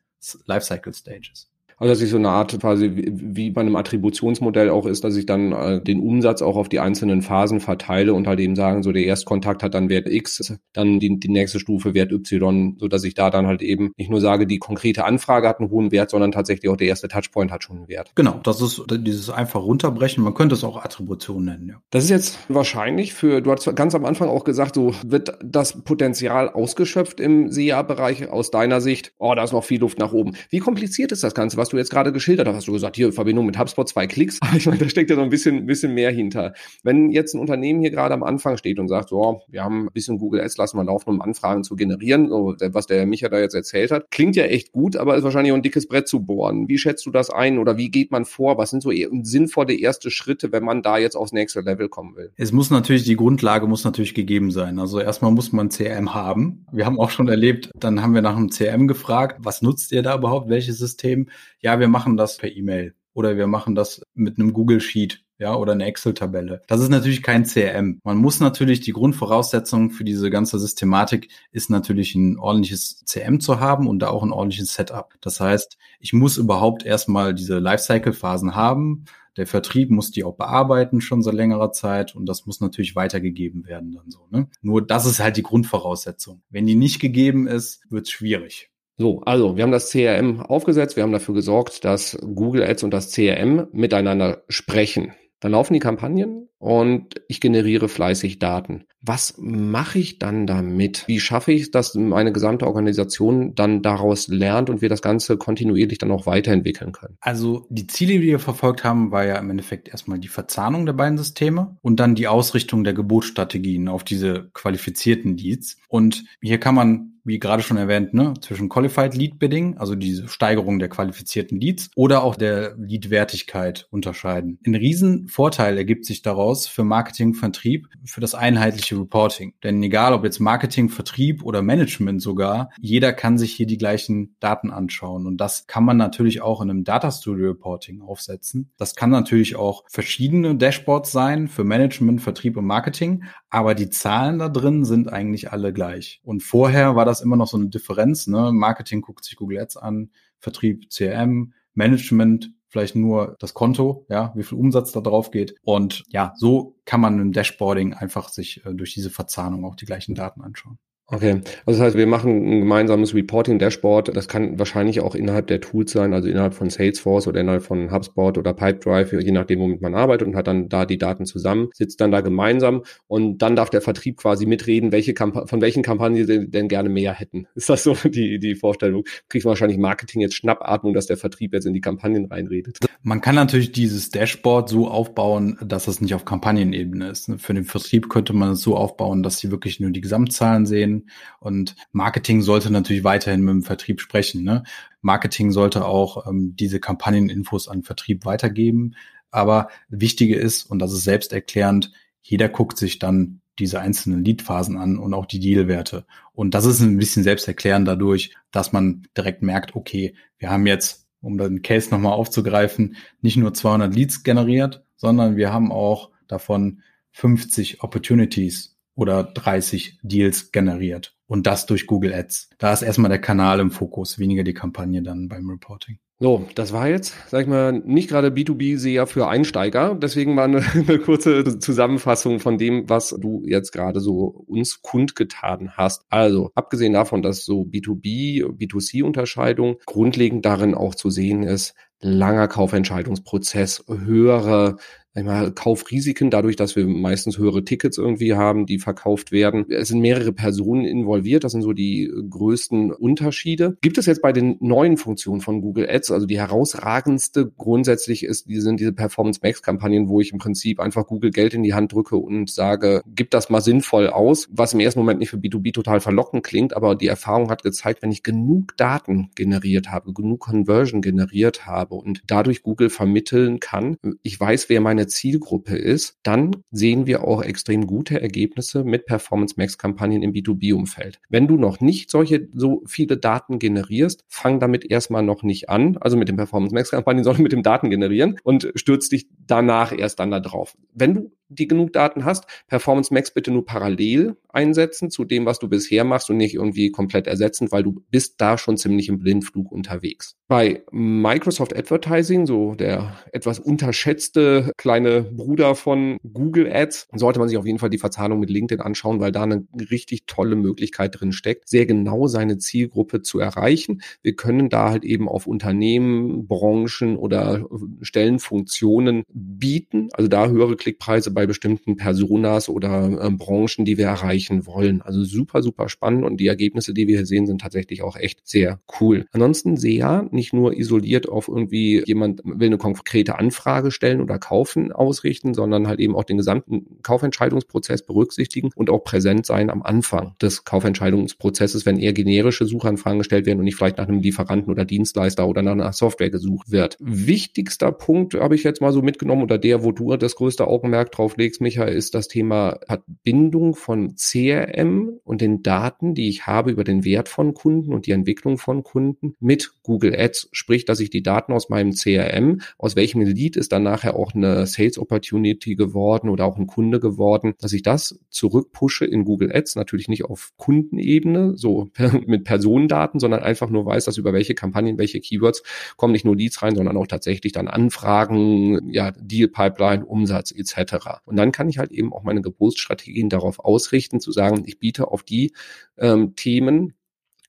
Lifecycle 0.47 0.95
Stages? 0.95 1.51
Also 1.79 1.93
dass 1.93 2.01
ich 2.01 2.11
so 2.11 2.17
eine 2.17 2.31
Art 2.31 2.59
quasi 2.59 2.91
wie 2.95 3.51
bei 3.51 3.61
einem 3.61 3.77
Attributionsmodell 3.77 4.71
auch 4.71 4.87
ist, 4.87 5.05
dass 5.05 5.17
ich 5.17 5.27
dann 5.27 5.53
äh, 5.53 5.83
den 5.83 6.01
Umsatz 6.01 6.41
auch 6.41 6.57
auf 6.57 6.69
die 6.69 6.81
einzelnen 6.81 7.21
Phasen 7.21 7.61
verteile 7.61 8.15
und 8.15 8.27
halt 8.27 8.41
eben 8.41 8.57
sagen, 8.57 8.83
so 8.83 8.93
der 8.93 9.05
Erstkontakt 9.05 9.63
hat 9.63 9.75
dann 9.75 9.91
Wert 9.91 10.09
X, 10.09 10.55
dann 10.73 11.01
die, 11.01 11.21
die 11.21 11.29
nächste 11.29 11.61
Stufe 11.61 11.93
Wert 11.93 12.13
Y, 12.13 12.77
so 12.79 12.89
dass 12.89 13.05
ich 13.05 13.15
da 13.15 13.29
dann 13.29 13.47
halt 13.47 13.61
eben 13.61 13.93
nicht 13.97 14.11
nur 14.11 14.21
sage, 14.21 14.47
die 14.47 14.59
konkrete 14.59 15.05
Anfrage 15.05 15.49
hat 15.49 15.61
einen 15.61 15.71
hohen 15.71 15.93
Wert, 15.93 16.11
sondern 16.11 16.33
tatsächlich 16.33 16.71
auch 16.71 16.77
der 16.77 16.89
erste 16.89 17.09
Touchpoint 17.09 17.53
hat 17.53 17.63
schon 17.63 17.77
einen 17.77 17.89
Wert. 17.89 18.13
Genau, 18.15 18.41
das 18.43 18.63
ist 18.63 18.83
dieses 18.91 19.29
einfach 19.29 19.63
runterbrechen. 19.63 20.25
Man 20.25 20.35
könnte 20.35 20.55
es 20.55 20.65
auch 20.65 20.83
Attribution 20.83 21.45
nennen, 21.45 21.69
ja. 21.69 21.75
Das 21.91 22.05
ist 22.05 22.11
jetzt 22.11 22.39
wahrscheinlich 22.49 23.13
für, 23.13 23.43
du 23.43 23.53
hast 23.53 23.75
ganz 23.77 23.95
am 23.95 24.07
Anfang 24.07 24.29
auch 24.29 24.45
gesagt, 24.45 24.77
so 24.77 24.95
wird 25.05 25.39
das 25.45 25.83
Potenzial 25.83 26.49
ausgeschöpft 26.49 27.21
im 27.21 27.51
SEA-Bereich 27.51 28.29
aus 28.31 28.51
deiner 28.51 28.81
Sicht. 28.81 29.13
Oh, 29.19 29.35
da 29.35 29.45
ist 29.45 29.53
noch 29.53 29.65
viel 29.65 29.81
Luft 29.81 29.99
nach 29.99 30.13
oben. 30.13 30.33
Wie 30.49 30.59
kompliziert 30.59 31.13
ist 31.13 31.23
das 31.23 31.35
Ganze? 31.35 31.57
Was 31.57 31.66
was 31.67 31.71
du 31.71 31.79
jetzt 31.79 31.91
gerade 31.91 32.13
geschildert 32.13 32.47
hast, 32.47 32.55
hast 32.55 32.69
du 32.69 32.73
gesagt, 32.73 32.95
hier 32.95 33.13
Verbindung 33.13 33.45
mit 33.45 33.59
HubSpot, 33.59 33.89
zwei 33.89 34.07
Klicks. 34.07 34.39
Aber 34.41 34.53
ich 34.57 34.67
meine, 34.67 34.79
da 34.79 34.89
steckt 34.89 35.11
ja 35.11 35.17
noch 35.17 35.25
ein 35.25 35.31
bisschen, 35.31 35.67
bisschen 35.67 35.95
mehr 35.95 36.13
hinter. 36.13 36.55
Wenn 36.85 37.11
jetzt 37.11 37.35
ein 37.35 37.41
Unternehmen 37.41 37.81
hier 37.81 37.91
gerade 37.91 38.15
am 38.15 38.23
Anfang 38.23 38.57
steht 38.57 38.79
und 38.79 38.87
sagt, 38.87 39.09
so, 39.09 39.43
wir 39.49 39.65
haben 39.65 39.87
ein 39.87 39.93
bisschen 39.93 40.19
Google 40.19 40.41
Ads 40.41 40.57
lassen 40.59 40.77
wir 40.77 40.85
laufen, 40.85 41.11
um 41.11 41.21
Anfragen 41.21 41.65
zu 41.65 41.75
generieren, 41.75 42.29
so, 42.29 42.55
was 42.71 42.87
der 42.87 43.05
Micha 43.07 43.29
da 43.29 43.41
jetzt 43.41 43.55
erzählt 43.55 43.91
hat, 43.91 44.11
klingt 44.13 44.37
ja 44.37 44.45
echt 44.45 44.71
gut, 44.71 44.97
aber 44.97 45.17
ist 45.17 45.25
wahrscheinlich 45.25 45.53
auch 45.53 45.57
ein 45.57 45.63
dickes 45.63 45.89
Brett 45.89 46.07
zu 46.07 46.25
bohren. 46.25 46.69
Wie 46.69 46.79
schätzt 46.79 47.05
du 47.05 47.11
das 47.11 47.31
ein 47.31 47.59
oder 47.59 47.77
wie 47.77 47.91
geht 47.91 48.13
man 48.13 48.25
vor? 48.25 48.59
Was 48.59 48.71
sind 48.71 48.83
so 48.83 48.93
sinnvolle 49.23 49.75
erste 49.75 50.13
Schritte, 50.13 50.53
wenn 50.53 50.63
man 50.63 50.83
da 50.83 50.99
jetzt 50.99 51.17
aufs 51.17 51.33
nächste 51.33 51.61
Level 51.61 51.89
kommen 51.89 52.15
will? 52.15 52.31
Es 52.37 52.53
muss 52.53 52.71
natürlich, 52.71 53.03
die 53.03 53.17
Grundlage 53.17 53.67
muss 53.67 53.83
natürlich 53.83 54.15
gegeben 54.15 54.53
sein. 54.53 54.79
Also 54.79 55.01
erstmal 55.01 55.33
muss 55.33 55.53
man 55.53 55.71
CRM 55.71 56.15
haben. 56.15 56.65
Wir 56.71 56.87
haben 56.87 57.01
auch 57.01 57.11
schon 57.11 57.29
erlebt, 57.29 57.71
dann 57.75 58.03
haben 58.03 58.15
wir 58.15 58.23
nach 58.23 58.37
einem 58.37 58.51
CRM 58.51 58.87
gefragt, 58.87 59.39
was 59.41 59.63
nutzt 59.63 59.91
ihr 59.91 60.03
da 60.03 60.17
überhaupt, 60.17 60.49
welches 60.49 60.79
System? 60.79 61.29
Ja, 61.61 61.81
wir 61.81 61.89
machen 61.89 62.17
das 62.17 62.37
per 62.37 62.55
E-Mail 62.55 62.95
oder 63.15 63.37
wir 63.37 63.47
machen 63.47 63.75
das 63.75 64.03
mit 64.15 64.39
einem 64.39 64.53
Google 64.53 64.81
Sheet, 64.81 65.25
ja, 65.39 65.55
oder 65.55 65.73
eine 65.73 65.85
Excel-Tabelle. 65.85 66.63
Das 66.67 66.81
ist 66.81 66.89
natürlich 66.89 67.23
kein 67.23 67.45
CRM. 67.45 68.01
Man 68.05 68.17
muss 68.17 68.41
natürlich 68.41 68.81
die 68.81 68.93
Grundvoraussetzung 68.93 69.91
für 69.91 70.05
diese 70.05 70.31
ganze 70.31 70.59
Systematik 70.59 71.29
ist 71.53 71.69
natürlich 71.69 72.15
ein 72.15 72.39
ordentliches 72.39 73.05
CRM 73.07 73.41
zu 73.41 73.61
haben 73.61 73.87
und 73.87 73.99
da 73.99 74.09
auch 74.09 74.23
ein 74.23 74.33
ordentliches 74.33 74.75
Setup. 74.75 75.15
Das 75.21 75.41
heißt, 75.41 75.77
ich 76.01 76.13
muss 76.13 76.39
überhaupt 76.39 76.87
erstmal 76.87 77.35
diese 77.35 77.59
Lifecycle-Phasen 77.59 78.55
haben. 78.55 79.05
Der 79.37 79.47
Vertrieb 79.47 79.91
muss 79.91 80.11
die 80.11 80.25
auch 80.25 80.37
bearbeiten 80.37 81.03
schon 81.03 81.23
seit 81.23 81.35
längerer 81.35 81.71
Zeit 81.73 82.17
und 82.17 82.27
das 82.27 82.47
muss 82.47 82.61
natürlich 82.61 82.97
weitergegeben 82.97 83.67
werden 83.67 83.93
dann 83.93 84.11
so. 84.11 84.27
Ne? 84.31 84.49
Nur 84.63 84.87
das 84.87 85.05
ist 85.05 85.21
halt 85.21 85.37
die 85.37 85.43
Grundvoraussetzung. 85.43 86.43
Wenn 86.49 86.67
die 86.67 86.77
nicht 86.77 87.01
gegeben 87.01 87.47
ist, 87.47 87.83
wird 87.91 88.09
schwierig. 88.09 88.71
So, 88.99 89.21
also 89.21 89.57
wir 89.57 89.63
haben 89.63 89.73
das 89.73 89.91
CRM 89.91 90.41
aufgesetzt, 90.41 90.97
wir 90.97 91.03
haben 91.03 91.13
dafür 91.13 91.35
gesorgt, 91.35 91.85
dass 91.85 92.17
Google 92.21 92.63
Ads 92.63 92.85
und 92.85 92.93
das 92.93 93.13
CRM 93.13 93.69
miteinander 93.73 94.43
sprechen. 94.49 95.13
Dann 95.41 95.53
laufen 95.53 95.75
die 95.75 95.81
Kampagnen 95.81 96.49
und 96.59 97.21
ich 97.29 97.43
generiere 97.43 97.89
fleißig 97.89 98.39
Daten. 98.39 98.85
Was 99.03 99.35
mache 99.39 99.99
ich 99.99 100.19
dann 100.19 100.47
damit? 100.47 101.07
Wie 101.07 101.21
schaffe 101.21 101.53
ich, 101.53 101.71
dass 101.71 101.95
meine 101.95 102.33
gesamte 102.33 102.67
Organisation 102.67 103.55
dann 103.55 103.83
daraus 103.83 104.29
lernt 104.29 104.71
und 104.71 104.81
wir 104.81 104.89
das 104.89 105.03
Ganze 105.03 105.37
kontinuierlich 105.37 105.99
dann 105.99 106.11
auch 106.11 106.25
weiterentwickeln 106.25 106.93
können? 106.93 107.19
Also 107.21 107.67
die 107.69 107.87
Ziele, 107.87 108.15
die 108.15 108.23
wir 108.23 108.39
verfolgt 108.39 108.83
haben, 108.83 109.13
war 109.13 109.27
ja 109.27 109.37
im 109.37 109.51
Endeffekt 109.51 109.89
erstmal 109.89 110.19
die 110.19 110.29
Verzahnung 110.29 110.87
der 110.87 110.95
beiden 110.95 111.19
Systeme 111.19 111.77
und 111.83 112.01
dann 112.01 112.15
die 112.15 112.29
Ausrichtung 112.29 112.83
der 112.83 112.95
Gebotsstrategien 112.95 113.89
auf 113.89 114.05
diese 114.05 114.51
qualifizierten 114.55 115.37
Leads. 115.37 115.77
Und 115.89 116.25
hier 116.41 116.59
kann 116.59 116.75
man 116.75 117.16
wie 117.27 117.39
gerade 117.39 117.63
schon 117.63 117.77
erwähnt, 117.77 118.15
ne, 118.15 118.35
zwischen 118.41 118.69
Qualified 118.69 119.15
Lead 119.15 119.39
Bidding, 119.39 119.77
also 119.79 119.95
diese 119.95 120.29
Steigerung 120.29 120.79
der 120.79 120.89
qualifizierten 120.89 121.61
Leads, 121.61 121.91
oder 121.97 122.23
auch 122.23 122.37
der 122.37 122.77
Lead-Wertigkeit 122.79 123.87
unterscheiden. 123.91 124.59
Ein 124.67 124.75
Riesenvorteil 124.75 125.77
ergibt 125.77 126.07
sich 126.07 126.23
daraus 126.23 126.67
für 126.67 126.85
Marketing, 126.85 127.35
Vertrieb, 127.35 127.89
für 128.05 128.21
das 128.21 128.35
einheitliche 128.35 128.99
Reporting. 128.99 129.55
Denn 129.63 129.83
egal 129.83 130.13
ob 130.15 130.25
jetzt 130.25 130.41
Marketing, 130.41 130.89
Vertrieb 130.89 131.43
oder 131.43 131.63
Management 131.63 132.23
sogar, 132.23 132.71
jeder 132.81 133.13
kann 133.13 133.39
sich 133.39 133.53
hier 133.53 133.67
die 133.67 133.79
gleichen 133.79 134.37
Daten 134.41 134.71
anschauen. 134.71 135.27
Und 135.27 135.39
das 135.39 135.67
kann 135.67 135.85
man 135.85 135.97
natürlich 135.97 136.43
auch 136.43 136.61
in 136.61 136.71
einem 136.71 136.85
Data 136.85 137.11
Studio 137.11 137.49
Reporting 137.49 138.01
aufsetzen. 138.01 138.71
Das 138.77 138.95
kann 138.95 139.11
natürlich 139.11 139.57
auch 139.57 139.85
verschiedene 139.89 140.57
Dashboards 140.57 141.13
sein 141.13 141.49
für 141.49 141.65
Management, 141.65 142.23
Vertrieb 142.23 142.57
und 142.57 142.67
Marketing, 142.67 143.25
aber 143.51 143.75
die 143.75 143.91
Zahlen 143.91 144.39
da 144.39 144.49
drin 144.49 144.85
sind 144.85 145.13
eigentlich 145.13 145.53
alle 145.53 145.73
gleich. 145.73 146.21
Und 146.23 146.43
vorher 146.43 146.95
war 146.95 147.05
das 147.05 147.16
immer 147.21 147.37
noch 147.37 147.49
so 147.49 147.57
eine 147.57 147.69
Differenz. 147.69 148.27
Ne? 148.27 148.53
Marketing 148.53 149.01
guckt 149.01 149.25
sich 149.25 149.37
Google 149.37 149.61
Ads 149.61 149.77
an, 149.77 150.11
Vertrieb 150.39 150.91
CRM, 150.91 151.53
Management 151.75 152.51
vielleicht 152.69 152.97
nur 152.97 153.37
das 153.39 153.55
Konto, 153.55 154.05
ja, 154.09 154.33
wie 154.35 154.43
viel 154.43 154.59
Umsatz 154.59 154.93
da 154.93 155.01
drauf 155.01 155.31
geht. 155.31 155.55
Und 155.63 156.05
ja, 156.09 156.35
so 156.37 156.77
kann 156.85 157.01
man 157.01 157.19
im 157.21 157.33
Dashboarding 157.33 157.95
einfach 157.95 158.29
sich 158.29 158.65
äh, 158.67 158.75
durch 158.75 158.93
diese 158.93 159.11
Verzahnung 159.11 159.65
auch 159.65 159.77
die 159.77 159.87
gleichen 159.87 160.15
Daten 160.15 160.43
anschauen. 160.43 160.79
Okay, 161.09 161.41
also 161.67 161.79
das 161.79 161.81
heißt, 161.81 161.97
wir 161.97 162.09
machen 162.09 162.33
ein 162.33 162.61
gemeinsames 162.63 163.15
Reporting-Dashboard. 163.15 164.17
Das 164.17 164.27
kann 164.27 164.59
wahrscheinlich 164.59 164.99
auch 165.01 165.15
innerhalb 165.15 165.47
der 165.47 165.61
Tools 165.61 165.93
sein, 165.93 166.13
also 166.13 166.29
innerhalb 166.29 166.53
von 166.53 166.69
Salesforce 166.69 167.29
oder 167.29 167.41
innerhalb 167.41 167.63
von 167.63 167.93
HubSpot 167.93 168.37
oder 168.37 168.53
Pipedrive, 168.53 169.21
je 169.21 169.31
nachdem, 169.31 169.61
womit 169.61 169.81
man 169.81 169.95
arbeitet 169.95 170.27
und 170.27 170.35
hat 170.35 170.49
dann 170.49 170.69
da 170.69 170.85
die 170.85 170.99
Daten 170.99 171.25
zusammen, 171.25 171.69
sitzt 171.73 172.01
dann 172.01 172.11
da 172.11 172.23
gemeinsam 172.23 172.83
und 173.07 173.39
dann 173.39 173.55
darf 173.55 173.71
der 173.71 173.83
Vertrieb 173.83 174.17
quasi 174.17 174.47
mitreden, 174.47 174.91
welche 174.91 175.15
von 175.17 175.61
welchen 175.61 175.85
Kampagnen 175.85 176.27
sie 176.27 176.51
denn 176.51 176.67
gerne 176.67 176.89
mehr 176.89 177.13
hätten. 177.13 177.47
Ist 177.55 177.69
das 177.69 177.85
so 177.85 177.95
die, 177.95 178.41
die 178.41 178.57
Vorstellung? 178.57 179.05
Kriegt 179.29 179.45
wahrscheinlich 179.45 179.79
Marketing 179.79 180.23
jetzt 180.23 180.35
Schnappatmung, 180.35 180.93
dass 180.93 181.07
der 181.07 181.19
Vertrieb 181.19 181.53
jetzt 181.53 181.67
in 181.67 181.73
die 181.73 181.81
Kampagnen 181.81 182.25
reinredet? 182.25 182.81
Man 183.03 183.21
kann 183.21 183.37
natürlich 183.37 183.71
dieses 183.71 184.11
Dashboard 184.11 184.69
so 184.69 184.89
aufbauen, 184.89 185.57
dass 185.65 185.87
es 185.87 186.01
nicht 186.01 186.15
auf 186.15 186.25
Kampagnenebene 186.25 187.09
ist. 187.11 187.31
Für 187.39 187.55
den 187.55 187.63
Vertrieb 187.63 188.09
könnte 188.09 188.33
man 188.33 188.53
es 188.53 188.63
so 188.63 188.77
aufbauen, 188.77 189.23
dass 189.23 189.39
sie 189.39 189.53
wirklich 189.53 189.79
nur 189.79 189.91
die 189.91 190.01
Gesamtzahlen 190.01 190.67
sehen 190.67 190.96
und 191.41 191.77
Marketing 191.93 192.43
sollte 192.43 192.71
natürlich 192.71 193.05
weiterhin 193.05 193.41
mit 193.41 193.53
dem 193.53 193.63
Vertrieb 193.63 194.01
sprechen. 194.01 194.45
Ne? 194.45 194.63
Marketing 195.01 195.51
sollte 195.51 195.85
auch 195.85 196.27
ähm, 196.27 196.55
diese 196.57 196.81
Kampagneninfos 196.81 197.69
an 197.69 197.83
Vertrieb 197.83 198.25
weitergeben. 198.25 198.95
Aber 199.31 199.69
wichtige 199.89 200.37
ist, 200.37 200.65
und 200.65 200.79
das 200.79 200.93
ist 200.93 201.05
selbsterklärend, 201.05 201.93
jeder 202.23 202.49
guckt 202.49 202.79
sich 202.79 202.99
dann 202.99 203.41
diese 203.59 203.81
einzelnen 203.81 204.25
Leadphasen 204.25 204.77
an 204.77 204.99
und 204.99 205.15
auch 205.15 205.27
die 205.27 205.41
Dealwerte. 205.41 206.05
Und 206.33 206.55
das 206.55 206.67
ist 206.67 206.81
ein 206.81 206.99
bisschen 206.99 207.23
selbsterklärend 207.23 207.89
dadurch, 207.89 208.35
dass 208.51 208.73
man 208.73 209.07
direkt 209.17 209.43
merkt, 209.43 209.75
okay, 209.75 210.15
wir 210.39 210.51
haben 210.51 210.67
jetzt, 210.67 211.07
um 211.23 211.39
den 211.39 211.63
Case 211.63 211.91
nochmal 211.91 212.13
aufzugreifen, 212.13 212.97
nicht 213.21 213.37
nur 213.37 213.55
200 213.55 213.95
Leads 213.95 214.23
generiert, 214.23 214.85
sondern 214.97 215.37
wir 215.37 215.53
haben 215.53 215.73
auch 215.73 216.11
davon 216.29 216.83
50 217.13 217.83
Opportunities 217.83 218.76
oder 218.97 219.23
30 219.23 220.01
Deals 220.03 220.51
generiert. 220.51 221.15
Und 221.29 221.47
das 221.47 221.67
durch 221.67 221.87
Google 221.87 222.13
Ads. 222.13 222.51
Da 222.59 222.73
ist 222.73 222.83
erstmal 222.83 223.09
der 223.09 223.21
Kanal 223.21 223.61
im 223.61 223.71
Fokus, 223.71 224.19
weniger 224.19 224.43
die 224.43 224.55
Kampagne 224.55 225.03
dann 225.03 225.29
beim 225.29 225.49
Reporting. 225.49 225.99
So, 226.19 226.47
das 226.55 226.73
war 226.73 226.89
jetzt, 226.89 227.15
sag 227.29 227.43
ich 227.43 227.47
mal, 227.47 227.73
nicht 227.73 228.09
gerade 228.09 228.29
B2B-Seher 228.29 229.07
für 229.07 229.29
Einsteiger. 229.29 229.95
Deswegen 229.95 230.35
mal 230.35 230.45
eine, 230.45 230.65
eine, 230.75 230.99
kurze 230.99 231.59
Zusammenfassung 231.59 232.41
von 232.41 232.57
dem, 232.57 232.89
was 232.89 233.11
du 233.11 233.43
jetzt 233.47 233.71
gerade 233.73 234.01
so 234.01 234.45
uns 234.47 234.81
kundgetan 234.81 235.73
hast. 235.77 236.07
Also, 236.09 236.53
abgesehen 236.55 236.95
davon, 236.95 237.21
dass 237.21 237.45
so 237.45 237.63
B2B, 237.63 238.47
B2C-Unterscheidung 238.47 239.77
grundlegend 239.85 240.47
darin 240.47 240.75
auch 240.75 240.95
zu 240.95 241.11
sehen 241.11 241.43
ist, 241.43 241.75
langer 242.01 242.49
Kaufentscheidungsprozess, 242.49 243.85
höhere 243.87 244.77
einmal 245.17 245.53
Kaufrisiken, 245.53 246.31
dadurch, 246.31 246.57
dass 246.57 246.77
wir 246.77 246.87
meistens 246.87 247.39
höhere 247.39 247.65
Tickets 247.65 247.99
irgendwie 247.99 248.35
haben, 248.35 248.67
die 248.67 248.79
verkauft 248.79 249.33
werden. 249.33 249.67
Es 249.71 249.89
sind 249.89 250.01
mehrere 250.01 250.33
Personen 250.33 250.85
involviert, 250.85 251.45
das 251.45 251.53
sind 251.53 251.63
so 251.63 251.73
die 251.73 252.13
größten 252.31 252.93
Unterschiede. 252.93 253.77
Gibt 253.81 253.99
es 253.99 254.07
jetzt 254.07 254.23
bei 254.23 254.33
den 254.33 254.57
neuen 254.61 254.97
Funktionen 254.97 255.41
von 255.41 255.61
Google 255.61 255.89
Ads, 255.89 256.11
also 256.11 256.27
die 256.27 256.39
herausragendste 256.39 257.51
grundsätzlich 257.57 258.25
ist, 258.25 258.49
die 258.49 258.61
sind 258.61 258.81
diese 258.81 258.93
Performance 258.93 259.41
Max 259.43 259.63
Kampagnen, 259.63 260.09
wo 260.09 260.21
ich 260.21 260.33
im 260.33 260.39
Prinzip 260.39 260.81
einfach 260.81 261.07
Google 261.07 261.31
Geld 261.31 261.55
in 261.55 261.63
die 261.63 261.75
Hand 261.75 261.93
drücke 261.93 262.17
und 262.17 262.51
sage, 262.51 263.03
gib 263.07 263.31
das 263.31 263.49
mal 263.49 263.61
sinnvoll 263.61 264.09
aus, 264.09 264.49
was 264.51 264.75
im 264.75 264.81
ersten 264.81 265.01
Moment 265.01 265.21
nicht 265.21 265.31
für 265.31 265.39
B2B 265.39 265.73
total 265.73 266.01
verlockend 266.01 266.45
klingt, 266.45 266.77
aber 266.77 266.95
die 266.95 267.07
Erfahrung 267.07 267.51
hat 267.51 267.63
gezeigt, 267.63 268.03
wenn 268.03 268.13
ich 268.13 268.23
genug 268.23 268.77
Daten 268.77 269.31
generiert 269.35 269.91
habe, 269.91 270.13
genug 270.13 270.41
Conversion 270.41 271.01
generiert 271.01 271.67
habe 271.67 271.95
und 271.95 272.23
dadurch 272.27 272.63
Google 272.63 272.91
vermitteln 272.91 273.61
kann, 273.61 273.97
ich 274.23 274.39
weiß, 274.39 274.69
wer 274.69 274.81
meine 274.81 275.06
Zielgruppe 275.07 275.77
ist, 275.77 276.19
dann 276.23 276.57
sehen 276.71 277.07
wir 277.07 277.25
auch 277.25 277.43
extrem 277.43 277.87
gute 277.87 278.21
Ergebnisse 278.21 278.85
mit 278.85 279.07
Performance 279.07 279.55
Max 279.57 279.79
Kampagnen 279.79 280.23
im 280.23 280.33
B2B-Umfeld. 280.33 281.21
Wenn 281.29 281.49
du 281.49 281.57
noch 281.57 281.81
nicht 281.81 282.11
solche 282.11 282.49
so 282.55 282.83
viele 282.87 283.17
Daten 283.17 283.59
generierst, 283.59 284.25
fang 284.29 284.61
damit 284.61 284.91
erstmal 284.91 285.23
noch 285.23 285.43
nicht 285.43 285.69
an, 285.69 285.97
also 285.99 286.17
mit 286.17 286.29
den 286.29 286.37
Performance 286.37 286.75
Max 286.75 286.91
Kampagnen, 286.91 287.25
sondern 287.25 287.43
mit 287.43 287.53
dem 287.53 287.63
Daten 287.63 287.91
generieren 287.91 288.39
und 288.43 288.73
stürzt 288.75 289.13
dich 289.13 289.29
danach 289.47 289.97
erst 289.97 290.21
dann 290.21 290.31
da 290.31 290.41
drauf. 290.41 290.77
Wenn 290.93 291.15
du 291.15 291.31
die 291.49 291.69
genug 291.69 291.93
Daten 291.93 292.25
hast, 292.25 292.45
Performance 292.69 293.13
Max 293.13 293.33
bitte 293.33 293.51
nur 293.51 293.65
parallel 293.65 294.37
einsetzen 294.57 295.11
zu 295.11 295.25
dem, 295.25 295.45
was 295.45 295.59
du 295.59 295.69
bisher 295.69 296.05
machst 296.05 296.31
und 296.31 296.39
nicht 296.39 296.55
irgendwie 296.55 296.91
komplett 296.91 297.27
ersetzen, 297.27 297.71
weil 297.71 297.83
du 297.83 298.03
bist 298.11 298.41
da 298.41 298.57
schon 298.57 298.79
ziemlich 298.79 299.09
im 299.09 299.19
Blindflug 299.19 299.71
unterwegs. 299.71 300.37
Bei 300.49 300.83
Microsoft 300.91 301.77
Advertising, 301.77 302.47
so 302.47 302.75
der 302.75 303.17
etwas 303.33 303.59
unterschätzte 303.59 304.73
kleine 304.79 305.23
Bruder 305.23 305.75
von 305.75 306.19
Google 306.33 306.73
Ads, 306.73 307.09
sollte 307.15 307.39
man 307.39 307.49
sich 307.49 307.59
auf 307.59 307.67
jeden 307.67 307.79
Fall 307.79 307.91
die 307.91 307.99
Verzahnung 307.99 308.41
mit 308.41 308.49
LinkedIn 308.49 308.81
anschauen, 308.81 309.21
weil 309.21 309.33
da 309.33 309.43
eine 309.43 309.67
richtig 309.91 310.25
tolle 310.27 310.57
Möglichkeit 310.57 311.21
drin 311.21 311.33
steckt, 311.33 311.69
sehr 311.69 311.85
genau 311.85 312.27
seine 312.27 312.59
Zielgruppe 312.59 313.23
zu 313.23 313.39
erreichen. 313.39 314.01
Wir 314.23 314.37
können 314.37 314.71
da 314.71 314.91
halt 314.91 315.05
eben 315.05 315.29
auf 315.29 315.47
Unternehmen, 315.47 316.47
Branchen 316.47 317.17
oder 317.17 317.67
Stellenfunktionen 318.01 319.25
bieten, 319.33 320.09
also 320.13 320.29
da 320.29 320.49
höhere 320.49 320.77
Klickpreise 320.77 321.31
bei 321.37 321.47
bestimmten 321.47 321.97
Personas 321.97 322.71
oder 322.71 323.27
äh, 323.27 323.31
Branchen, 323.31 323.85
die 323.85 323.99
wir 323.99 324.07
erreichen 324.07 324.65
wollen. 324.65 325.03
Also 325.03 325.23
super, 325.23 325.63
super 325.63 325.91
spannend 325.91 326.25
und 326.25 326.39
die 326.39 326.47
Ergebnisse, 326.47 326.95
die 326.95 327.07
wir 327.07 327.19
hier 327.19 327.27
sehen, 327.27 327.47
sind 327.47 327.61
tatsächlich 327.61 328.01
auch 328.03 328.17
echt 328.17 328.41
sehr 328.49 328.81
cool. 328.99 329.27
Ansonsten 329.33 329.77
SEA 329.77 330.27
nicht 330.31 330.55
nur 330.55 330.75
isoliert 330.75 331.29
auf 331.29 331.49
irgendwie 331.49 332.03
jemand 332.07 332.41
will 332.43 332.69
eine 332.69 332.79
konkrete 332.79 333.39
Anfrage 333.39 333.91
stellen 333.91 334.23
oder 334.23 334.39
kaufen 334.39 334.93
ausrichten, 334.93 335.53
sondern 335.53 335.89
halt 335.89 336.01
eben 336.01 336.17
auch 336.17 336.25
den 336.25 336.39
gesamten 336.39 337.03
Kaufentscheidungsprozess 337.03 338.01
berücksichtigen 338.01 338.71
und 338.75 338.89
auch 338.89 339.05
präsent 339.05 339.45
sein 339.45 339.69
am 339.69 339.83
Anfang 339.83 340.37
des 340.41 340.65
Kaufentscheidungsprozesses, 340.65 341.85
wenn 341.85 341.99
eher 341.99 342.15
generische 342.15 342.65
Suchanfragen 342.65 343.19
gestellt 343.19 343.45
werden 343.45 343.59
und 343.59 343.67
nicht 343.67 343.77
vielleicht 343.77 343.99
nach 343.99 344.09
einem 344.09 344.21
Lieferanten 344.21 344.73
oder 344.73 344.87
Dienstleister 344.87 345.47
oder 345.47 345.61
nach 345.61 345.73
einer 345.73 345.93
Software 345.93 346.31
gesucht 346.31 346.71
wird. 346.71 346.97
Wichtigster 346.99 347.93
Punkt 347.93 348.33
habe 348.33 348.55
ich 348.55 348.65
jetzt 348.65 348.81
mal 348.81 348.93
so 348.93 349.03
mitgenommen 349.03 349.43
oder 349.43 349.59
der, 349.59 349.85
wo 349.85 349.93
du 349.93 350.17
das 350.17 350.35
größte 350.37 350.67
Augenmerk 350.67 351.13
drauf 351.13 351.26
drauf 351.27 351.37
legst, 351.37 351.61
Micha, 351.61 351.85
ist 351.85 352.15
das 352.15 352.29
Thema 352.29 352.79
Verbindung 352.87 353.75
von 353.75 354.15
CRM 354.15 355.19
und 355.25 355.41
den 355.41 355.63
Daten, 355.63 356.15
die 356.15 356.29
ich 356.29 356.47
habe 356.47 356.71
über 356.71 356.85
den 356.85 357.05
Wert 357.05 357.29
von 357.29 357.53
Kunden 357.53 357.93
und 357.93 358.07
die 358.07 358.13
Entwicklung 358.13 358.59
von 358.59 358.85
Kunden 358.85 359.35
mit 359.41 359.73
Google 359.83 360.15
Ads. 360.17 360.51
Sprich, 360.53 360.85
dass 360.85 361.01
ich 361.01 361.11
die 361.11 361.25
Daten 361.25 361.53
aus 361.53 361.69
meinem 361.69 361.93
CRM, 361.93 362.61
aus 362.79 362.95
welchem 362.95 363.23
Lead 363.23 363.57
ist 363.57 363.73
dann 363.73 363.83
nachher 363.83 364.15
auch 364.15 364.35
eine 364.35 364.67
Sales 364.67 364.99
Opportunity 364.99 365.75
geworden 365.75 366.29
oder 366.29 366.45
auch 366.45 366.59
ein 366.59 366.69
Kunde 366.69 367.01
geworden, 367.01 367.55
dass 367.59 367.73
ich 367.73 367.83
das 367.83 368.21
zurückpushe 368.31 369.05
in 369.05 369.25
Google 369.25 369.51
Ads, 369.53 369.75
natürlich 369.75 370.07
nicht 370.07 370.25
auf 370.25 370.53
Kundenebene, 370.57 371.57
so 371.57 371.91
mit 372.27 372.45
Personendaten, 372.45 373.19
sondern 373.19 373.43
einfach 373.43 373.69
nur 373.69 373.85
weiß, 373.85 374.05
dass 374.05 374.17
über 374.17 374.33
welche 374.33 374.55
Kampagnen, 374.55 374.97
welche 374.97 375.21
Keywords 375.21 375.65
kommen 375.97 376.13
nicht 376.13 376.25
nur 376.25 376.37
Leads 376.37 376.63
rein, 376.63 376.77
sondern 376.77 376.97
auch 376.97 377.09
tatsächlich 377.09 377.53
dann 377.53 377.67
Anfragen, 377.67 378.93
ja, 378.93 379.11
Deal 379.11 379.49
Pipeline, 379.49 380.07
Umsatz 380.07 380.53
etc. 380.53 381.16
Und 381.25 381.37
dann 381.37 381.53
kann 381.53 381.69
ich 381.69 381.79
halt 381.79 381.93
eben 381.93 382.13
auch 382.13 382.23
meine 382.23 382.43
Geburtsstrategien 382.43 383.29
darauf 383.29 383.59
ausrichten, 383.59 384.21
zu 384.21 384.33
sagen, 384.33 384.65
ich 384.67 384.79
biete 384.79 385.09
auf 385.09 385.23
die 385.23 385.53
ähm, 385.97 386.37
Themen, 386.37 386.95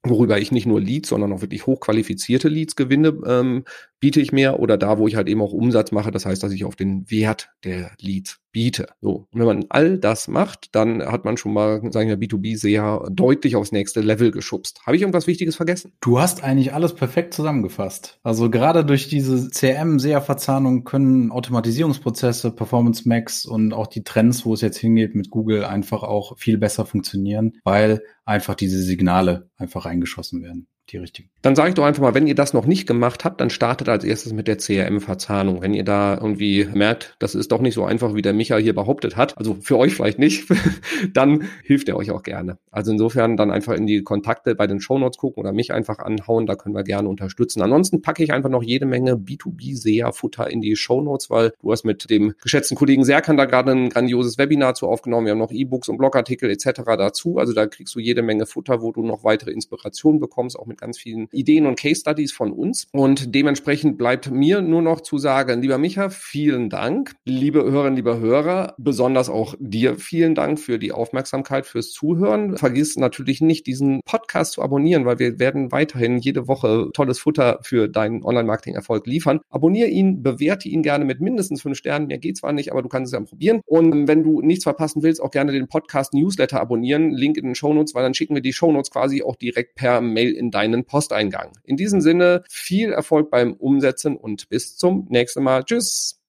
worüber 0.03 0.39
ich 0.39 0.51
nicht 0.51 0.65
nur 0.65 0.80
Leads, 0.80 1.10
sondern 1.10 1.34
auch 1.34 1.41
wirklich 1.41 1.65
hochqualifizierte 1.65 2.49
Leads 2.49 2.75
gewinne, 2.75 3.17
ähm, 3.25 3.65
biete 4.00 4.22
ich 4.22 4.32
mehr 4.32 4.60
oder 4.60 4.78
da, 4.78 4.98
wo 4.98 5.08
ich 5.08 5.16
halt 5.16 5.28
eben 5.28 5.42
auch 5.42 5.54
Umsatz 5.54 5.92
mache. 5.92 6.12
Das 6.12 6.26
heißt, 6.26 6.44
dass 6.44 6.52
ich 6.52 6.66
auf 6.66 6.76
den 6.76 7.10
Wert 7.10 7.50
der 7.64 7.91
Leads 8.00 8.39
biete. 8.52 8.88
So. 9.02 9.28
Und 9.32 9.39
wenn 9.39 9.45
man 9.45 9.66
all 9.70 9.98
das 9.98 10.28
macht, 10.28 10.74
dann 10.74 11.04
hat 11.04 11.26
man 11.26 11.38
schon 11.38 11.54
mal, 11.54 11.82
sagen 11.91 12.10
wir, 12.10 12.18
B2B 12.18 12.58
sehr 12.58 13.04
deutlich 13.12 13.56
aufs 13.56 13.72
nächste 13.72 14.02
Level 14.02 14.32
geschubst. 14.32 14.80
Habe 14.86 14.95
ich 14.95 15.02
irgendwas 15.02 15.28
Wichtiges 15.28 15.56
vergessen? 15.56 15.93
Du 16.02 16.20
hast 16.20 16.43
eigentlich 16.43 16.74
alles 16.74 16.95
perfekt 16.95 17.34
zusammengefasst. 17.34 18.20
Also 18.24 18.50
gerade 18.50 18.84
durch 18.86 19.10
diese 19.10 19.50
CRM-SEA-Verzahnung 19.50 20.84
können 20.84 21.32
Automatisierungsprozesse, 21.32 22.52
Performance 22.52 23.08
Max 23.08 23.45
und 23.45 23.74
auch 23.74 23.88
die 23.88 24.04
Trends, 24.04 24.45
wo 24.45 24.54
es 24.54 24.62
jetzt 24.62 24.78
hingeht 24.78 25.14
mit 25.14 25.30
Google, 25.30 25.64
einfach 25.64 26.04
auch 26.04 26.38
viel 26.38 26.58
besser 26.58 26.86
funktionieren, 26.86 27.54
weil 27.64 28.02
einfach 28.26 28.56
diese 28.56 28.82
Signale 28.82 29.50
einfach 29.58 29.86
reingeschossen 29.86 30.41
werden 30.41 30.68
die 30.92 30.98
richtigen. 30.98 31.30
Dann 31.42 31.56
sage 31.56 31.70
ich 31.70 31.76
doch 31.76 31.86
einfach 31.86 32.02
mal, 32.02 32.14
wenn 32.14 32.28
ihr 32.28 32.36
das 32.36 32.54
noch 32.54 32.66
nicht 32.66 32.88
gemacht 32.88 33.26
habt, 33.26 33.40
dann 33.42 33.50
startet 33.50 33.90
als 33.90 34.04
erstes 34.04 34.34
mit 34.34 34.48
der 34.48 34.58
CRM-Verzahnung. 34.58 35.62
Wenn 35.62 35.74
ihr 35.74 35.84
da 35.84 36.16
irgendwie 36.16 36.66
merkt, 36.66 37.16
das 37.20 37.36
ist 37.36 37.52
doch 37.52 37.62
nicht 37.62 37.74
so 37.74 37.86
einfach, 37.86 38.16
wie 38.16 38.22
der 38.22 38.34
Micha 38.34 38.58
hier 38.58 38.74
behauptet 38.74 39.16
hat, 39.16 39.38
also 39.38 39.56
für 39.62 39.78
euch 39.78 39.96
vielleicht 39.96 40.20
nicht, 40.20 40.48
dann 41.14 41.48
hilft 41.64 41.90
er 41.90 41.98
euch 41.98 42.12
auch 42.12 42.24
gerne. 42.24 42.58
Also 42.72 42.92
insofern 42.92 43.38
dann 43.38 43.52
einfach 43.52 43.74
in 43.74 43.86
die 43.86 44.04
Kontakte 44.04 44.56
bei 44.56 44.68
den 44.68 44.80
Shownotes 44.80 45.18
gucken 45.18 45.42
oder 45.42 45.52
mich 45.52 45.74
einfach 45.74 46.00
anhauen, 46.00 46.46
da 46.46 46.56
können 46.56 46.76
wir 46.76 46.84
gerne 46.84 47.10
unterstützen. 47.10 47.62
Ansonsten 47.62 48.02
packe 48.02 48.24
ich 48.24 48.34
einfach 48.34 48.50
noch 48.50 48.64
jede 48.64 48.86
Menge 48.86 49.14
B2B-SEA-Futter 49.14 50.50
in 50.50 50.62
die 50.62 50.76
Shownotes, 50.76 51.30
weil 51.30 51.54
du 51.62 51.72
hast 51.72 51.84
mit 51.86 52.10
dem 52.10 52.34
geschätzten 52.42 52.78
Kollegen 52.78 53.04
Serkan 53.04 53.38
da 53.38 53.46
gerade 53.46 53.72
ein 53.72 53.90
grandioses 53.90 54.38
Webinar 54.38 54.74
zu 54.74 54.88
aufgenommen. 54.88 55.26
Wir 55.26 55.32
haben 55.32 55.40
noch 55.40 55.52
E-Books 55.52 55.90
und 55.90 55.98
Blogartikel 55.98 56.50
etc. 56.50 56.82
dazu. 56.98 57.38
Also 57.38 57.54
da 57.54 57.68
kriegst 57.68 57.94
du 57.96 58.00
jede 58.00 58.22
Menge 58.22 58.46
Futter, 58.46 58.82
wo 58.82 58.92
du 58.92 59.04
noch 59.04 59.24
weitere 59.24 59.52
Inspirationen 59.52 60.20
bekommst, 60.20 60.58
auch 60.58 60.66
mit 60.66 60.76
ganz 60.78 60.97
vielen 60.97 61.28
Ideen 61.32 61.65
und 61.65 61.80
Case 61.80 62.01
Studies 62.01 62.32
von 62.32 62.51
uns. 62.51 62.88
Und 62.91 63.34
dementsprechend 63.36 63.97
bleibt 63.97 64.32
mir 64.32 64.61
nur 64.61 64.82
noch 64.82 65.01
zu 65.01 65.17
sagen, 65.17 65.61
lieber 65.61 65.78
Micha, 65.78 66.09
vielen 66.09 66.69
Dank. 66.69 67.13
Liebe 67.25 67.63
Hörerinnen, 67.63 67.95
lieber 67.95 68.19
Hörer, 68.19 68.75
besonders 68.78 69.30
auch 69.30 69.55
dir 69.59 69.97
vielen 69.97 70.36
Dank 70.36 70.59
für 70.59 70.80
die 70.80 70.91
Aufmerksamkeit, 70.91 71.65
fürs 71.65 71.91
Zuhören. 71.91 72.57
Vergiss 72.57 72.97
natürlich 72.97 73.41
nicht, 73.41 73.67
diesen 73.67 74.01
Podcast 74.05 74.53
zu 74.53 74.61
abonnieren, 74.61 75.05
weil 75.05 75.19
wir 75.19 75.39
werden 75.39 75.71
weiterhin 75.71 76.17
jede 76.17 76.47
Woche 76.47 76.89
tolles 76.93 77.19
Futter 77.19 77.59
für 77.61 77.88
deinen 77.88 78.23
Online-Marketing-Erfolg 78.23 79.07
liefern. 79.07 79.41
Abonniere 79.49 79.89
ihn, 79.89 80.23
bewerte 80.23 80.69
ihn 80.69 80.84
gerne 80.84 81.05
mit 81.05 81.21
mindestens 81.21 81.61
fünf 81.61 81.78
Sternen. 81.78 82.07
Mir 82.07 82.17
geht 82.17 82.38
zwar 82.38 82.53
nicht, 82.53 82.71
aber 82.71 82.82
du 82.82 82.89
kannst 82.89 83.13
es 83.13 83.17
ja 83.17 83.25
probieren. 83.25 83.61
Und 83.65 84.07
wenn 84.07 84.23
du 84.23 84.41
nichts 84.41 84.63
verpassen 84.63 85.03
willst, 85.03 85.21
auch 85.21 85.32
gerne 85.32 85.51
den 85.51 85.67
Podcast 85.67 86.13
Newsletter 86.13 86.59
abonnieren. 86.59 87.11
Link 87.11 87.38
in 87.38 87.45
den 87.45 87.55
Shownotes, 87.55 87.95
weil 87.95 88.03
dann 88.03 88.13
schicken 88.13 88.36
wir 88.36 88.41
die 88.41 88.53
Shownotes 88.53 88.91
quasi 88.91 89.23
auch 89.23 89.36
direkt 89.36 89.75
per 89.75 90.01
Mail 90.01 90.32
in 90.32 90.51
dein 90.51 90.66
deinen 90.68 90.86
Posteingang. 90.86 91.51
In 91.63 91.78
diesem 91.78 92.01
Sinne 92.01 92.43
viel 92.49 92.91
Erfolg 92.91 93.32
beim 93.32 93.53
Umsetzen 93.53 94.18
und 94.18 94.49
bis 94.49 94.78
zum 94.78 95.07
nächsten 95.09 95.43
Mal. 95.43 95.63
Tschüss. 95.63 96.20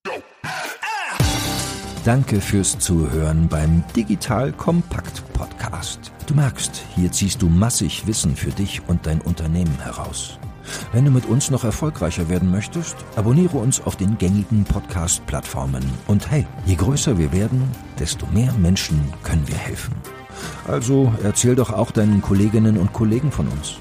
Danke 2.04 2.40
fürs 2.40 2.78
Zuhören 2.78 3.48
beim 3.48 3.82
Digital 3.94 4.52
Kompakt 4.52 5.22
Podcast. 5.34 6.12
Du 6.26 6.34
merkst, 6.34 6.82
hier 6.94 7.12
ziehst 7.12 7.42
du 7.42 7.48
massig 7.48 8.06
Wissen 8.06 8.34
für 8.34 8.50
dich 8.50 8.80
und 8.86 9.06
dein 9.06 9.20
Unternehmen 9.20 9.78
heraus. 9.82 10.38
Wenn 10.92 11.04
du 11.04 11.10
mit 11.10 11.26
uns 11.26 11.50
noch 11.50 11.64
erfolgreicher 11.64 12.28
werden 12.28 12.50
möchtest, 12.50 12.96
abonniere 13.16 13.58
uns 13.58 13.80
auf 13.80 13.96
den 13.96 14.16
gängigen 14.18 14.64
Podcast-Plattformen. 14.64 15.82
Und 16.06 16.30
hey, 16.30 16.46
je 16.66 16.76
größer 16.76 17.18
wir 17.18 17.32
werden, 17.32 17.62
desto 17.98 18.26
mehr 18.26 18.52
Menschen 18.54 19.00
können 19.22 19.46
wir 19.48 19.56
helfen. 19.56 19.94
Also 20.66 21.12
erzähl 21.24 21.56
doch 21.56 21.72
auch 21.72 21.90
deinen 21.90 22.22
Kolleginnen 22.22 22.78
und 22.78 22.92
Kollegen 22.92 23.32
von 23.32 23.48
uns. 23.48 23.80